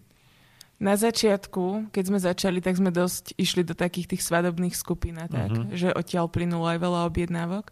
Na 0.80 0.96
začiatku, 0.96 1.92
keď 1.92 2.04
sme 2.08 2.20
začali, 2.24 2.60
tak 2.64 2.80
sme 2.80 2.90
dosť 2.92 3.36
išli 3.36 3.68
do 3.68 3.76
takých 3.76 4.16
tých 4.16 4.24
svadobných 4.24 4.74
skupín 4.74 5.20
a 5.20 5.28
tak, 5.28 5.52
uh-huh. 5.54 5.76
že 5.76 5.92
odtiaľ 5.92 6.32
plynulo 6.32 6.66
aj 6.72 6.80
veľa 6.80 7.00
objednávok 7.08 7.72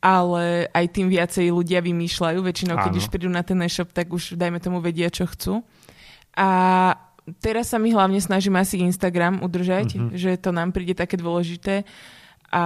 ale 0.00 0.70
aj 0.70 0.86
tým 0.92 1.08
viacej 1.08 1.50
ľudia 1.50 1.80
vymýšľajú. 1.82 2.38
Väčšinou, 2.40 2.76
keď 2.78 2.92
Áno. 2.94 3.00
už 3.00 3.06
prídu 3.08 3.28
na 3.32 3.42
ten 3.42 3.58
e-shop, 3.64 3.90
tak 3.90 4.12
už, 4.12 4.36
dajme 4.36 4.60
tomu, 4.60 4.78
vedia, 4.78 5.08
čo 5.08 5.26
chcú. 5.26 5.64
A 6.36 6.48
teraz 7.40 7.72
sa 7.72 7.80
my 7.80 7.88
hlavne 7.90 8.20
snažíme 8.20 8.60
asi 8.60 8.80
Instagram 8.84 9.40
udržať, 9.40 9.96
mm-hmm. 9.96 10.14
že 10.14 10.36
to 10.36 10.52
nám 10.52 10.70
príde 10.70 10.92
také 10.92 11.16
dôležité 11.16 11.88
a 12.46 12.62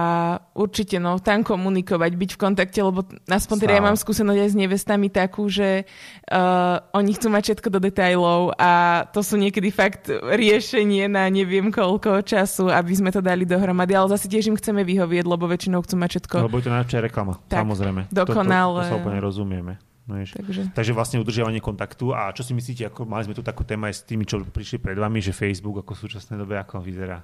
určite 0.53 1.01
no, 1.01 1.17
tam 1.17 1.41
komunikovať, 1.41 2.11
byť 2.13 2.31
v 2.37 2.39
kontakte, 2.39 2.79
lebo 2.85 3.01
aspoň 3.25 3.57
teda 3.57 3.73
ja 3.77 3.83
mám 3.83 3.97
skúsenosť 3.97 4.39
aj 4.39 4.49
s 4.53 4.55
nevestami 4.55 5.07
takú, 5.09 5.49
že 5.49 5.89
uh, 6.29 6.77
oni 6.93 7.17
chcú 7.17 7.33
mať 7.33 7.43
všetko 7.49 7.67
do 7.73 7.79
detajlov 7.81 8.53
a 8.61 9.03
to 9.09 9.25
sú 9.25 9.41
niekedy 9.41 9.73
fakt 9.73 10.07
riešenie 10.13 11.09
na 11.09 11.25
neviem 11.33 11.73
koľko 11.73 12.21
času, 12.21 12.69
aby 12.69 12.93
sme 12.93 13.09
to 13.09 13.25
dali 13.25 13.41
dohromady, 13.41 13.97
ale 13.97 14.13
zase 14.13 14.29
tiež 14.29 14.53
im 14.53 14.57
chceme 14.57 14.85
vyhovieť, 14.85 15.25
lebo 15.25 15.49
väčšinou 15.49 15.81
chcú 15.81 15.95
mať 15.97 16.09
všetko. 16.17 16.35
Lebo 16.45 16.57
je 16.61 16.65
to 16.69 16.71
najlepšia 16.71 16.99
reklama, 17.01 17.33
tak, 17.49 17.65
samozrejme. 17.65 18.01
Dokonale. 18.13 18.85
To, 18.85 18.85
to, 18.85 18.89
to 18.89 18.91
sa 18.93 18.99
úplne 19.01 19.19
rozumieme. 19.19 19.73
No 20.09 20.17
Takže. 20.17 20.73
Takže 20.73 20.91
vlastne 20.97 21.21
udržiavanie 21.21 21.61
kontaktu. 21.61 22.11
A 22.11 22.33
čo 22.33 22.41
si 22.41 22.51
myslíte, 22.51 22.89
ako 22.89 23.05
mali 23.05 23.29
sme 23.29 23.37
tu 23.37 23.45
takú 23.45 23.61
tému 23.61 23.87
aj 23.87 23.95
s 23.95 24.03
tými, 24.03 24.25
čo 24.25 24.41
prišli 24.41 24.81
pred 24.81 24.97
vami, 24.97 25.21
že 25.21 25.31
Facebook 25.31 25.85
ako 25.85 25.93
v 25.93 26.01
súčasnej 26.03 26.41
dobe, 26.41 26.57
ako 26.57 26.81
vyzerá? 26.81 27.23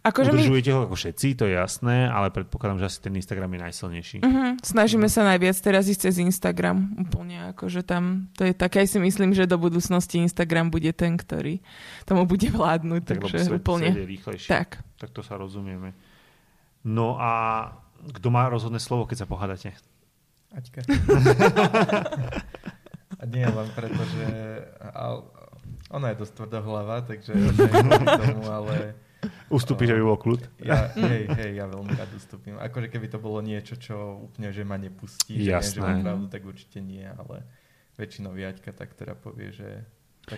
Akože 0.00 0.32
Udržujete 0.32 0.72
my... 0.72 0.74
ho 0.74 0.80
ako 0.88 0.96
všetci, 0.96 1.26
to 1.36 1.44
je 1.44 1.60
jasné, 1.60 2.08
ale 2.08 2.32
predpokladám, 2.32 2.80
že 2.80 2.88
asi 2.88 2.98
ten 3.04 3.12
Instagram 3.20 3.52
je 3.52 3.60
najsilnejší. 3.68 4.16
Uh-huh. 4.24 4.56
Snažíme 4.64 5.12
sa 5.12 5.28
najviac 5.28 5.52
teraz 5.60 5.92
ísť 5.92 6.08
cez 6.08 6.24
Instagram. 6.24 6.96
Úplne 7.04 7.52
akože 7.52 7.84
tam, 7.84 8.32
to 8.32 8.48
je 8.48 8.56
tak, 8.56 8.80
aj 8.80 8.96
si 8.96 8.96
myslím, 8.96 9.36
že 9.36 9.44
do 9.44 9.60
budúcnosti 9.60 10.16
Instagram 10.24 10.72
bude 10.72 10.88
ten, 10.96 11.20
ktorý 11.20 11.60
tomu 12.08 12.24
bude 12.24 12.48
vládnuť. 12.48 13.02
Tak, 13.04 13.16
takže 13.20 13.36
svet, 13.44 13.60
úplne. 13.60 13.92
Svet 13.92 14.00
je 14.00 14.08
rýchlejšie. 14.08 14.48
Tak. 14.48 14.68
Tak 14.96 15.10
to 15.12 15.20
sa 15.20 15.36
rozumieme. 15.36 15.92
No 16.80 17.20
a 17.20 17.32
kto 18.00 18.32
má 18.32 18.48
rozhodné 18.48 18.80
slovo, 18.80 19.04
keď 19.04 19.24
sa 19.24 19.28
pohádate? 19.28 19.76
Aťka. 20.56 20.80
A 23.20 23.22
nie 23.28 23.44
len 23.44 23.68
preto, 23.76 24.00
že 24.16 24.26
ona 25.92 26.16
je 26.16 26.16
dosť 26.24 26.32
tvrdohlava, 26.40 27.04
takže 27.04 27.36
tomu, 28.24 28.48
ale... 28.48 28.96
Ustúpiš, 29.52 29.92
aby 29.92 30.00
bol 30.00 30.16
kľud? 30.16 30.48
Ja, 30.64 30.88
hej, 30.96 31.28
hej, 31.28 31.50
ja 31.60 31.68
veľmi 31.68 31.92
rád 31.92 32.08
ustúpim. 32.16 32.56
Akože 32.56 32.88
keby 32.88 33.06
to 33.12 33.18
bolo 33.20 33.44
niečo, 33.44 33.76
čo 33.76 34.16
úplne, 34.30 34.48
že 34.54 34.64
ma 34.64 34.80
nepustí, 34.80 35.36
Jasné. 35.36 35.44
že, 35.44 35.52
nie, 35.52 35.74
že 35.76 35.80
mám 35.84 36.00
pravdu, 36.00 36.26
tak 36.32 36.42
určite 36.48 36.78
nie, 36.80 37.04
ale 37.04 37.44
väčšinou 38.00 38.32
Jaďka 38.32 38.72
tak 38.72 38.96
teda 38.96 39.12
povie, 39.12 39.52
že 39.52 39.84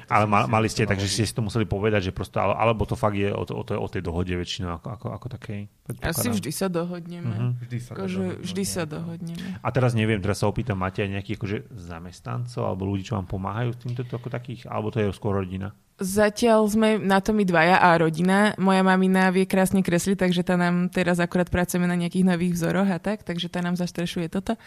ale 0.08 0.24
ma, 0.24 0.48
mali 0.48 0.68
ste, 0.68 0.84
takže 0.84 1.06
ste 1.08 1.24
si 1.26 1.34
to 1.34 1.44
museli 1.44 1.68
povedať, 1.68 2.08
že 2.08 2.12
prosto, 2.12 2.40
alebo 2.40 2.84
to 2.88 2.96
fakt 2.96 3.16
je 3.16 3.28
o, 3.28 3.42
to, 3.44 3.52
o, 3.56 3.62
to, 3.64 3.76
o 3.76 3.88
tej 3.90 4.02
dohode 4.04 4.32
väčšinou 4.32 4.80
ako, 4.80 4.88
ako, 4.94 5.06
ako 5.16 5.26
takej? 5.38 5.60
Asi 6.02 6.28
vždy 6.30 6.52
sa 6.54 6.66
dohodneme. 6.70 7.34
Uh-huh. 7.34 7.52
Vždy 7.62 7.78
sa, 7.78 7.90
akože, 7.96 8.16
dohodneme, 8.16 8.44
vždy 8.44 8.64
sa 8.64 8.82
dohodneme. 8.88 9.46
A 9.60 9.68
teraz 9.74 9.92
neviem, 9.92 10.20
teraz 10.22 10.40
sa 10.40 10.46
opýtam, 10.48 10.78
máte 10.80 11.02
aj 11.04 11.10
nejakých 11.20 11.36
akože 11.38 11.58
zamestnancov 11.74 12.62
alebo 12.64 12.88
ľudí, 12.88 13.06
čo 13.06 13.18
vám 13.18 13.26
pomáhajú 13.26 13.70
s 13.74 13.78
týmto 13.82 14.02
ako 14.06 14.28
takých, 14.30 14.70
alebo 14.70 14.88
to 14.92 15.02
je 15.02 15.12
skôr 15.14 15.36
rodina? 15.36 15.74
Zatiaľ 16.02 16.66
sme 16.66 16.98
na 16.98 17.22
to 17.22 17.30
my 17.30 17.46
dvaja 17.46 17.78
a 17.78 17.94
rodina. 17.94 18.58
Moja 18.58 18.82
mamina 18.82 19.30
vie 19.30 19.46
krásne 19.46 19.86
kresliť, 19.86 20.18
takže 20.18 20.42
tá 20.42 20.58
nám 20.58 20.90
teraz 20.90 21.22
akurát 21.22 21.46
pracujeme 21.46 21.86
na 21.86 21.94
nejakých 21.94 22.26
nových 22.26 22.58
vzoroch 22.58 22.90
a 22.90 22.98
tak, 22.98 23.22
takže 23.22 23.46
tá 23.46 23.62
nám 23.62 23.78
zastrešuje 23.78 24.26
toto 24.26 24.58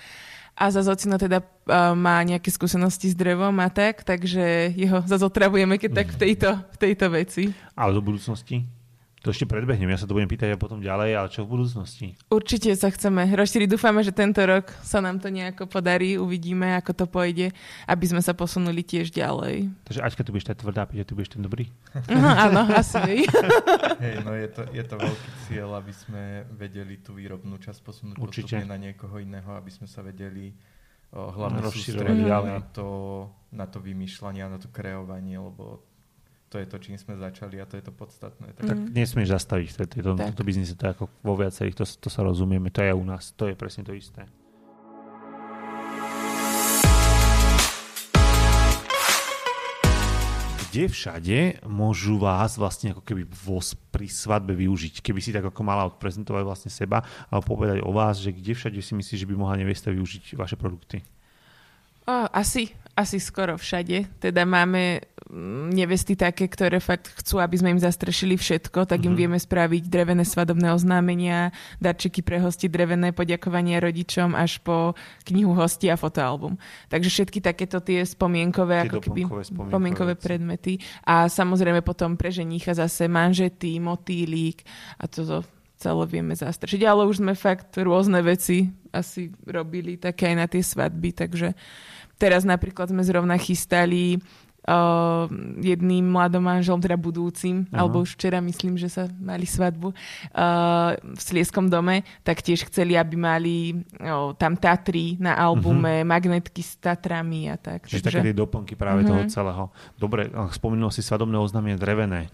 a 0.56 0.72
za 0.72 0.82
Zocino 0.88 1.20
teda 1.20 1.44
uh, 1.44 1.92
má 1.92 2.24
nejaké 2.24 2.48
skúsenosti 2.48 3.12
s 3.12 3.16
drevom 3.16 3.60
a 3.60 3.68
tak, 3.68 4.08
takže 4.08 4.72
jeho 4.72 5.04
zazotravujeme 5.04 5.76
keď 5.76 5.92
tak 5.92 6.08
v 6.16 6.18
tejto, 6.18 6.50
v 6.72 6.78
tejto 6.80 7.06
veci. 7.12 7.44
Ale 7.76 7.92
do 7.92 8.00
budúcnosti? 8.00 8.64
To 9.26 9.34
ešte 9.34 9.50
predbehnem, 9.50 9.90
ja 9.90 9.98
sa 9.98 10.06
to 10.06 10.14
budem 10.14 10.30
pýtať 10.30 10.54
a 10.54 10.62
potom 10.62 10.86
ďalej, 10.86 11.18
ale 11.18 11.28
čo 11.34 11.50
v 11.50 11.58
budúcnosti? 11.58 12.14
Určite 12.30 12.70
sa 12.78 12.94
chceme 12.94 13.26
rozšíriť. 13.34 13.74
Dúfame, 13.74 14.06
že 14.06 14.14
tento 14.14 14.38
rok 14.46 14.70
sa 14.86 15.02
nám 15.02 15.18
to 15.18 15.34
nejako 15.34 15.66
podarí, 15.66 16.22
uvidíme, 16.22 16.78
ako 16.78 16.94
to 16.94 17.06
pôjde, 17.10 17.50
aby 17.90 18.06
sme 18.06 18.22
sa 18.22 18.38
posunuli 18.38 18.86
tiež 18.86 19.10
ďalej. 19.10 19.74
Takže 19.90 20.06
Aťka, 20.06 20.22
tu 20.22 20.30
budeš 20.30 20.54
tá 20.54 20.54
tvrdá, 20.54 20.86
Peťa, 20.86 21.10
tu 21.10 21.18
budeš 21.18 21.34
ten 21.34 21.42
dobrý? 21.42 21.74
No, 22.06 22.22
áno, 22.22 22.70
asi. 22.70 23.26
Hej, 24.06 24.16
no 24.22 24.38
je 24.38 24.46
to, 24.54 24.62
je 24.70 24.84
to 24.86 24.94
veľký 24.94 25.30
cieľ, 25.50 25.82
aby 25.82 25.94
sme 25.98 26.46
vedeli 26.54 27.02
tú 27.02 27.18
výrobnú 27.18 27.58
časť 27.58 27.82
posunúť 27.82 28.22
Určite. 28.22 28.62
postupne 28.62 28.70
na 28.70 28.78
niekoho 28.78 29.18
iného, 29.18 29.58
aby 29.58 29.74
sme 29.74 29.90
sa 29.90 30.06
vedeli 30.06 30.54
o, 31.10 31.34
hlavne 31.34 31.66
sústrediť 31.66 32.30
na 32.30 32.62
to, 32.62 32.88
na 33.50 33.66
to 33.66 33.82
vymýšľanie 33.82 34.46
a 34.46 34.54
na 34.54 34.62
to 34.62 34.70
kreovanie, 34.70 35.42
lebo 35.42 35.95
to 36.50 36.62
je 36.62 36.66
to, 36.66 36.78
čím 36.78 36.96
sme 36.96 37.18
začali 37.18 37.58
a 37.60 37.66
to 37.66 37.76
je 37.76 37.84
to 37.84 37.94
podstatné. 37.94 38.54
Tak, 38.56 38.66
tak 38.70 38.78
nesmieš 38.94 39.36
zastaviť 39.36 39.68
v 39.74 39.78
tomto, 40.00 40.24
tomto 40.24 40.44
biznise, 40.46 40.78
to 40.78 40.88
je 40.88 40.94
ako 40.94 41.06
vo 41.26 41.34
viacerých, 41.36 41.76
to, 41.76 41.86
to 41.86 42.10
sa 42.10 42.22
rozumieme, 42.22 42.70
to 42.70 42.86
je 42.86 42.94
u 42.94 43.04
nás, 43.04 43.34
to 43.34 43.50
je 43.50 43.56
presne 43.58 43.84
to 43.84 43.92
isté. 43.92 44.24
Kde 50.76 50.92
všade 50.92 51.40
môžu 51.72 52.20
vás 52.20 52.60
vlastne 52.60 52.92
ako 52.92 53.00
keby 53.00 53.24
voz 53.48 53.80
pri 53.96 54.12
svadbe 54.12 54.52
využiť? 54.52 55.00
Keby 55.00 55.24
si 55.24 55.32
tak 55.32 55.48
ako 55.48 55.64
mala 55.64 55.88
odprezentovať 55.88 56.44
vlastne 56.44 56.68
seba 56.68 57.00
alebo 57.32 57.56
povedať 57.56 57.80
o 57.80 57.96
vás, 57.96 58.20
že 58.20 58.36
kde 58.36 58.52
všade 58.52 58.80
si 58.84 58.92
myslíš, 58.92 59.24
že 59.24 59.30
by 59.32 59.40
mohla 59.40 59.56
nevesta 59.56 59.88
využiť 59.88 60.36
vaše 60.36 60.60
produkty? 60.60 61.00
O, 62.04 62.28
asi, 62.28 62.76
asi 62.96 63.20
skoro 63.20 63.60
všade. 63.60 64.08
Teda 64.24 64.48
máme 64.48 65.04
mm, 65.28 65.76
nevesty 65.76 66.16
také, 66.16 66.48
ktoré 66.48 66.80
fakt 66.80 67.12
chcú, 67.12 67.44
aby 67.44 67.60
sme 67.60 67.76
im 67.76 67.82
zastrešili 67.84 68.40
všetko, 68.40 68.88
tak 68.88 69.04
im 69.04 69.12
mm-hmm. 69.12 69.20
vieme 69.20 69.38
spraviť 69.38 69.84
drevené 69.92 70.24
svadobné 70.24 70.72
oznámenia, 70.72 71.52
darčeky 71.84 72.24
pre 72.24 72.40
hosti, 72.40 72.72
drevené 72.72 73.12
poďakovania 73.12 73.84
rodičom 73.84 74.32
až 74.32 74.64
po 74.64 74.96
knihu 75.28 75.52
hosti 75.52 75.92
a 75.92 76.00
fotoalbum. 76.00 76.56
Takže 76.88 77.12
všetky 77.12 77.44
takéto 77.44 77.84
tie 77.84 78.08
spomienkové, 78.08 78.88
tie 78.88 78.90
ako 78.90 79.00
keby 79.04 79.22
spomienkové, 79.28 79.70
spomienkové 79.70 80.14
predmety. 80.16 80.80
A 81.04 81.28
samozrejme 81.28 81.84
potom 81.84 82.16
pre 82.16 82.32
ženícha 82.32 82.72
zase 82.72 83.12
manžety, 83.12 83.76
motýlík 83.84 84.64
a 85.04 85.12
toto 85.12 85.44
celé 85.76 86.04
vieme 86.08 86.32
zastršiť. 86.32 86.82
Ale 86.88 87.04
už 87.04 87.20
sme 87.20 87.36
fakt 87.36 87.76
rôzne 87.76 88.24
veci 88.24 88.72
asi 88.96 89.28
robili 89.44 90.00
také 90.00 90.32
aj 90.32 90.36
na 90.40 90.48
tie 90.48 90.64
svadby, 90.64 91.12
takže 91.12 91.52
Teraz 92.16 92.48
napríklad 92.48 92.88
sme 92.90 93.04
zrovna 93.04 93.36
chystali 93.36 94.24
uh, 94.66 95.28
jedným 95.62 96.10
mladom 96.10 96.44
manželom, 96.44 96.82
teda 96.82 96.98
budúcim, 96.98 97.64
uh-huh. 97.66 97.78
alebo 97.78 98.02
už 98.02 98.18
včera 98.18 98.42
myslím, 98.42 98.80
že 98.80 98.90
sa 98.90 99.06
mali 99.20 99.46
svadbu 99.46 99.94
uh, 99.94 100.96
v 100.98 101.22
Slieskom 101.22 101.70
dome, 101.70 102.08
tak 102.26 102.42
tiež 102.42 102.68
chceli, 102.72 102.98
aby 102.98 103.16
mali 103.16 103.56
uh, 104.02 104.34
tam 104.36 104.58
Tatry 104.58 105.20
na 105.22 105.38
albume, 105.38 106.02
uh-huh. 106.02 106.10
magnetky 106.10 106.62
s 106.66 106.80
Tatrami 106.82 107.52
a 107.54 107.60
tak. 107.60 107.86
Čiže 107.86 108.02
takže... 108.02 108.20
také 108.22 108.30
tie 108.32 108.38
doplnky 108.38 108.74
práve 108.74 109.06
uh-huh. 109.06 109.12
toho 109.12 109.22
celého. 109.30 109.64
Dobre, 110.00 110.32
spomínal 110.56 110.90
si 110.90 111.06
svadobné 111.06 111.38
oznámenie 111.38 111.78
drevené. 111.78 112.32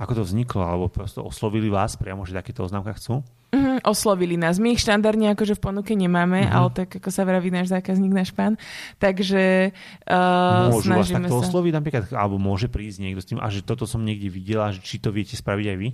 Ako 0.00 0.16
to 0.16 0.22
vzniklo? 0.24 0.64
Alebo 0.64 0.88
prosto 0.88 1.20
oslovili 1.20 1.68
vás 1.68 2.00
priamo, 2.00 2.24
že 2.24 2.32
takéto 2.32 2.64
oznámka 2.64 2.96
chcú? 2.96 3.20
Mm, 3.52 3.84
oslovili 3.84 4.40
nás. 4.40 4.56
My 4.56 4.72
ich 4.72 4.80
štandardne 4.80 5.36
akože 5.36 5.60
v 5.60 5.60
ponuke 5.60 5.92
nemáme, 5.92 6.40
mm-hmm. 6.40 6.56
ale 6.56 6.68
tak 6.72 6.88
ako 6.96 7.12
sa 7.12 7.28
vraví 7.28 7.52
náš 7.52 7.68
zákazník, 7.68 8.08
náš 8.08 8.32
pán. 8.32 8.56
Takže 8.96 9.76
uh, 10.08 10.72
Môžu 10.72 10.88
vás 10.88 11.12
takto 11.12 11.36
sa... 11.36 11.44
osloviť 11.52 11.72
napríklad? 11.76 12.02
Alebo 12.16 12.40
môže 12.40 12.72
prísť 12.72 13.04
niekto 13.04 13.20
s 13.20 13.28
tým, 13.28 13.36
a 13.44 13.52
že 13.52 13.60
toto 13.60 13.84
som 13.84 14.00
niekde 14.00 14.32
videla, 14.32 14.72
že 14.72 14.80
či 14.80 14.96
to 14.96 15.12
viete 15.12 15.36
spraviť 15.36 15.66
aj 15.68 15.76
vy? 15.76 15.88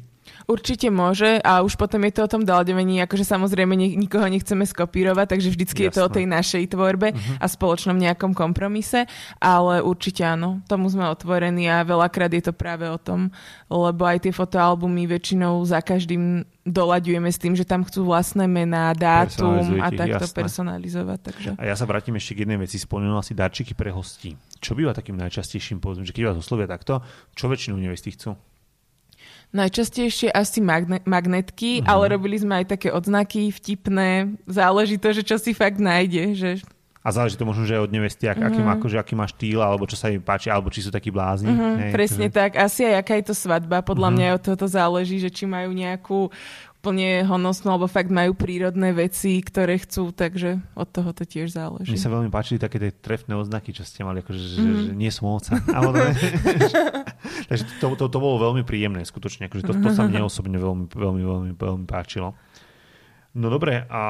Určite 0.47 0.89
môže 0.93 1.41
a 1.41 1.65
už 1.65 1.75
potom 1.75 2.05
je 2.05 2.13
to 2.15 2.21
o 2.25 2.31
tom 2.31 2.43
doľadení, 2.45 3.01
akože 3.05 3.25
samozrejme 3.25 3.75
nikoho 3.75 4.29
nechceme 4.29 4.63
skopírovať, 4.63 5.27
takže 5.35 5.49
vždycky 5.51 5.81
Jasné. 5.83 5.89
je 5.89 5.95
to 5.97 6.01
o 6.05 6.13
tej 6.13 6.27
našej 6.29 6.65
tvorbe 6.73 7.17
uh-huh. 7.17 7.43
a 7.43 7.47
spoločnom 7.49 7.97
nejakom 7.97 8.37
kompromise, 8.37 9.09
ale 9.41 9.81
určite 9.81 10.23
áno, 10.23 10.61
tomu 10.69 10.93
sme 10.93 11.09
otvorení 11.09 11.67
a 11.73 11.81
veľakrát 11.81 12.31
je 12.33 12.45
to 12.45 12.53
práve 12.53 12.87
o 12.87 13.01
tom, 13.01 13.33
lebo 13.73 14.05
aj 14.05 14.29
tie 14.29 14.33
fotoalbumy 14.37 15.09
väčšinou 15.09 15.65
za 15.65 15.81
každým 15.81 16.45
doľaďujeme 16.69 17.31
s 17.33 17.39
tým, 17.41 17.57
že 17.57 17.65
tam 17.65 17.83
chcú 17.83 18.07
vlastné 18.07 18.45
mená, 18.45 18.93
dátum 18.93 19.81
a 19.81 19.89
takto 19.89 20.29
jasné. 20.29 20.37
personalizovať. 20.37 21.19
Takže. 21.19 21.51
A 21.57 21.63
ja 21.65 21.75
sa 21.75 21.89
vrátim 21.89 22.15
ešte 22.15 22.37
k 22.37 22.45
jednej 22.45 22.61
veci. 22.61 22.77
Spomínala 22.77 23.25
si 23.25 23.33
darčeky 23.33 23.73
pre 23.73 23.89
hostí. 23.91 24.37
Čo 24.61 24.77
býva 24.77 24.93
takým 24.93 25.17
najčastejším, 25.17 25.81
povedzme, 25.81 26.05
že 26.05 26.13
keď 26.13 26.33
vás 26.33 26.39
oslovia 26.39 26.69
takto, 26.69 27.01
čo 27.33 27.49
väčšinu 27.49 27.81
nevesty 27.81 28.13
chcú? 28.13 28.37
Najčastejšie 29.49 30.29
asi 30.29 30.61
magne- 30.61 31.01
magnetky, 31.09 31.81
uh-huh. 31.81 31.89
ale 31.89 32.13
robili 32.13 32.37
sme 32.37 32.61
aj 32.61 32.77
také 32.77 32.93
odznaky 32.93 33.49
vtipné. 33.49 34.37
Záleží 34.45 35.01
to, 35.01 35.17
že 35.17 35.25
čo 35.25 35.41
si 35.41 35.57
fakt 35.57 35.81
nájde. 35.81 36.37
Že... 36.37 36.51
A 36.99 37.09
záleží 37.15 37.39
to 37.39 37.47
možno, 37.47 37.63
že 37.63 37.79
od 37.79 37.95
nevesty, 37.95 38.27
ak, 38.27 38.43
uh-huh. 38.43 38.49
aký, 38.51 38.61
má, 38.61 38.73
akože, 38.75 38.97
aký 38.99 39.15
má 39.15 39.27
štýl, 39.31 39.63
alebo 39.63 39.87
čo 39.87 39.95
sa 39.95 40.11
im 40.11 40.19
páči, 40.19 40.51
alebo 40.51 40.67
či 40.69 40.83
sú 40.83 40.91
takí 40.91 41.15
blázni. 41.15 41.49
Uh-huh, 41.49 41.79
hej, 41.79 41.95
presne 41.95 42.27
takže... 42.27 42.37
tak. 42.37 42.51
Asi 42.59 42.81
aj 42.85 42.95
aká 43.07 43.15
je 43.23 43.25
to 43.31 43.35
svadba. 43.39 43.87
Podľa 43.87 44.09
uh-huh. 44.11 44.19
mňa 44.19 44.37
od 44.37 44.43
toho 44.45 44.69
záleží, 44.69 45.23
že 45.23 45.31
či 45.31 45.47
majú 45.47 45.71
nejakú 45.71 46.29
úplne 46.79 47.27
honosnú, 47.27 47.75
alebo 47.75 47.91
fakt 47.91 48.07
majú 48.07 48.39
prírodné 48.39 48.95
veci, 48.95 49.43
ktoré 49.43 49.83
chcú, 49.83 50.15
takže 50.15 50.63
od 50.79 50.87
toho 50.87 51.11
to 51.11 51.27
tiež 51.27 51.51
záleží. 51.51 51.91
Mne 51.91 52.01
sa 52.01 52.15
veľmi 52.15 52.31
páčili 52.31 52.63
také 52.63 52.79
tie 52.79 52.95
trefné 52.95 53.35
oznaky, 53.35 53.75
čo 53.75 53.83
ste 53.83 54.07
mali, 54.07 54.23
akože, 54.23 54.39
že, 54.39 54.59
mm-hmm. 54.63 54.85
že 54.87 54.93
nie 54.95 55.11
som 55.11 55.27
ovca. 55.27 55.59
takže 57.51 57.65
to, 57.83 57.87
to, 57.99 58.05
to 58.07 58.19
bolo 58.23 58.39
veľmi 58.39 58.63
príjemné, 58.63 59.03
skutočne. 59.03 59.51
Akože 59.51 59.67
to, 59.67 59.75
to 59.75 59.91
sa 59.91 60.07
mne 60.07 60.23
osobne 60.23 60.55
veľmi, 60.57 60.87
veľmi, 60.95 61.23
veľmi, 61.27 61.51
veľmi 61.59 61.85
páčilo. 61.85 62.39
No 63.35 63.51
dobre, 63.51 63.83
a 63.91 64.03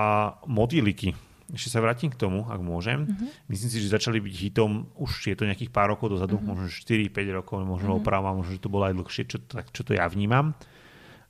modíliky. 0.45 1.17
Ešte 1.49 1.73
sa 1.73 1.81
vrátim 1.81 2.13
k 2.13 2.21
tomu, 2.21 2.45
ak 2.45 2.61
môžem. 2.61 3.09
Mm-hmm. 3.09 3.29
Myslím 3.49 3.71
si, 3.73 3.79
že 3.81 3.89
začali 3.89 4.21
byť 4.21 4.35
hitom, 4.37 4.85
už 5.01 5.33
je 5.33 5.37
to 5.37 5.49
nejakých 5.49 5.73
pár 5.73 5.89
rokov 5.89 6.13
dozadu, 6.13 6.37
mm-hmm. 6.37 6.49
možno 6.49 6.67
4-5 6.69 7.39
rokov, 7.41 7.57
možno 7.65 7.97
mm-hmm. 7.97 8.05
oprava, 8.05 8.37
možno, 8.37 8.53
že 8.53 8.61
to 8.61 8.69
bolo 8.69 8.85
aj 8.85 8.95
dlhšie, 9.01 9.25
čo, 9.25 9.39
tak, 9.41 9.73
čo 9.73 9.81
to 9.81 9.97
ja 9.97 10.05
vnímam. 10.13 10.53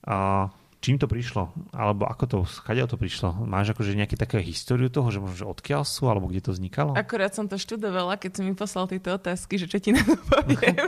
A 0.03 0.47
Čím 0.79 0.95
to 0.95 1.11
prišlo? 1.11 1.51
Alebo 1.75 2.07
ako 2.07 2.23
to, 2.23 2.37
chadiaľ 2.47 2.87
to 2.87 2.95
prišlo? 2.95 3.35
Máš 3.43 3.75
akože 3.75 3.99
nejaké 3.99 4.15
také 4.15 4.39
históriu 4.39 4.87
toho, 4.87 5.11
že 5.11 5.19
možno 5.19 5.51
odkiaľ 5.51 5.83
sú, 5.83 6.07
alebo 6.07 6.31
kde 6.31 6.39
to 6.39 6.55
vznikalo? 6.55 6.95
Akorát 6.95 7.35
som 7.35 7.51
to 7.51 7.59
študovala, 7.59 8.15
keď 8.15 8.39
si 8.39 8.41
mi 8.47 8.55
poslal 8.55 8.87
tieto 8.87 9.11
otázky, 9.11 9.59
že 9.59 9.67
čo 9.67 9.75
ti 9.83 9.91
na 9.91 9.99
to 10.07 10.15
poviem. 10.31 10.79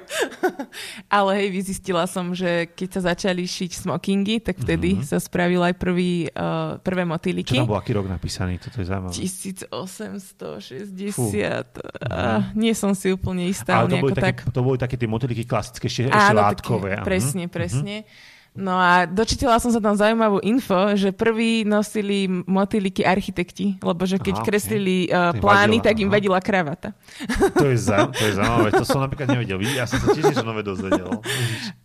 Ale 1.19 1.43
hej, 1.43 1.51
vyzistila 1.51 2.08
som, 2.08 2.32
že 2.32 2.71
keď 2.71 2.89
sa 2.95 3.01
začali 3.12 3.43
šiť 3.43 3.84
smokingy, 3.84 4.39
tak 4.39 4.63
vtedy 4.63 4.95
mm-hmm. 4.95 5.12
sa 5.12 5.19
spravil 5.19 5.60
aj 5.60 5.75
prvý, 5.75 6.32
uh, 6.32 6.80
prvé 6.80 7.04
motýliky. 7.04 7.60
Čo 7.60 7.67
tam 7.67 7.75
bol 7.75 7.84
aký 7.84 7.91
rok 7.91 8.08
napísaný? 8.08 8.63
Toto 8.63 8.80
je 8.80 8.88
zaujímavé. 8.88 9.12
1860. 9.12 10.95
Uh, 10.95 12.47
nie 12.56 12.71
som 12.80 12.95
si 12.95 13.12
úplne 13.12 13.43
istá. 13.43 13.84
Ale 13.84 13.91
to 13.91 14.08
boli, 14.08 14.15
také, 14.15 14.39
tak... 14.39 14.56
to 14.56 14.62
boli 14.63 14.80
také 14.80 14.95
tie 14.95 15.12
motýliky 15.12 15.43
klasické, 15.43 15.91
ešte, 15.91 16.08
ešte 16.08 16.32
látkové. 16.32 16.95
Také, 16.95 17.04
presne, 17.04 17.51
presne. 17.51 18.08
Mm-hmm. 18.08 18.39
No 18.52 18.76
a 18.76 19.08
dočítala 19.08 19.56
som 19.64 19.72
sa 19.72 19.80
tam 19.80 19.96
zaujímavú 19.96 20.44
info, 20.44 20.92
že 21.00 21.16
prví 21.16 21.64
nosili 21.64 22.28
motýliky 22.28 23.00
architekti, 23.08 23.80
lebo 23.80 24.04
že 24.04 24.20
keď 24.20 24.44
Aha, 24.44 24.46
kreslili 24.46 25.08
uh, 25.08 25.32
plány, 25.40 25.80
vadila, 25.80 25.88
tak 25.88 25.96
im 26.04 26.10
aha. 26.12 26.16
vadila 26.20 26.40
kravata. 26.44 26.90
To 27.62 27.72
je, 27.72 27.78
za, 27.80 28.12
to 28.12 28.24
je 28.28 28.34
zaujímavé, 28.36 28.70
to 28.76 28.84
som 28.84 29.00
napríklad 29.00 29.32
nevedel. 29.32 29.62
Ja 29.72 29.88
som 29.88 30.04
sa 30.04 30.12
tiež 30.12 30.36
niečo 30.36 30.44
nové 30.44 30.68
dozvedel. 30.68 31.24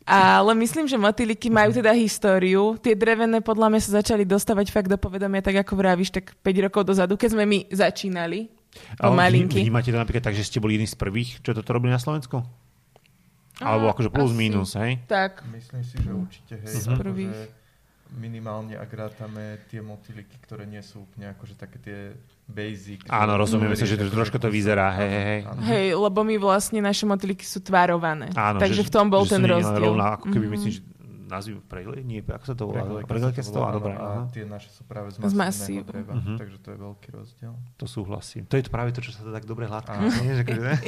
Ale 0.03 0.59
myslím, 0.59 0.91
že 0.91 0.99
motýliky 0.99 1.53
majú 1.53 1.71
teda 1.71 1.95
históriu. 1.95 2.75
Tie 2.83 2.99
drevené 2.99 3.39
podľa 3.45 3.71
mňa 3.71 3.81
sa 3.87 3.91
začali 4.03 4.27
dostávať 4.27 4.75
fakt 4.75 4.91
do 4.91 4.99
povedomia, 4.99 5.45
tak 5.45 5.63
ako 5.63 5.79
vravíš, 5.79 6.11
tak 6.19 6.35
5 6.43 6.67
rokov 6.67 6.83
dozadu, 6.83 7.15
keď 7.15 7.39
sme 7.39 7.45
my 7.47 7.59
začínali 7.71 8.51
Pomalinky. 8.99 9.65
Vnímate 9.65 9.93
to 9.93 9.99
napríklad 9.99 10.25
tak, 10.25 10.37
že 10.37 10.45
ste 10.45 10.61
boli 10.61 10.77
jedni 10.77 10.89
z 10.89 10.97
prvých, 10.99 11.41
čo 11.41 11.57
toto 11.57 11.71
robili 11.73 11.93
na 11.93 12.01
Slovensku? 12.01 12.45
Alebo 13.59 13.89
akože 13.89 14.09
plus 14.09 14.31
asi. 14.31 14.39
minus, 14.39 14.71
hej? 14.75 15.01
Tak, 15.05 15.41
Myslím 15.47 15.81
si, 15.81 15.97
že 15.97 16.11
určite, 16.11 16.55
hej, 16.57 16.69
Z 16.69 16.87
akože 16.87 16.99
prvých. 16.99 17.37
minimálne 18.13 18.75
ak 18.75 18.87
rátame 18.89 19.43
tie 19.67 19.81
motýliky, 19.81 20.37
ktoré 20.41 20.63
nie 20.63 20.79
sú 20.79 21.03
úplne 21.03 21.33
akože 21.33 21.55
také 21.55 21.77
tie 21.79 21.99
basic. 22.47 23.03
Áno, 23.07 23.35
rozumieme 23.35 23.75
sa, 23.75 23.83
že 23.83 23.95
to 23.95 24.05
akože 24.05 24.15
troška 24.15 24.39
to 24.39 24.49
vyzerá, 24.49 24.95
hej, 24.95 25.09
hej, 25.09 25.25
hej. 25.27 25.41
Hej, 25.65 25.87
lebo 25.97 26.21
my 26.21 26.37
vlastne 26.37 26.79
naše 26.79 27.03
motýliky 27.03 27.43
sú 27.43 27.59
tvarované. 27.59 28.31
Áno, 28.33 28.57
Takže 28.57 28.81
že- 28.81 28.87
v 28.87 28.91
tom 28.91 29.09
bol 29.09 29.23
že 29.23 29.35
ten 29.35 29.43
rozdiel. 29.43 29.83
Rovná, 29.91 30.15
ako 30.15 30.27
keby 30.29 30.47
Mhm. 30.47 30.53
myslím, 30.53 30.73
že 30.73 30.83
nazvím 31.27 31.59
pregle, 31.61 31.99
nie, 32.01 32.23
ako 32.23 32.45
sa 32.45 32.55
to 32.55 32.65
volá? 32.65 32.87
Dobre. 33.67 33.91
áno, 33.91 33.99
aha. 33.99 34.21
A 34.23 34.31
tie 34.31 34.45
naše 34.45 34.71
sú 34.71 34.87
práve 34.87 35.11
z 35.11 35.19
masívneho 35.19 35.83
dreva, 35.83 36.13
Mhm. 36.15 36.39
takže 36.39 36.57
to 36.61 36.69
je 36.71 36.79
veľký 36.79 37.09
rozdiel. 37.11 37.53
To 37.75 37.87
súhlasím. 37.89 38.47
To 38.47 38.55
je 38.55 38.63
to 38.63 38.71
práve 38.71 38.95
to, 38.95 39.03
čo 39.03 39.11
sa 39.11 39.25
to 39.25 39.35
tak 39.35 39.43
dobre 39.43 39.67
hladká. 39.67 39.99
Áno. 39.99 40.15
Nie, 40.23 40.37
že 40.37 40.43
akože- 40.47 40.79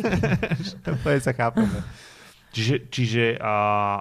to 1.02 1.08
je 1.08 1.18
sa 1.18 1.32
chápeme. 1.32 1.82
Čiže, 2.48 2.74
čiže 2.88 3.24
a 3.36 3.54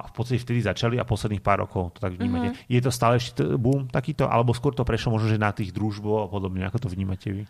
v 0.08 0.12
podstate 0.16 0.40
vtedy 0.40 0.64
začali 0.64 0.96
a 0.96 1.04
posledných 1.04 1.44
pár 1.44 1.68
rokov 1.68 1.96
to 1.96 2.00
tak 2.00 2.16
vnímate. 2.16 2.56
Mhm. 2.56 2.72
Je 2.72 2.80
to 2.80 2.92
stále 2.92 3.20
ešte 3.20 3.44
boom 3.60 3.92
takýto, 3.92 4.28
alebo 4.28 4.56
skôr 4.56 4.72
to 4.72 4.88
prešlo 4.88 5.16
možno, 5.16 5.28
že 5.28 5.40
na 5.40 5.52
tých 5.52 5.76
družbov 5.76 6.26
a 6.26 6.28
podobne, 6.32 6.64
ako 6.64 6.88
to 6.88 6.90
vnímate 6.92 7.28
vy? 7.28 7.44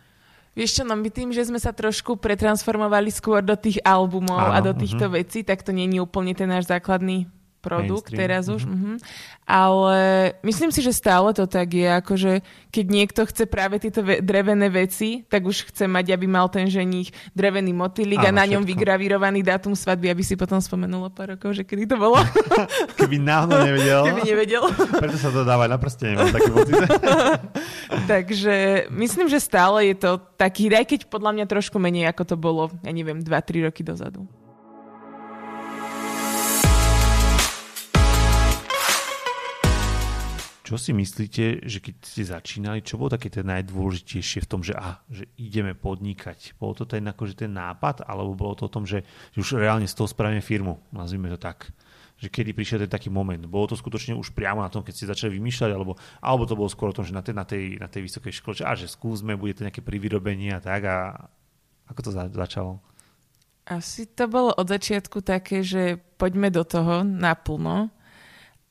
Vieš 0.57 0.81
čo, 0.81 0.83
no 0.89 0.97
my 0.97 1.13
tým, 1.13 1.29
že 1.29 1.45
sme 1.45 1.61
sa 1.61 1.69
trošku 1.69 2.17
pretransformovali 2.17 3.13
skôr 3.13 3.45
do 3.45 3.53
tých 3.53 3.77
albumov 3.85 4.41
Áno, 4.41 4.53
a 4.57 4.65
do 4.65 4.73
týchto 4.73 5.05
mhm. 5.05 5.13
vecí, 5.13 5.45
tak 5.45 5.61
to 5.61 5.69
je 5.69 6.01
úplne 6.01 6.33
ten 6.33 6.49
náš 6.49 6.65
základný 6.65 7.29
produkt 7.67 8.07
Mainstream, 8.07 8.21
teraz 8.23 8.43
už. 8.47 8.63
mhm. 8.63 8.73
mhm. 8.73 8.95
Ale 9.47 9.99
myslím 10.43 10.75
si, 10.75 10.83
že 10.83 10.91
stále 10.91 11.31
to 11.31 11.47
tak 11.47 11.71
je, 11.71 11.87
akože 11.87 12.43
keď 12.67 12.85
niekto 12.91 13.23
chce 13.23 13.47
práve 13.47 13.79
tieto 13.79 14.03
ve- 14.03 14.19
drevené 14.19 14.67
veci, 14.67 15.23
tak 15.23 15.47
už 15.47 15.71
chce 15.71 15.87
mať, 15.87 16.11
aby 16.11 16.27
mal 16.27 16.51
ten 16.51 16.67
ženích 16.67 17.15
drevený 17.31 17.71
motýlik 17.71 18.19
a 18.27 18.35
na 18.35 18.43
ňom 18.43 18.59
všetko. 18.59 18.71
vygravírovaný 18.75 19.47
dátum 19.47 19.71
svadby, 19.71 20.11
aby 20.11 20.19
si 20.19 20.35
potom 20.35 20.59
spomenulo 20.59 21.07
pár 21.07 21.39
rokov, 21.39 21.55
že 21.55 21.63
kedy 21.63 21.87
to 21.87 21.95
bolo, 21.95 22.19
Keby 22.99 23.23
náhodou 23.23 23.63
nevedel, 23.63 24.03
keby 24.11 24.21
nevedel. 24.27 24.63
preto 24.99 25.15
sa 25.15 25.31
to 25.31 25.47
dáva 25.47 25.71
na 25.71 25.79
prstenie, 25.79 26.19
mám 26.19 26.27
taký 26.27 26.51
pocit. 26.51 26.75
Takže 28.11 28.87
myslím, 28.91 29.31
že 29.31 29.39
stále 29.39 29.95
je 29.95 29.95
to 29.95 30.19
taký, 30.35 30.67
aj 30.75 30.91
keď 30.91 30.99
podľa 31.07 31.31
mňa 31.39 31.45
trošku 31.47 31.79
menej, 31.79 32.11
ako 32.11 32.23
to 32.23 32.35
bolo, 32.35 32.67
ja 32.83 32.91
neviem, 32.91 33.23
2-3 33.23 33.63
roky 33.63 33.79
dozadu. 33.79 34.27
Čo 40.67 40.75
si 40.75 40.91
myslíte, 40.91 41.63
že 41.63 41.79
keď 41.79 41.95
ste 42.03 42.27
začínali, 42.27 42.83
čo 42.83 42.99
bolo 42.99 43.15
také 43.15 43.31
tie 43.31 43.39
najdôležitejšie 43.39 44.43
v 44.43 44.49
tom, 44.51 44.59
že, 44.67 44.75
ah, 44.75 44.99
že 45.07 45.23
ideme 45.39 45.71
podnikať? 45.71 46.59
Bolo 46.59 46.75
to 46.75 46.83
ten, 46.83 47.07
akože 47.07 47.39
ten 47.39 47.55
nápad, 47.55 48.03
alebo 48.03 48.35
bolo 48.35 48.51
to 48.51 48.67
o 48.67 48.73
tom, 48.75 48.83
že, 48.83 49.07
že 49.31 49.39
už 49.39 49.63
reálne 49.63 49.87
z 49.87 49.95
toho 49.95 50.11
spravíme 50.11 50.43
firmu, 50.43 50.75
nazvime 50.91 51.31
to 51.31 51.39
tak? 51.39 51.71
Že 52.19 52.27
kedy 52.27 52.51
prišiel 52.51 52.83
ten 52.83 52.91
taký 52.91 53.07
moment? 53.07 53.39
Bolo 53.47 53.71
to 53.71 53.79
skutočne 53.79 54.19
už 54.19 54.35
priamo 54.35 54.59
na 54.59 54.67
tom, 54.67 54.83
keď 54.83 54.91
ste 54.91 55.07
začali 55.07 55.39
vymýšľať, 55.39 55.71
alebo, 55.71 55.95
alebo 56.19 56.43
to 56.43 56.59
bolo 56.59 56.67
skôr 56.67 56.91
o 56.91 56.97
tom, 56.99 57.07
že 57.07 57.15
na 57.15 57.23
tej, 57.23 57.31
na 57.31 57.47
tej, 57.47 57.63
na 57.79 57.87
tej 57.87 58.03
vysokej 58.03 58.35
škole, 58.35 58.59
že, 58.59 58.67
a, 58.67 58.75
že 58.75 58.91
skúsme, 58.91 59.39
bude 59.39 59.55
to 59.55 59.63
nejaké 59.63 59.79
privyrobenie 59.79 60.51
a 60.51 60.59
tak 60.59 60.83
a 60.83 61.31
ako 61.87 61.99
to 62.03 62.11
za, 62.11 62.27
začalo? 62.27 62.83
Asi 63.63 64.03
to 64.03 64.27
bolo 64.27 64.51
od 64.51 64.67
začiatku 64.67 65.23
také, 65.23 65.63
že 65.63 65.95
poďme 66.19 66.51
do 66.51 66.67
toho 66.67 67.07
naplno. 67.07 67.87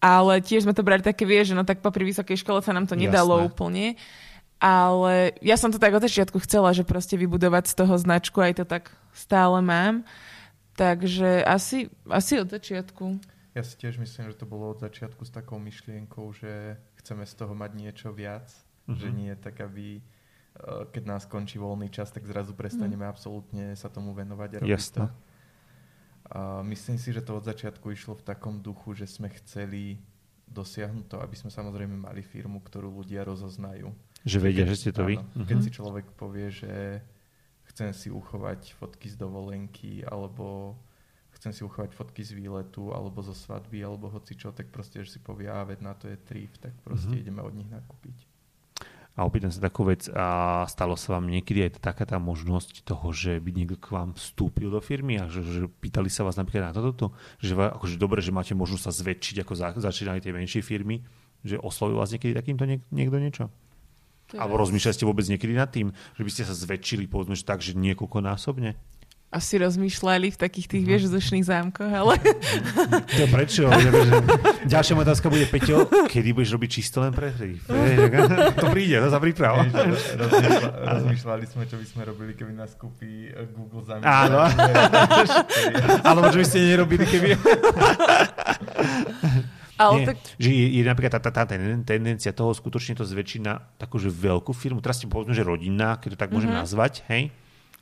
Ale 0.06 0.38
tiež 0.38 0.62
sme 0.62 0.70
to 0.70 0.82
brali 0.82 1.02
také, 1.02 1.24
vieš, 1.24 1.50
že 1.50 1.58
no 1.58 1.66
tak 1.66 1.80
popri 1.80 2.04
vysokej 2.04 2.38
škole 2.38 2.60
sa 2.60 2.70
nám 2.70 2.86
to 2.86 2.94
nedalo 2.94 3.36
Jasné. 3.36 3.46
úplne. 3.48 3.84
Ale 4.56 5.34
ja 5.40 5.58
som 5.58 5.68
to 5.68 5.76
tak 5.76 5.92
od 5.92 6.00
začiatku 6.00 6.38
chcela, 6.40 6.70
že 6.70 6.80
proste 6.82 7.12
vybudovať 7.14 7.64
z 7.66 7.74
toho 7.76 7.94
značku, 7.96 8.38
aj 8.38 8.54
to 8.54 8.64
tak 8.64 8.88
stále 9.12 9.58
mám. 9.60 10.06
Takže 10.72 11.42
asi, 11.42 11.88
asi 12.06 12.38
od 12.38 12.48
začiatku. 12.48 13.20
Ja 13.52 13.60
si 13.60 13.74
tiež 13.74 13.96
myslím, 13.96 14.28
že 14.28 14.36
to 14.36 14.44
bolo 14.44 14.70
od 14.70 14.78
začiatku 14.78 15.24
s 15.24 15.32
takou 15.32 15.56
myšlienkou, 15.58 16.28
že 16.32 16.76
chceme 16.96 17.24
z 17.24 17.34
toho 17.34 17.52
mať 17.52 17.70
niečo 17.74 18.08
viac, 18.12 18.46
Mhm. 18.86 18.96
že 18.96 19.08
nie 19.10 19.32
tak, 19.34 19.58
aby 19.58 19.98
eh, 19.98 20.02
keď 20.86 21.02
nás 21.04 21.26
končí 21.26 21.58
voľný 21.58 21.90
čas, 21.90 22.08
tak 22.08 22.22
zrazu 22.22 22.54
prestaneme 22.54 23.02
absolútne 23.02 23.74
sa 23.74 23.88
tomu 23.88 24.14
venovať 24.14 24.50
a 24.52 24.58
robiť 24.62 24.70
Jasné. 24.70 24.96
to. 24.96 25.04
Myslím 26.62 26.98
si, 26.98 27.12
že 27.12 27.22
to 27.22 27.36
od 27.36 27.44
začiatku 27.44 27.90
išlo 27.90 28.14
v 28.14 28.24
takom 28.24 28.58
duchu, 28.58 28.92
že 28.92 29.06
sme 29.06 29.30
chceli 29.30 30.02
dosiahnuť 30.46 31.06
to, 31.06 31.16
aby 31.18 31.34
sme 31.34 31.50
samozrejme 31.50 31.94
mali 31.96 32.22
firmu, 32.22 32.58
ktorú 32.60 32.90
ľudia 32.92 33.22
rozoznajú. 33.22 33.94
Že 34.24 34.38
vedia, 34.40 34.62
Keď- 34.62 34.70
že 34.70 34.76
ste 34.76 34.90
to 34.90 35.02
vy? 35.04 35.14
áno, 35.18 35.26
Keď 35.38 35.56
Mhm. 35.56 35.64
si 35.64 35.70
človek 35.70 36.06
povie, 36.14 36.50
že 36.50 37.02
chcem 37.64 37.90
si 37.92 38.10
uchovať 38.10 38.74
fotky 38.74 39.06
z 39.06 39.16
dovolenky, 39.16 40.02
alebo 40.02 40.74
chcem 41.30 41.52
si 41.52 41.62
uchovať 41.62 41.94
fotky 41.94 42.22
z 42.24 42.32
výletu, 42.32 42.90
alebo 42.90 43.22
zo 43.22 43.34
svadby, 43.34 43.84
alebo 43.84 44.08
hoci 44.08 44.34
čo, 44.34 44.50
tak 44.50 44.66
proste, 44.66 45.04
že 45.04 45.14
si 45.14 45.20
povie, 45.20 45.46
a 45.46 45.62
veď 45.62 45.78
na 45.80 45.94
to 45.94 46.08
je 46.08 46.16
trif, 46.16 46.58
tak 46.58 46.74
proste 46.82 47.12
Mhm. 47.12 47.20
ideme 47.22 47.42
od 47.42 47.54
nich 47.54 47.70
nakúpiť. 47.70 48.25
A 49.16 49.24
opýtam 49.24 49.48
sa 49.48 49.64
takú 49.64 49.88
vec, 49.88 50.12
a 50.12 50.68
stalo 50.68 50.92
sa 50.92 51.16
vám 51.16 51.32
niekedy 51.32 51.64
aj 51.64 51.80
taká 51.80 52.04
tá 52.04 52.20
možnosť 52.20 52.84
toho, 52.84 53.16
že 53.16 53.40
by 53.40 53.48
niekto 53.48 53.80
k 53.80 53.96
vám 53.96 54.12
vstúpil 54.12 54.68
do 54.68 54.76
firmy 54.84 55.16
a 55.16 55.24
že, 55.32 55.40
že 55.40 55.60
pýtali 55.72 56.12
sa 56.12 56.20
vás 56.20 56.36
napríklad 56.36 56.68
na 56.68 56.76
toto? 56.76 57.16
Že 57.40 57.80
akože 57.80 57.96
dobre, 57.96 58.20
že 58.20 58.36
máte 58.36 58.52
možnosť 58.52 58.84
sa 58.84 58.92
zväčšiť, 58.92 59.36
ako 59.40 59.52
za, 59.56 59.72
začínali 59.72 60.20
tie 60.20 60.36
menšie 60.36 60.60
firmy, 60.60 61.00
že 61.40 61.56
oslovil 61.56 61.96
vás 61.96 62.12
niekedy 62.12 62.36
takýmto 62.36 62.68
niek- 62.68 62.84
niekto 62.92 63.16
niečo? 63.16 63.44
Alebo 64.36 64.58
rozmýšľali 64.60 64.96
ste 65.00 65.08
vôbec 65.08 65.24
niekedy 65.30 65.54
nad 65.54 65.70
tým, 65.70 65.94
že 66.18 66.22
by 66.26 66.30
ste 66.34 66.42
sa 66.44 66.52
zväčšili, 66.52 67.08
povedzme, 67.08 67.38
že 67.38 67.46
tak, 67.46 67.64
že 67.64 67.78
niekoľkonásobne? 67.78 68.74
Asi 69.26 69.58
rozmýšľali 69.58 70.30
v 70.32 70.38
takých 70.38 70.66
tých, 70.70 70.84
vieš, 70.86 71.02
vzdušných 71.10 71.44
zámkoch, 71.44 71.90
ale 71.90 72.14
To 73.10 73.24
prečo? 73.26 73.66
Ďalšia 74.72 74.94
moja 74.94 75.10
otázka 75.10 75.26
bude, 75.26 75.44
Peťo, 75.44 75.82
kedy 76.06 76.30
budeš 76.30 76.54
robiť 76.54 76.70
čisto 76.72 77.02
len 77.02 77.10
pre 77.10 77.34
hry? 77.34 77.58
To 78.62 78.70
príde, 78.70 79.02
to 79.02 79.10
sa. 79.10 79.18
Rozmýšľa, 79.18 80.70
rozmýšľali 80.72 81.44
sme, 81.44 81.62
čo 81.66 81.74
by 81.74 81.86
sme 81.86 82.02
robili, 82.06 82.32
keby 82.32 82.54
nás 82.54 82.72
kúpi 82.72 83.28
eh, 83.28 83.50
Google 83.50 83.82
za 83.82 83.98
Áno. 83.98 84.46
Alebo 86.06 86.30
čo 86.30 86.38
by 86.38 86.46
ste 86.46 86.58
nerobili, 86.64 87.04
keby... 87.04 87.28
ale 89.76 89.92
Nie, 89.92 90.06
tak 90.06 90.16
že 90.38 90.48
je, 90.48 90.66
je 90.72 90.82
napríklad 90.82 91.12
tá, 91.12 91.20
tá, 91.20 91.30
tá 91.34 91.44
ten- 91.44 91.82
tendencia 91.82 92.32
toho 92.32 92.48
skutočne 92.50 92.94
to 92.94 93.04
zväčšiť 93.04 93.40
na 93.42 93.60
takú, 93.76 93.98
že 93.98 94.08
veľkú 94.08 94.54
firmu. 94.54 94.80
Teraz 94.80 94.96
ti 94.96 95.04
povedzme, 95.04 95.36
že 95.36 95.44
rodinná, 95.44 95.98
keď 95.98 96.16
to 96.16 96.18
tak 96.18 96.30
môžem 96.30 96.48
Mhm. 96.48 96.58
nazvať, 96.62 97.04
hej? 97.10 97.28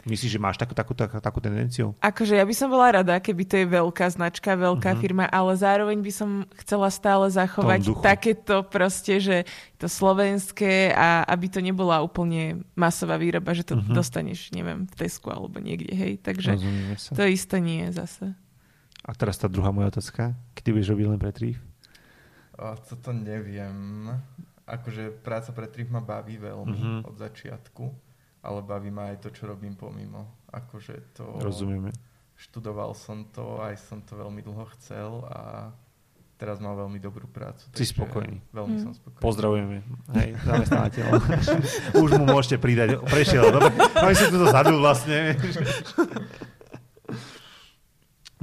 Myslíš, 0.04 0.36
že 0.36 0.40
máš 0.40 0.60
takú, 0.60 0.76
takú, 0.76 0.92
takú, 0.92 1.16
takú 1.16 1.40
tendenciu? 1.40 1.96
Akože 2.04 2.36
ja 2.36 2.44
by 2.44 2.52
som 2.52 2.68
bola 2.68 3.00
rada, 3.00 3.16
keby 3.16 3.42
to 3.48 3.56
je 3.56 3.64
veľká 3.64 4.04
značka, 4.12 4.52
veľká 4.52 4.92
Mhm. 4.92 5.00
firma, 5.00 5.24
ale 5.32 5.56
zároveň 5.56 5.96
by 6.04 6.12
som 6.12 6.30
chcela 6.60 6.92
stále 6.92 7.24
zachovať 7.32 8.04
takéto 8.04 8.60
proste, 8.68 9.16
že 9.16 9.36
to 9.80 9.88
slovenské 9.88 10.92
a 10.92 11.24
aby 11.24 11.48
to 11.48 11.64
nebola 11.64 12.04
úplne 12.04 12.68
masová 12.76 13.16
výroba, 13.16 13.56
že 13.56 13.64
to 13.64 13.80
Mhm. 13.80 13.96
dostaneš, 13.96 14.52
neviem, 14.52 14.84
v 14.84 14.94
Tesku 14.94 15.32
alebo 15.32 15.56
niekde, 15.56 15.96
hej. 15.96 16.20
Takže 16.20 16.60
to 17.16 17.24
isté 17.24 17.64
nie 17.64 17.88
je 17.88 17.96
zase. 17.96 18.36
A 19.04 19.12
teraz 19.12 19.36
tá 19.40 19.48
druhá 19.48 19.72
moja 19.72 19.88
otázka. 19.88 20.32
Kedy 20.56 20.68
budeš 20.72 20.92
robiť 20.92 21.06
len 21.08 21.20
pre? 21.20 21.32
A 22.60 22.76
toto 22.76 23.10
neviem. 23.12 24.08
Akože 24.64 25.12
práca 25.20 25.52
pre 25.52 25.68
trif 25.68 25.92
ma 25.92 26.00
baví 26.00 26.40
veľmi 26.40 26.80
Mhm. 26.80 27.00
od 27.04 27.16
začiatku, 27.20 27.84
ale 28.44 28.60
baví 28.60 28.92
ma 28.92 29.08
aj 29.08 29.24
to, 29.24 29.28
čo 29.32 29.48
robím 29.48 29.72
pomimo. 29.72 30.44
Akože 30.52 31.16
to... 31.16 31.40
Rozumieme. 31.40 31.88
Študoval 32.36 32.92
som 32.92 33.24
to, 33.32 33.58
aj 33.58 33.80
som 33.80 34.04
to 34.04 34.14
veľmi 34.14 34.44
dlho 34.44 34.68
chcel 34.76 35.24
a 35.30 35.70
teraz 36.34 36.58
mám 36.58 36.76
veľmi 36.76 36.98
dobrú 36.98 37.24
prácu. 37.24 37.62
Si 37.72 37.86
spokojný. 37.88 38.42
Veľmi 38.52 38.76
Mm. 38.76 38.82
som 38.82 38.92
spokojný. 38.92 39.22
Pozdravujeme. 39.22 39.76
Hej, 40.18 40.30
zamestnávateľ. 40.44 41.06
Už 42.04 42.10
mu 42.18 42.26
môžete 42.28 42.58
pridať. 42.58 43.00
Prešiel, 43.06 43.48
dobre. 43.48 43.70
No 43.72 44.10
si 44.12 44.26
tu 44.28 44.36
to 44.36 44.46
zabil 44.50 44.76
vlastne. 44.76 45.18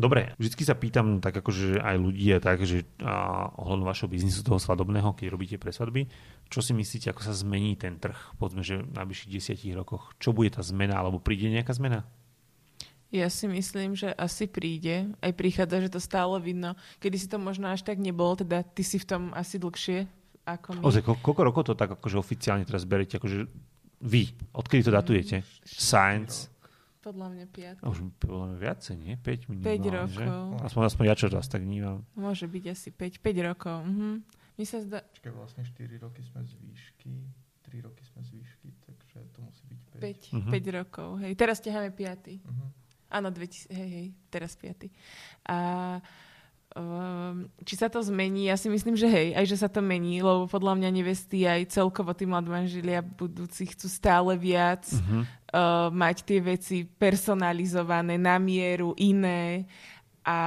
Dobre, 0.02 0.34
vždycky 0.42 0.66
sa 0.66 0.74
pýtam 0.74 1.22
tak 1.22 1.38
akože 1.38 1.78
aj 1.78 1.96
ľudí 2.02 2.34
a 2.34 2.42
tak, 2.42 2.66
že 2.66 2.90
a, 3.06 3.54
ohľadom 3.54 3.86
vašho 3.86 4.10
biznisu 4.10 4.42
toho 4.42 4.58
svadobného, 4.58 5.14
keď 5.14 5.30
robíte 5.30 5.58
pre 5.62 5.70
svadby, 5.70 6.10
čo 6.50 6.66
si 6.66 6.74
myslíte, 6.74 7.14
ako 7.14 7.22
sa 7.22 7.38
zmení 7.38 7.78
ten 7.78 8.02
trh, 8.02 8.18
povedzme, 8.42 8.66
že 8.66 8.82
v 8.82 8.98
najbližších 8.98 9.30
desiatich 9.30 9.78
rokoch? 9.78 10.18
Čo 10.18 10.34
bude 10.34 10.50
tá 10.50 10.66
zmena, 10.66 10.98
alebo 10.98 11.22
príde 11.22 11.54
nejaká 11.54 11.78
zmena? 11.78 12.02
Ja 13.12 13.28
si 13.28 13.46
myslím, 13.46 13.94
že 13.94 14.10
asi 14.16 14.48
príde. 14.48 15.12
Aj 15.20 15.36
prichádza, 15.36 15.84
že 15.84 15.94
to 15.94 16.00
stále 16.00 16.40
vidno. 16.40 16.80
Kedy 17.04 17.18
si 17.20 17.28
to 17.28 17.38
možno 17.38 17.68
až 17.68 17.84
tak 17.84 18.00
nebolo, 18.00 18.40
teda 18.40 18.64
ty 18.64 18.88
si 18.88 18.98
v 18.98 19.06
tom 19.06 19.22
asi 19.36 19.60
dlhšie 19.60 20.08
ako 20.48 20.80
my. 20.80 20.82
Ozaj, 20.82 21.04
ko- 21.04 21.20
koľko 21.20 21.42
rokov 21.44 21.62
to 21.68 21.74
tak 21.76 21.92
akože 22.00 22.18
oficiálne 22.18 22.64
teraz 22.64 22.88
berete, 22.88 23.20
akože 23.20 23.52
vy, 24.02 24.32
odkedy 24.56 24.82
to 24.88 24.96
datujete? 24.96 25.36
Science. 25.68 26.48
Podľa 27.02 27.28
mňa 27.34 27.46
piat. 27.50 27.78
A 27.82 27.90
už 27.90 28.14
podľa 28.22 28.54
mňa 28.54 28.58
viacej, 28.62 28.96
nie? 29.02 29.14
5 29.18 29.50
minút. 29.50 29.66
5 29.66 29.98
rokov. 29.98 30.42
Aspoň, 30.62 30.82
aspoň 30.86 31.04
ja 31.10 31.16
čo 31.18 31.28
raz 31.34 31.50
tak 31.50 31.66
vnímam. 31.66 32.06
Môže 32.14 32.46
byť 32.46 32.64
asi 32.70 32.90
5, 32.94 33.26
5 33.26 33.50
rokov. 33.50 33.78
Mhm. 33.90 34.10
Mi 34.62 34.66
sa 34.70 34.78
zdá... 34.86 35.02
Počkaj, 35.02 35.34
vlastne 35.34 35.66
4 35.66 35.98
roky 35.98 36.22
sme 36.22 36.46
z 36.46 36.54
výšky, 36.62 37.14
3 37.66 37.82
roky 37.82 38.04
sme 38.06 38.22
z 38.22 38.30
výšky, 38.38 38.70
takže 38.86 39.18
to 39.34 39.40
musí 39.42 39.64
byť 39.66 39.82
5, 39.98 40.38
uh-huh. 40.38 40.52
5 40.54 40.78
rokov. 40.78 41.10
Hej. 41.26 41.34
Teraz 41.34 41.58
ťaháme 41.66 41.90
5. 41.90 42.46
Uh-huh. 42.46 42.70
Áno, 43.12 43.28
2000, 43.34 43.74
hej, 43.74 43.90
hej, 43.90 44.08
teraz 44.30 44.54
5. 44.54 44.88
A 45.50 45.58
um, 46.76 47.48
či 47.68 47.76
sa 47.76 47.92
to 47.92 48.00
zmení? 48.00 48.48
Ja 48.48 48.56
si 48.56 48.72
myslím, 48.72 48.96
že 48.96 49.08
hej, 49.08 49.36
aj 49.36 49.46
že 49.48 49.58
sa 49.60 49.70
to 49.72 49.84
mení, 49.84 50.24
lebo 50.24 50.48
podľa 50.48 50.80
mňa 50.80 50.90
nevesty 50.92 51.44
aj 51.44 51.72
celkovo 51.72 52.16
tí 52.16 52.24
mladmanžilia 52.28 53.04
budúci 53.04 53.68
chcú 53.72 53.88
stále 53.92 54.34
viac 54.40 54.88
uh-huh. 54.88 55.24
uh, 55.54 55.88
mať 55.92 56.24
tie 56.24 56.40
veci 56.40 56.78
personalizované, 56.88 58.16
na 58.16 58.40
mieru, 58.40 58.96
iné 58.96 59.68
a 60.22 60.38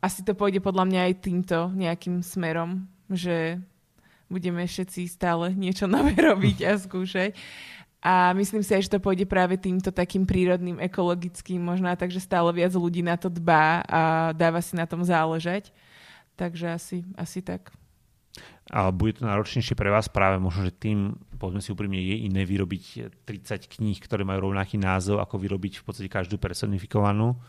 asi 0.00 0.24
to 0.24 0.32
pôjde 0.32 0.64
podľa 0.64 0.84
mňa 0.88 1.00
aj 1.12 1.14
týmto 1.20 1.58
nejakým 1.76 2.24
smerom, 2.24 2.88
že 3.12 3.60
budeme 4.32 4.64
všetci 4.64 5.06
stále 5.06 5.52
niečo 5.52 5.84
nové 5.94 6.16
robiť 6.16 6.58
a 6.64 6.72
skúšať. 6.80 7.36
A 8.04 8.36
myslím 8.36 8.60
si 8.60 8.76
aj, 8.76 8.84
že 8.84 8.92
to 8.92 9.00
pôjde 9.00 9.24
práve 9.24 9.56
týmto 9.56 9.88
takým 9.88 10.28
prírodným, 10.28 10.76
ekologickým 10.76 11.56
možno, 11.56 11.88
takže 11.96 12.20
stále 12.20 12.52
viac 12.52 12.76
ľudí 12.76 13.00
na 13.00 13.16
to 13.16 13.32
dbá 13.32 13.80
a 13.88 14.00
dáva 14.36 14.60
si 14.60 14.76
na 14.76 14.84
tom 14.84 15.00
záležať. 15.00 15.72
Takže 16.36 16.76
asi, 16.76 17.00
asi 17.16 17.40
tak. 17.40 17.72
Ale 18.68 18.92
bude 18.92 19.16
to 19.16 19.24
náročnejšie 19.24 19.72
pre 19.72 19.88
vás 19.88 20.12
práve 20.12 20.36
možno, 20.36 20.68
že 20.68 20.76
tým, 20.76 21.16
povedzme 21.40 21.64
si 21.64 21.72
úprimne, 21.72 21.96
je 21.96 22.28
iné 22.28 22.44
vyrobiť 22.44 23.24
30 23.24 23.72
kníh, 23.72 23.96
ktoré 23.96 24.20
majú 24.20 24.52
rovnaký 24.52 24.76
názov, 24.76 25.24
ako 25.24 25.40
vyrobiť 25.40 25.80
v 25.80 25.84
podstate 25.88 26.12
každú 26.12 26.36
personifikovanú. 26.36 27.40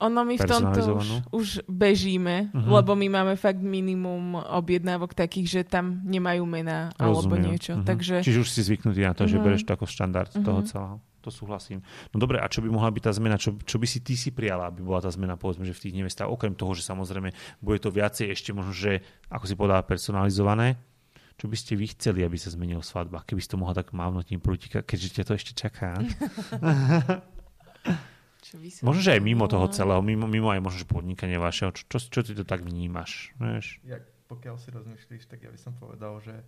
Ono 0.00 0.20
my 0.24 0.34
v 0.40 0.48
tomto 0.48 0.80
už, 0.96 1.08
už 1.28 1.48
bežíme, 1.68 2.48
uh-huh. 2.48 2.80
lebo 2.80 2.96
my 2.96 3.06
máme 3.20 3.34
fakt 3.36 3.60
minimum 3.60 4.40
objednávok 4.40 5.12
takých, 5.12 5.46
že 5.48 5.60
tam 5.68 6.00
nemajú 6.08 6.40
mená 6.48 6.88
alebo 6.96 7.36
niečo. 7.36 7.76
Uh-huh. 7.76 7.84
Takže... 7.84 8.24
Čiže 8.24 8.40
už 8.40 8.48
si 8.48 8.64
zvyknutý 8.64 9.04
na 9.04 9.12
to, 9.12 9.28
uh-huh. 9.28 9.36
že 9.36 9.44
bereš 9.44 9.68
to 9.68 9.76
ako 9.76 9.84
štandard 9.84 10.32
uh-huh. 10.32 10.44
toho 10.44 10.60
celého. 10.64 10.96
To 11.20 11.28
súhlasím. 11.28 11.84
No 12.16 12.16
dobre, 12.16 12.40
a 12.40 12.48
čo 12.48 12.64
by 12.64 12.72
mohla 12.72 12.88
byť 12.88 13.02
tá 13.04 13.12
zmena? 13.12 13.36
Čo, 13.36 13.60
čo 13.60 13.76
by 13.76 13.84
si 13.84 14.00
ty 14.00 14.16
si 14.16 14.32
prijala, 14.32 14.72
aby 14.72 14.80
bola 14.80 15.04
tá 15.04 15.12
zmena, 15.12 15.36
povedzme, 15.36 15.68
že 15.68 15.76
v 15.76 15.82
tých 15.84 15.96
nevestách? 16.00 16.32
Okrem 16.32 16.56
toho, 16.56 16.72
že 16.72 16.80
samozrejme 16.80 17.60
bude 17.60 17.76
to 17.76 17.92
viacej 17.92 18.32
ešte 18.32 18.56
možno, 18.56 18.72
že 18.72 19.04
ako 19.28 19.44
si 19.44 19.52
povedala, 19.52 19.84
personalizované, 19.84 20.80
čo 21.36 21.44
by 21.44 21.56
ste 21.56 21.76
vy 21.76 21.92
chceli, 21.92 22.20
aby 22.24 22.40
sa 22.40 22.52
zmenil 22.52 22.80
svadba? 22.80 23.24
Keby 23.24 23.40
si 23.40 23.52
to 23.52 23.60
mohla 23.60 23.76
tak 23.76 23.92
mávnuť 23.92 24.32
tým 24.32 24.40
prútika, 24.40 24.80
keďže 24.80 25.20
ťa 25.20 25.24
to 25.28 25.32
ešte 25.36 25.52
čaká. 25.52 26.00
Čo 28.40 28.56
možno, 28.82 29.00
že 29.04 29.14
aj 29.16 29.22
mimo 29.22 29.44
toho 29.46 29.68
celého, 29.68 30.00
mimo, 30.00 30.24
mimo 30.24 30.48
aj 30.48 30.60
možno, 30.64 30.78
že 30.80 30.88
podnikanie 30.88 31.36
vašeho, 31.36 31.76
čo, 31.76 31.84
čo, 31.86 31.98
čo 32.00 32.20
ty 32.24 32.32
to 32.32 32.44
tak 32.48 32.64
vnímaš? 32.64 33.36
Vieš? 33.36 33.84
Ja, 33.84 34.00
pokiaľ 34.32 34.56
si 34.56 34.72
rozmýšľaš, 34.72 35.28
tak 35.28 35.44
ja 35.44 35.50
by 35.52 35.58
som 35.60 35.76
povedal, 35.76 36.18
že 36.24 36.40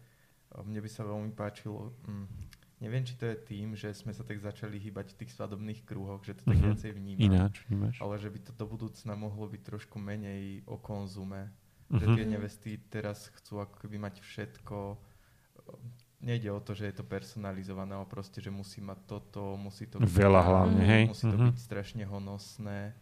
mne 0.60 0.80
by 0.80 0.90
sa 0.90 1.04
veľmi 1.04 1.32
páčilo, 1.32 1.96
mm, 2.04 2.26
neviem, 2.84 3.04
či 3.06 3.14
to 3.16 3.24
je 3.30 3.36
tým, 3.46 3.72
že 3.78 3.94
sme 3.94 4.12
sa 4.12 4.26
tak 4.26 4.42
začali 4.42 4.76
hýbať 4.76 5.14
v 5.14 5.18
tých 5.24 5.32
svadobných 5.38 5.86
krúhoch, 5.86 6.20
že 6.26 6.36
to 6.36 6.44
tak 6.44 6.58
mm-hmm. 6.58 6.66
viacej 6.72 6.90
vnímam. 6.92 7.24
Ináč 7.24 7.54
vnímaš. 7.70 7.96
Ale 8.02 8.14
že 8.20 8.28
by 8.28 8.38
to 8.42 8.52
do 8.52 8.66
budúcna 8.66 9.14
mohlo 9.14 9.46
byť 9.48 9.62
trošku 9.62 9.96
menej 10.02 10.66
o 10.66 10.76
konzume. 10.76 11.48
Mm-hmm. 11.48 11.98
Že 12.00 12.06
tie 12.16 12.26
nevesty 12.26 12.70
teraz 12.90 13.30
chcú 13.36 13.62
ako 13.62 13.86
keby 13.86 13.96
mať 14.02 14.24
všetko, 14.24 14.98
nejde 16.22 16.48
o 16.54 16.62
to, 16.62 16.72
že 16.72 16.88
je 16.88 16.94
to 17.02 17.04
personalizované, 17.04 17.98
ale 17.98 18.06
proste, 18.06 18.38
že 18.38 18.48
musí 18.48 18.78
mať 18.78 18.98
toto, 19.04 19.58
musí 19.58 19.90
to 19.90 19.98
byť... 19.98 20.06
Veľa 20.06 20.42
hlavne, 20.42 20.82
hej. 20.86 21.04
Musí 21.10 21.26
to 21.26 21.34
mm-hmm. 21.34 21.50
byť 21.50 21.58
strašne 21.58 22.04
honosné 22.06 22.94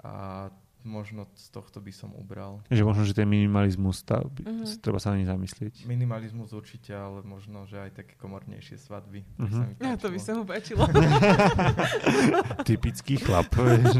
a 0.00 0.48
možno 0.84 1.24
z 1.32 1.48
tohto 1.48 1.80
by 1.80 1.92
som 1.92 2.12
ubral. 2.12 2.60
Že 2.68 2.84
možno, 2.84 3.02
že 3.08 3.16
ten 3.16 3.24
minimalizmus, 3.24 4.04
tá, 4.04 4.20
mm-hmm. 4.20 4.84
treba 4.84 5.00
sa 5.00 5.16
na 5.16 5.24
ne 5.24 5.26
zamyslieť. 5.28 5.88
Minimalizmus 5.88 6.52
určite, 6.52 6.92
ale 6.92 7.24
možno, 7.24 7.64
že 7.64 7.80
aj 7.80 8.04
také 8.04 8.14
komornejšie 8.20 8.76
svadby. 8.76 9.24
Mm-hmm. 9.40 9.80
Ja, 9.80 9.96
to 9.96 10.12
by 10.12 10.18
sa 10.20 10.36
mu 10.36 10.44
páčilo. 10.44 10.84
Typický 12.68 13.16
chlap. 13.16 13.48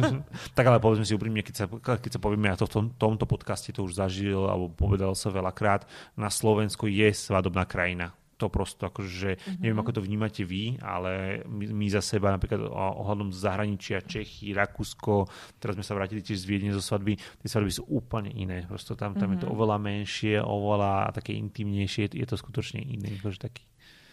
tak 0.56 0.64
ale 0.68 0.76
povedzme 0.76 1.08
si 1.08 1.16
úprimne, 1.16 1.40
keď 1.40 1.54
sa, 1.56 1.66
keď 1.72 2.10
sa 2.16 2.20
povieme, 2.20 2.52
ja 2.52 2.60
to 2.60 2.68
v 2.68 2.72
tom, 2.72 2.86
tomto 2.92 3.24
podcaste 3.24 3.72
to 3.72 3.88
už 3.88 3.96
zažil, 3.96 4.44
alebo 4.44 4.68
povedal 4.68 5.16
sa 5.16 5.32
veľakrát, 5.32 5.88
na 6.16 6.28
Slovensku 6.28 6.84
je 6.84 7.08
svadobná 7.16 7.64
krajina 7.64 8.12
to 8.34 8.46
prosto, 8.50 8.90
akože 8.90 9.38
mm-hmm. 9.38 9.60
neviem, 9.62 9.78
ako 9.80 9.92
to 9.96 10.04
vnímate 10.04 10.42
vy, 10.42 10.78
ale 10.82 11.42
my, 11.46 11.64
my 11.70 11.86
za 11.90 12.02
seba 12.02 12.34
napríklad 12.34 12.66
ohľadom 12.70 13.30
zahraničia, 13.30 14.04
Čechy, 14.04 14.52
Rakúsko, 14.52 15.30
teraz 15.62 15.78
sme 15.78 15.86
sa 15.86 15.94
vrátili 15.94 16.20
tiež 16.20 16.42
z 16.42 16.48
Viedne 16.48 16.70
zo 16.74 16.82
svadby, 16.82 17.16
tie 17.16 17.48
svadby 17.48 17.70
sú 17.70 17.86
úplne 17.88 18.30
iné, 18.34 18.66
prosto 18.66 18.98
tam, 18.98 19.14
tam 19.14 19.30
mm-hmm. 19.30 19.32
je 19.38 19.42
to 19.42 19.48
mhm. 19.48 19.54
oveľa 19.54 19.76
menšie, 19.78 20.34
oveľa 20.42 21.14
také 21.14 21.32
intimnejšie, 21.38 22.10
je 22.10 22.26
to 22.26 22.36
skutočne 22.36 22.82
iné, 22.82 23.18
akože 23.22 23.38
taký. 23.40 23.64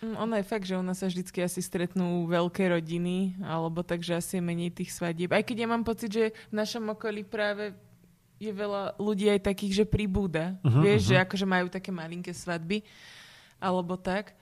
Mm, 0.01 0.17
ono 0.17 0.33
je 0.41 0.45
fakt, 0.49 0.65
že 0.65 0.77
u 0.77 0.81
nás 0.81 0.97
sa 0.97 1.05
vždycky 1.05 1.45
asi 1.45 1.61
stretnú 1.61 2.25
veľké 2.25 2.73
rodiny, 2.73 3.37
alebo 3.45 3.85
takže 3.85 4.17
asi 4.17 4.41
menej 4.41 4.73
tých 4.73 4.89
svadieb. 4.89 5.29
Aj 5.29 5.45
keď 5.45 5.65
ja 5.65 5.67
mám 5.69 5.85
pocit, 5.85 6.09
že 6.09 6.33
v 6.49 6.55
našom 6.57 6.89
okolí 6.89 7.21
práve 7.21 7.77
je 8.41 8.49
veľa 8.49 8.97
ľudí 8.97 9.29
aj 9.29 9.45
takých, 9.45 9.85
že 9.85 9.85
pribúda. 9.85 10.57
Uh-huh, 10.65 10.81
Vieš, 10.81 11.01
uh-huh. 11.05 11.09
že 11.13 11.23
akože 11.29 11.45
majú 11.45 11.69
také 11.69 11.93
malinké 11.93 12.33
svadby 12.33 12.81
alebo 13.61 13.95
tak. 13.95 14.33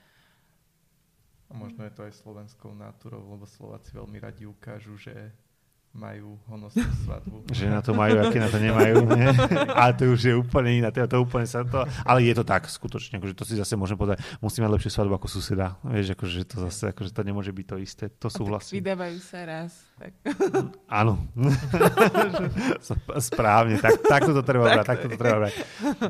A 1.50 1.52
možno 1.52 1.84
je 1.84 1.92
to 1.92 2.06
aj 2.08 2.14
slovenskou 2.16 2.72
náturou, 2.72 3.20
lebo 3.26 3.44
Slováci 3.44 3.92
veľmi 3.92 4.16
radi 4.22 4.48
ukážu, 4.48 4.96
že 4.96 5.12
majú 5.90 6.38
honosnú 6.46 6.86
svadbu. 7.02 7.36
že 7.56 7.66
na 7.66 7.82
to 7.82 7.90
majú, 7.98 8.22
aké 8.22 8.38
na 8.38 8.46
to 8.46 8.62
nemajú. 8.62 9.10
Nie? 9.10 9.34
Ale 9.80 9.92
to 9.98 10.14
už 10.14 10.20
je 10.22 10.34
úplne. 10.38 10.86
To, 10.86 11.02
to 11.10 11.16
úplne 11.18 11.46
sa 11.50 11.66
to... 11.66 11.82
Ale 12.06 12.22
je 12.22 12.34
to 12.34 12.46
tak, 12.46 12.70
skutočne. 12.70 13.18
Akože 13.18 13.34
to 13.34 13.42
si 13.42 13.58
zase 13.58 13.74
môžem 13.74 13.98
povedať. 13.98 14.22
Musí 14.38 14.62
mať 14.62 14.70
lepšiu 14.70 14.90
svadbu 14.94 15.18
ako 15.18 15.26
suseda. 15.26 15.74
Vieš, 15.82 16.14
akože 16.14 16.46
to 16.46 16.56
zase, 16.70 16.84
akože 16.94 17.10
to 17.10 17.22
nemôže 17.26 17.50
byť 17.50 17.66
to 17.66 17.76
isté. 17.82 18.04
To 18.22 18.30
súhlasím. 18.30 18.78
vydávajú 18.78 19.18
sa 19.18 19.42
raz. 19.42 19.74
Tak. 19.98 20.12
Áno. 21.02 21.18
Správne. 23.18 23.82
Tak, 23.82 24.06
takto 24.06 24.30
to 24.30 24.46
treba 24.46 24.70
brať. 24.70 24.86
Takto 24.86 25.06
to 25.10 25.16
treba 25.18 25.36
brať. 25.46 25.54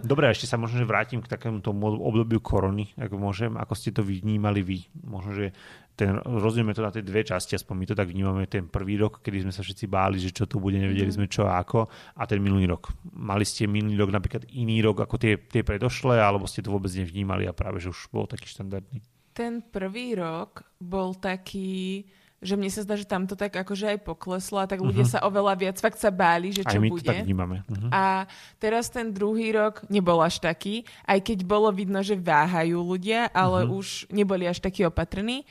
Dobre, 0.04 0.28
ešte 0.28 0.44
sa 0.44 0.60
možno 0.60 0.76
že 0.76 0.86
vrátim 0.86 1.24
k 1.24 1.28
takému 1.28 1.64
tomu 1.64 1.88
obdobiu 1.88 2.38
korony, 2.38 2.92
ako 3.00 3.16
môžem. 3.16 3.56
Ako 3.56 3.72
ste 3.72 3.96
to 3.96 4.04
vnímali 4.04 4.60
vy? 4.60 4.78
Možno, 5.02 5.32
že 5.32 5.56
ten, 6.00 6.16
rozdielme 6.16 6.72
to 6.72 6.80
na 6.80 6.88
tie 6.88 7.04
dve 7.04 7.20
časti, 7.20 7.60
aspoň 7.60 7.74
my 7.76 7.84
to 7.84 7.94
tak 7.94 8.08
vnímame, 8.08 8.48
ten 8.48 8.64
prvý 8.64 8.96
rok, 8.96 9.20
kedy 9.20 9.44
sme 9.44 9.52
sa 9.52 9.60
všetci 9.60 9.84
báli, 9.84 10.16
že 10.16 10.32
čo 10.32 10.48
tu 10.48 10.56
bude, 10.56 10.80
nevedeli 10.80 11.12
mm. 11.12 11.16
sme 11.20 11.26
čo 11.28 11.44
a 11.44 11.60
ako, 11.60 11.92
a 12.16 12.22
ten 12.24 12.40
minulý 12.40 12.72
rok. 12.72 12.88
Mali 13.12 13.44
ste 13.44 13.68
minulý 13.68 14.00
rok 14.00 14.16
napríklad 14.16 14.48
iný 14.56 14.80
rok 14.80 15.04
ako 15.04 15.20
tie, 15.20 15.36
tie 15.36 15.60
predošlé, 15.60 16.16
alebo 16.16 16.48
ste 16.48 16.64
to 16.64 16.72
vôbec 16.72 16.88
nevnímali 16.96 17.44
a 17.44 17.52
práve, 17.52 17.84
že 17.84 17.92
už 17.92 18.08
bol 18.08 18.24
taký 18.24 18.48
štandardný? 18.48 19.04
Ten 19.36 19.60
prvý 19.60 20.16
rok 20.16 20.64
bol 20.80 21.12
taký, 21.20 22.08
že 22.40 22.56
mne 22.56 22.72
sa 22.72 22.80
zdá, 22.80 22.96
že 22.96 23.04
tam 23.04 23.28
to 23.28 23.36
tak 23.36 23.52
akože 23.52 23.92
aj 23.92 23.98
pokleslo 24.00 24.64
a 24.64 24.66
tak 24.66 24.80
ľudia 24.80 25.04
uh-huh. 25.04 25.20
sa 25.20 25.28
oveľa 25.28 25.54
viac 25.60 25.76
fakt 25.76 26.00
sa 26.00 26.08
báli, 26.08 26.56
že 26.56 26.64
čo 26.64 26.80
aj 26.80 26.82
my 26.82 26.88
bude. 26.88 27.04
To 27.04 27.12
tak 27.12 27.28
vnímame. 27.28 27.60
Uh-huh. 27.68 27.92
A 27.92 28.24
teraz 28.56 28.88
ten 28.88 29.12
druhý 29.12 29.52
rok 29.52 29.84
nebol 29.92 30.16
až 30.24 30.40
taký, 30.40 30.88
aj 31.04 31.20
keď 31.20 31.44
bolo 31.44 31.68
vidno, 31.68 32.00
že 32.00 32.16
váhajú 32.16 32.80
ľudia, 32.80 33.28
ale 33.36 33.68
uh-huh. 33.68 33.76
už 33.76 34.08
neboli 34.08 34.48
až 34.48 34.64
takí 34.64 34.88
opatrní. 34.88 35.44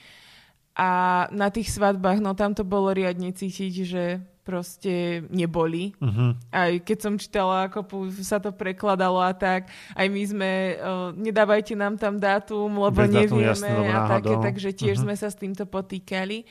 A 0.75 0.89
na 1.33 1.49
tých 1.51 1.71
svadbách, 1.75 2.23
no 2.23 2.37
tam 2.37 2.55
to 2.55 2.63
bolo 2.63 2.93
riadne 2.95 3.35
cítiť, 3.35 3.73
že 3.83 4.03
proste 4.49 5.21
neboli. 5.29 5.93
Uh-huh. 6.01 6.33
Aj 6.49 6.73
keď 6.81 6.97
som 6.97 7.13
čítala, 7.21 7.69
ako 7.69 8.09
sa 8.17 8.41
to 8.41 8.49
prekladalo 8.49 9.21
a 9.21 9.29
tak, 9.29 9.69
aj 9.93 10.07
my 10.09 10.23
sme, 10.25 10.51
uh, 10.81 11.13
nedávajte 11.13 11.77
nám 11.77 12.01
tam 12.01 12.17
dátum, 12.17 12.65
lebo 12.81 13.05
Bez 13.05 13.13
nevieme 13.13 13.53
jasné, 13.53 13.69
a 13.93 14.09
také, 14.17 14.33
takže 14.41 14.69
tiež 14.73 14.97
uh-huh. 14.97 15.05
sme 15.05 15.15
sa 15.19 15.29
s 15.29 15.37
týmto 15.37 15.69
potýkali. 15.69 16.49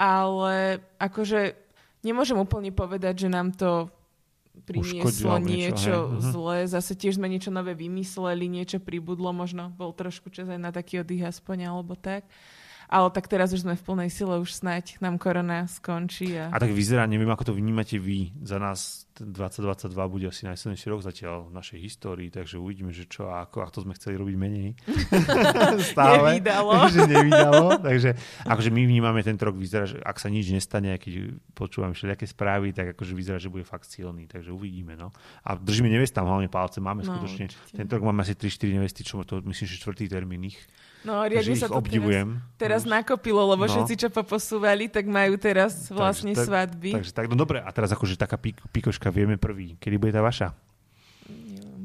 Ale 0.00 0.80
akože 0.96 1.56
nemôžem 2.04 2.36
úplne 2.36 2.72
povedať, 2.72 3.26
že 3.26 3.28
nám 3.28 3.52
to 3.52 3.92
prinieslo 4.64 5.36
niečo, 5.36 5.44
niečo 5.44 5.94
mhm. 6.08 6.20
zlé. 6.32 6.58
Zase 6.64 6.96
tiež 6.96 7.20
sme 7.20 7.28
niečo 7.28 7.52
nové 7.52 7.76
vymysleli, 7.76 8.48
niečo 8.48 8.80
pribudlo, 8.80 9.36
možno 9.36 9.68
bol 9.76 9.92
trošku 9.92 10.32
čas 10.32 10.48
aj 10.48 10.56
na 10.56 10.72
taký 10.72 11.04
oddych 11.04 11.28
aspoň, 11.28 11.68
alebo 11.68 11.92
tak. 11.98 12.24
Ale 12.86 13.10
tak 13.10 13.26
teraz 13.26 13.50
už 13.50 13.66
sme 13.66 13.74
v 13.74 13.82
plnej 13.82 14.10
sile, 14.10 14.38
už 14.38 14.50
snať 14.54 15.02
nám 15.02 15.18
korona 15.18 15.66
skončí. 15.66 16.38
A... 16.38 16.54
a 16.54 16.56
tak 16.58 16.70
vyzerá, 16.70 17.06
neviem, 17.10 17.30
ako 17.30 17.50
to 17.50 17.58
vnímate 17.58 17.98
vy. 17.98 18.30
Za 18.42 18.62
nás 18.62 19.06
2022 19.24 19.96
bude 20.12 20.26
asi 20.28 20.44
najsilnejší 20.44 20.86
rok 20.92 21.00
zatiaľ 21.00 21.48
v 21.48 21.52
našej 21.56 21.78
histórii, 21.80 22.28
takže 22.28 22.60
uvidíme, 22.60 22.92
že 22.92 23.08
čo 23.08 23.32
a 23.32 23.48
ako. 23.48 23.64
A 23.64 23.72
to 23.72 23.80
sme 23.80 23.96
chceli 23.96 24.20
robiť 24.20 24.36
menej. 24.36 24.68
Stále. 25.92 26.36
Nevydalo. 26.36 26.72
že 26.94 27.02
nevydalo. 27.08 27.66
takže 27.80 28.10
akože 28.44 28.70
my 28.70 28.82
vnímame 28.84 29.20
tento 29.24 29.48
rok, 29.48 29.56
vyzerá, 29.56 29.88
že 29.88 29.96
ak 30.04 30.20
sa 30.20 30.28
nič 30.28 30.52
nestane, 30.52 30.92
keď 31.00 31.40
počúvam 31.56 31.96
všelijaké 31.96 32.28
správy, 32.28 32.76
tak 32.76 32.92
akože 32.92 33.12
vyzerá, 33.16 33.38
že 33.40 33.48
bude 33.48 33.64
fakt 33.64 33.88
silný. 33.88 34.28
Takže 34.28 34.52
uvidíme. 34.52 34.94
No. 35.00 35.16
A 35.42 35.56
držíme 35.56 35.88
nevestám 35.88 36.28
hlavne 36.28 36.52
palce. 36.52 36.84
Máme 36.84 37.02
no, 37.02 37.16
skutočne. 37.16 37.48
Určite. 37.48 37.76
Tento 37.76 37.92
rok 37.96 38.04
máme 38.04 38.20
asi 38.20 38.36
3-4 38.36 38.76
nevesty, 38.76 39.00
čo 39.00 39.24
to 39.24 39.40
myslím, 39.48 39.66
že 39.66 39.80
čtvrtý 39.80 40.04
termín 40.12 40.44
ich. 40.44 40.60
No, 41.04 41.22
riadne 41.22 41.54
sa 41.54 41.70
to 41.70 41.78
obdivujem. 41.78 42.40
teraz, 42.58 42.82
teraz 42.84 42.88
nakopilo, 42.88 43.42
lebo 43.44 43.66
no. 43.66 43.70
všetci, 43.70 43.94
čo 44.06 44.08
poposúvali, 44.10 44.90
tak 44.90 45.06
majú 45.06 45.38
teraz 45.38 45.90
vlastne 45.92 46.34
takže, 46.34 46.46
svadby. 46.46 46.90
Takže 46.98 47.12
tak, 47.14 47.26
no 47.30 47.36
dobre, 47.38 47.62
a 47.62 47.70
teraz 47.70 47.92
akože 47.94 48.18
taká 48.18 48.40
pík, 48.40 48.58
píkoška, 48.72 49.12
vieme 49.14 49.38
prvý. 49.38 49.78
Kedy 49.78 49.96
bude 50.00 50.12
tá 50.14 50.24
vaša? 50.24 50.56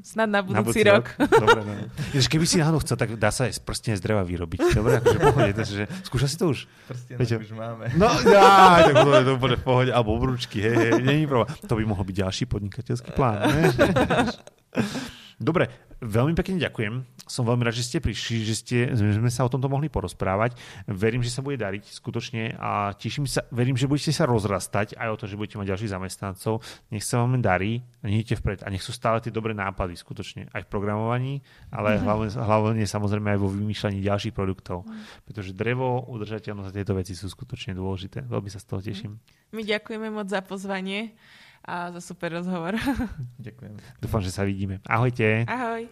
snad 0.02 0.30
na 0.30 0.42
budúci, 0.42 0.58
na 0.58 0.62
budúci 0.66 0.82
rok. 0.84 1.06
rok. 1.14 1.30
Dobre, 1.30 1.62
no. 1.62 1.74
Jež, 2.18 2.26
keby 2.28 2.46
si 2.50 2.58
náhodou 2.58 2.82
chcel, 2.82 2.98
tak 2.98 3.10
dá 3.22 3.30
sa 3.30 3.48
aj 3.48 3.62
prstenie 3.62 3.96
z 3.98 4.02
dreva 4.02 4.26
vyrobiť. 4.26 4.74
Dobre, 4.74 4.98
akože 4.98 5.20
pohode, 5.22 5.54
takže 5.54 5.82
skúša 6.06 6.28
si 6.28 6.36
to 6.42 6.46
už? 6.52 6.66
Prstenie 6.90 7.38
už 7.38 7.54
máme. 7.54 7.94
No, 7.96 8.10
ja, 8.26 8.82
tak 8.90 8.94
to, 8.98 9.10
to 9.14 9.34
bude 9.38 9.56
v 9.62 9.64
pohode, 9.64 9.92
alebo 9.94 10.18
obručky, 10.18 10.62
hej, 10.62 10.76
hej, 10.76 10.92
není 11.06 11.30
problém. 11.30 11.54
To 11.70 11.78
by 11.78 11.84
mohol 11.86 12.04
byť 12.04 12.16
ďalší 12.18 12.44
podnikateľský 12.50 13.10
plán. 13.14 13.38
Ne? 13.54 13.62
Dobre, 15.42 15.74
veľmi 16.06 16.38
pekne 16.38 16.62
ďakujem. 16.62 17.02
Som 17.26 17.50
veľmi 17.50 17.66
rád, 17.66 17.74
že 17.74 17.88
ste 17.90 17.98
prišli, 17.98 18.46
že, 18.46 18.56
ste, 18.62 18.78
že 18.94 19.18
sme 19.18 19.34
sa 19.34 19.42
o 19.42 19.50
tomto 19.50 19.66
mohli 19.66 19.90
porozprávať. 19.90 20.54
Verím, 20.86 21.26
že 21.26 21.34
sa 21.34 21.42
bude 21.42 21.58
dariť 21.58 21.90
skutočne 21.90 22.62
a 22.62 22.94
teším 22.94 23.26
sa, 23.26 23.42
verím, 23.50 23.74
že 23.74 23.90
budete 23.90 24.14
sa 24.14 24.30
rozrastať 24.30 24.94
aj 25.02 25.08
o 25.10 25.18
to, 25.18 25.26
že 25.26 25.40
budete 25.42 25.58
mať 25.58 25.74
ďalších 25.74 25.94
zamestnancov. 25.98 26.62
Nech 26.94 27.02
sa 27.02 27.26
vám 27.26 27.42
darí, 27.42 27.82
nejdete 28.06 28.38
vpred 28.38 28.60
a 28.62 28.70
nech 28.70 28.86
sú 28.86 28.94
stále 28.94 29.18
tie 29.18 29.34
dobré 29.34 29.58
nápady 29.58 29.98
skutočne 29.98 30.54
aj 30.54 30.62
v 30.62 30.70
programovaní, 30.70 31.34
ale 31.74 31.98
mm-hmm. 31.98 32.06
hlavne, 32.06 32.30
hlavne 32.38 32.86
samozrejme 32.86 33.34
aj 33.34 33.40
vo 33.42 33.50
vymýšľaní 33.50 33.98
ďalších 33.98 34.38
produktov. 34.38 34.86
Mm. 34.86 35.26
Pretože 35.26 35.58
drevo, 35.58 36.06
udržateľnosť 36.06 36.70
a 36.70 36.76
tieto 36.78 36.94
veci 36.94 37.18
sú 37.18 37.26
skutočne 37.26 37.74
dôležité. 37.74 38.30
Veľmi 38.30 38.50
sa 38.54 38.62
z 38.62 38.66
toho 38.70 38.82
teším. 38.86 39.18
My 39.50 39.66
ďakujeme 39.66 40.14
moc 40.14 40.30
za 40.30 40.46
pozvanie 40.46 41.18
a 41.66 41.94
za 41.94 42.02
super 42.02 42.34
rozhovor. 42.34 42.78
Ďakujem. 43.46 43.74
Dúfam, 44.02 44.22
že 44.22 44.34
sa 44.34 44.44
vidíme. 44.44 44.82
Ahojte. 44.90 45.46
Ahoj. 45.46 45.86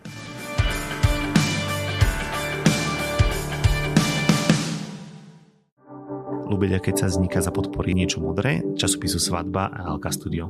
Lubeľa, 6.49 6.81
keď 6.81 7.05
sa 7.05 7.07
vzniká 7.13 7.45
za 7.45 7.53
podpory 7.53 7.93
niečo 7.93 8.17
modré, 8.17 8.65
časopisu 8.73 9.21
Svadba 9.21 9.69
a 9.69 9.93
Alka 9.93 10.09
Studio. 10.09 10.49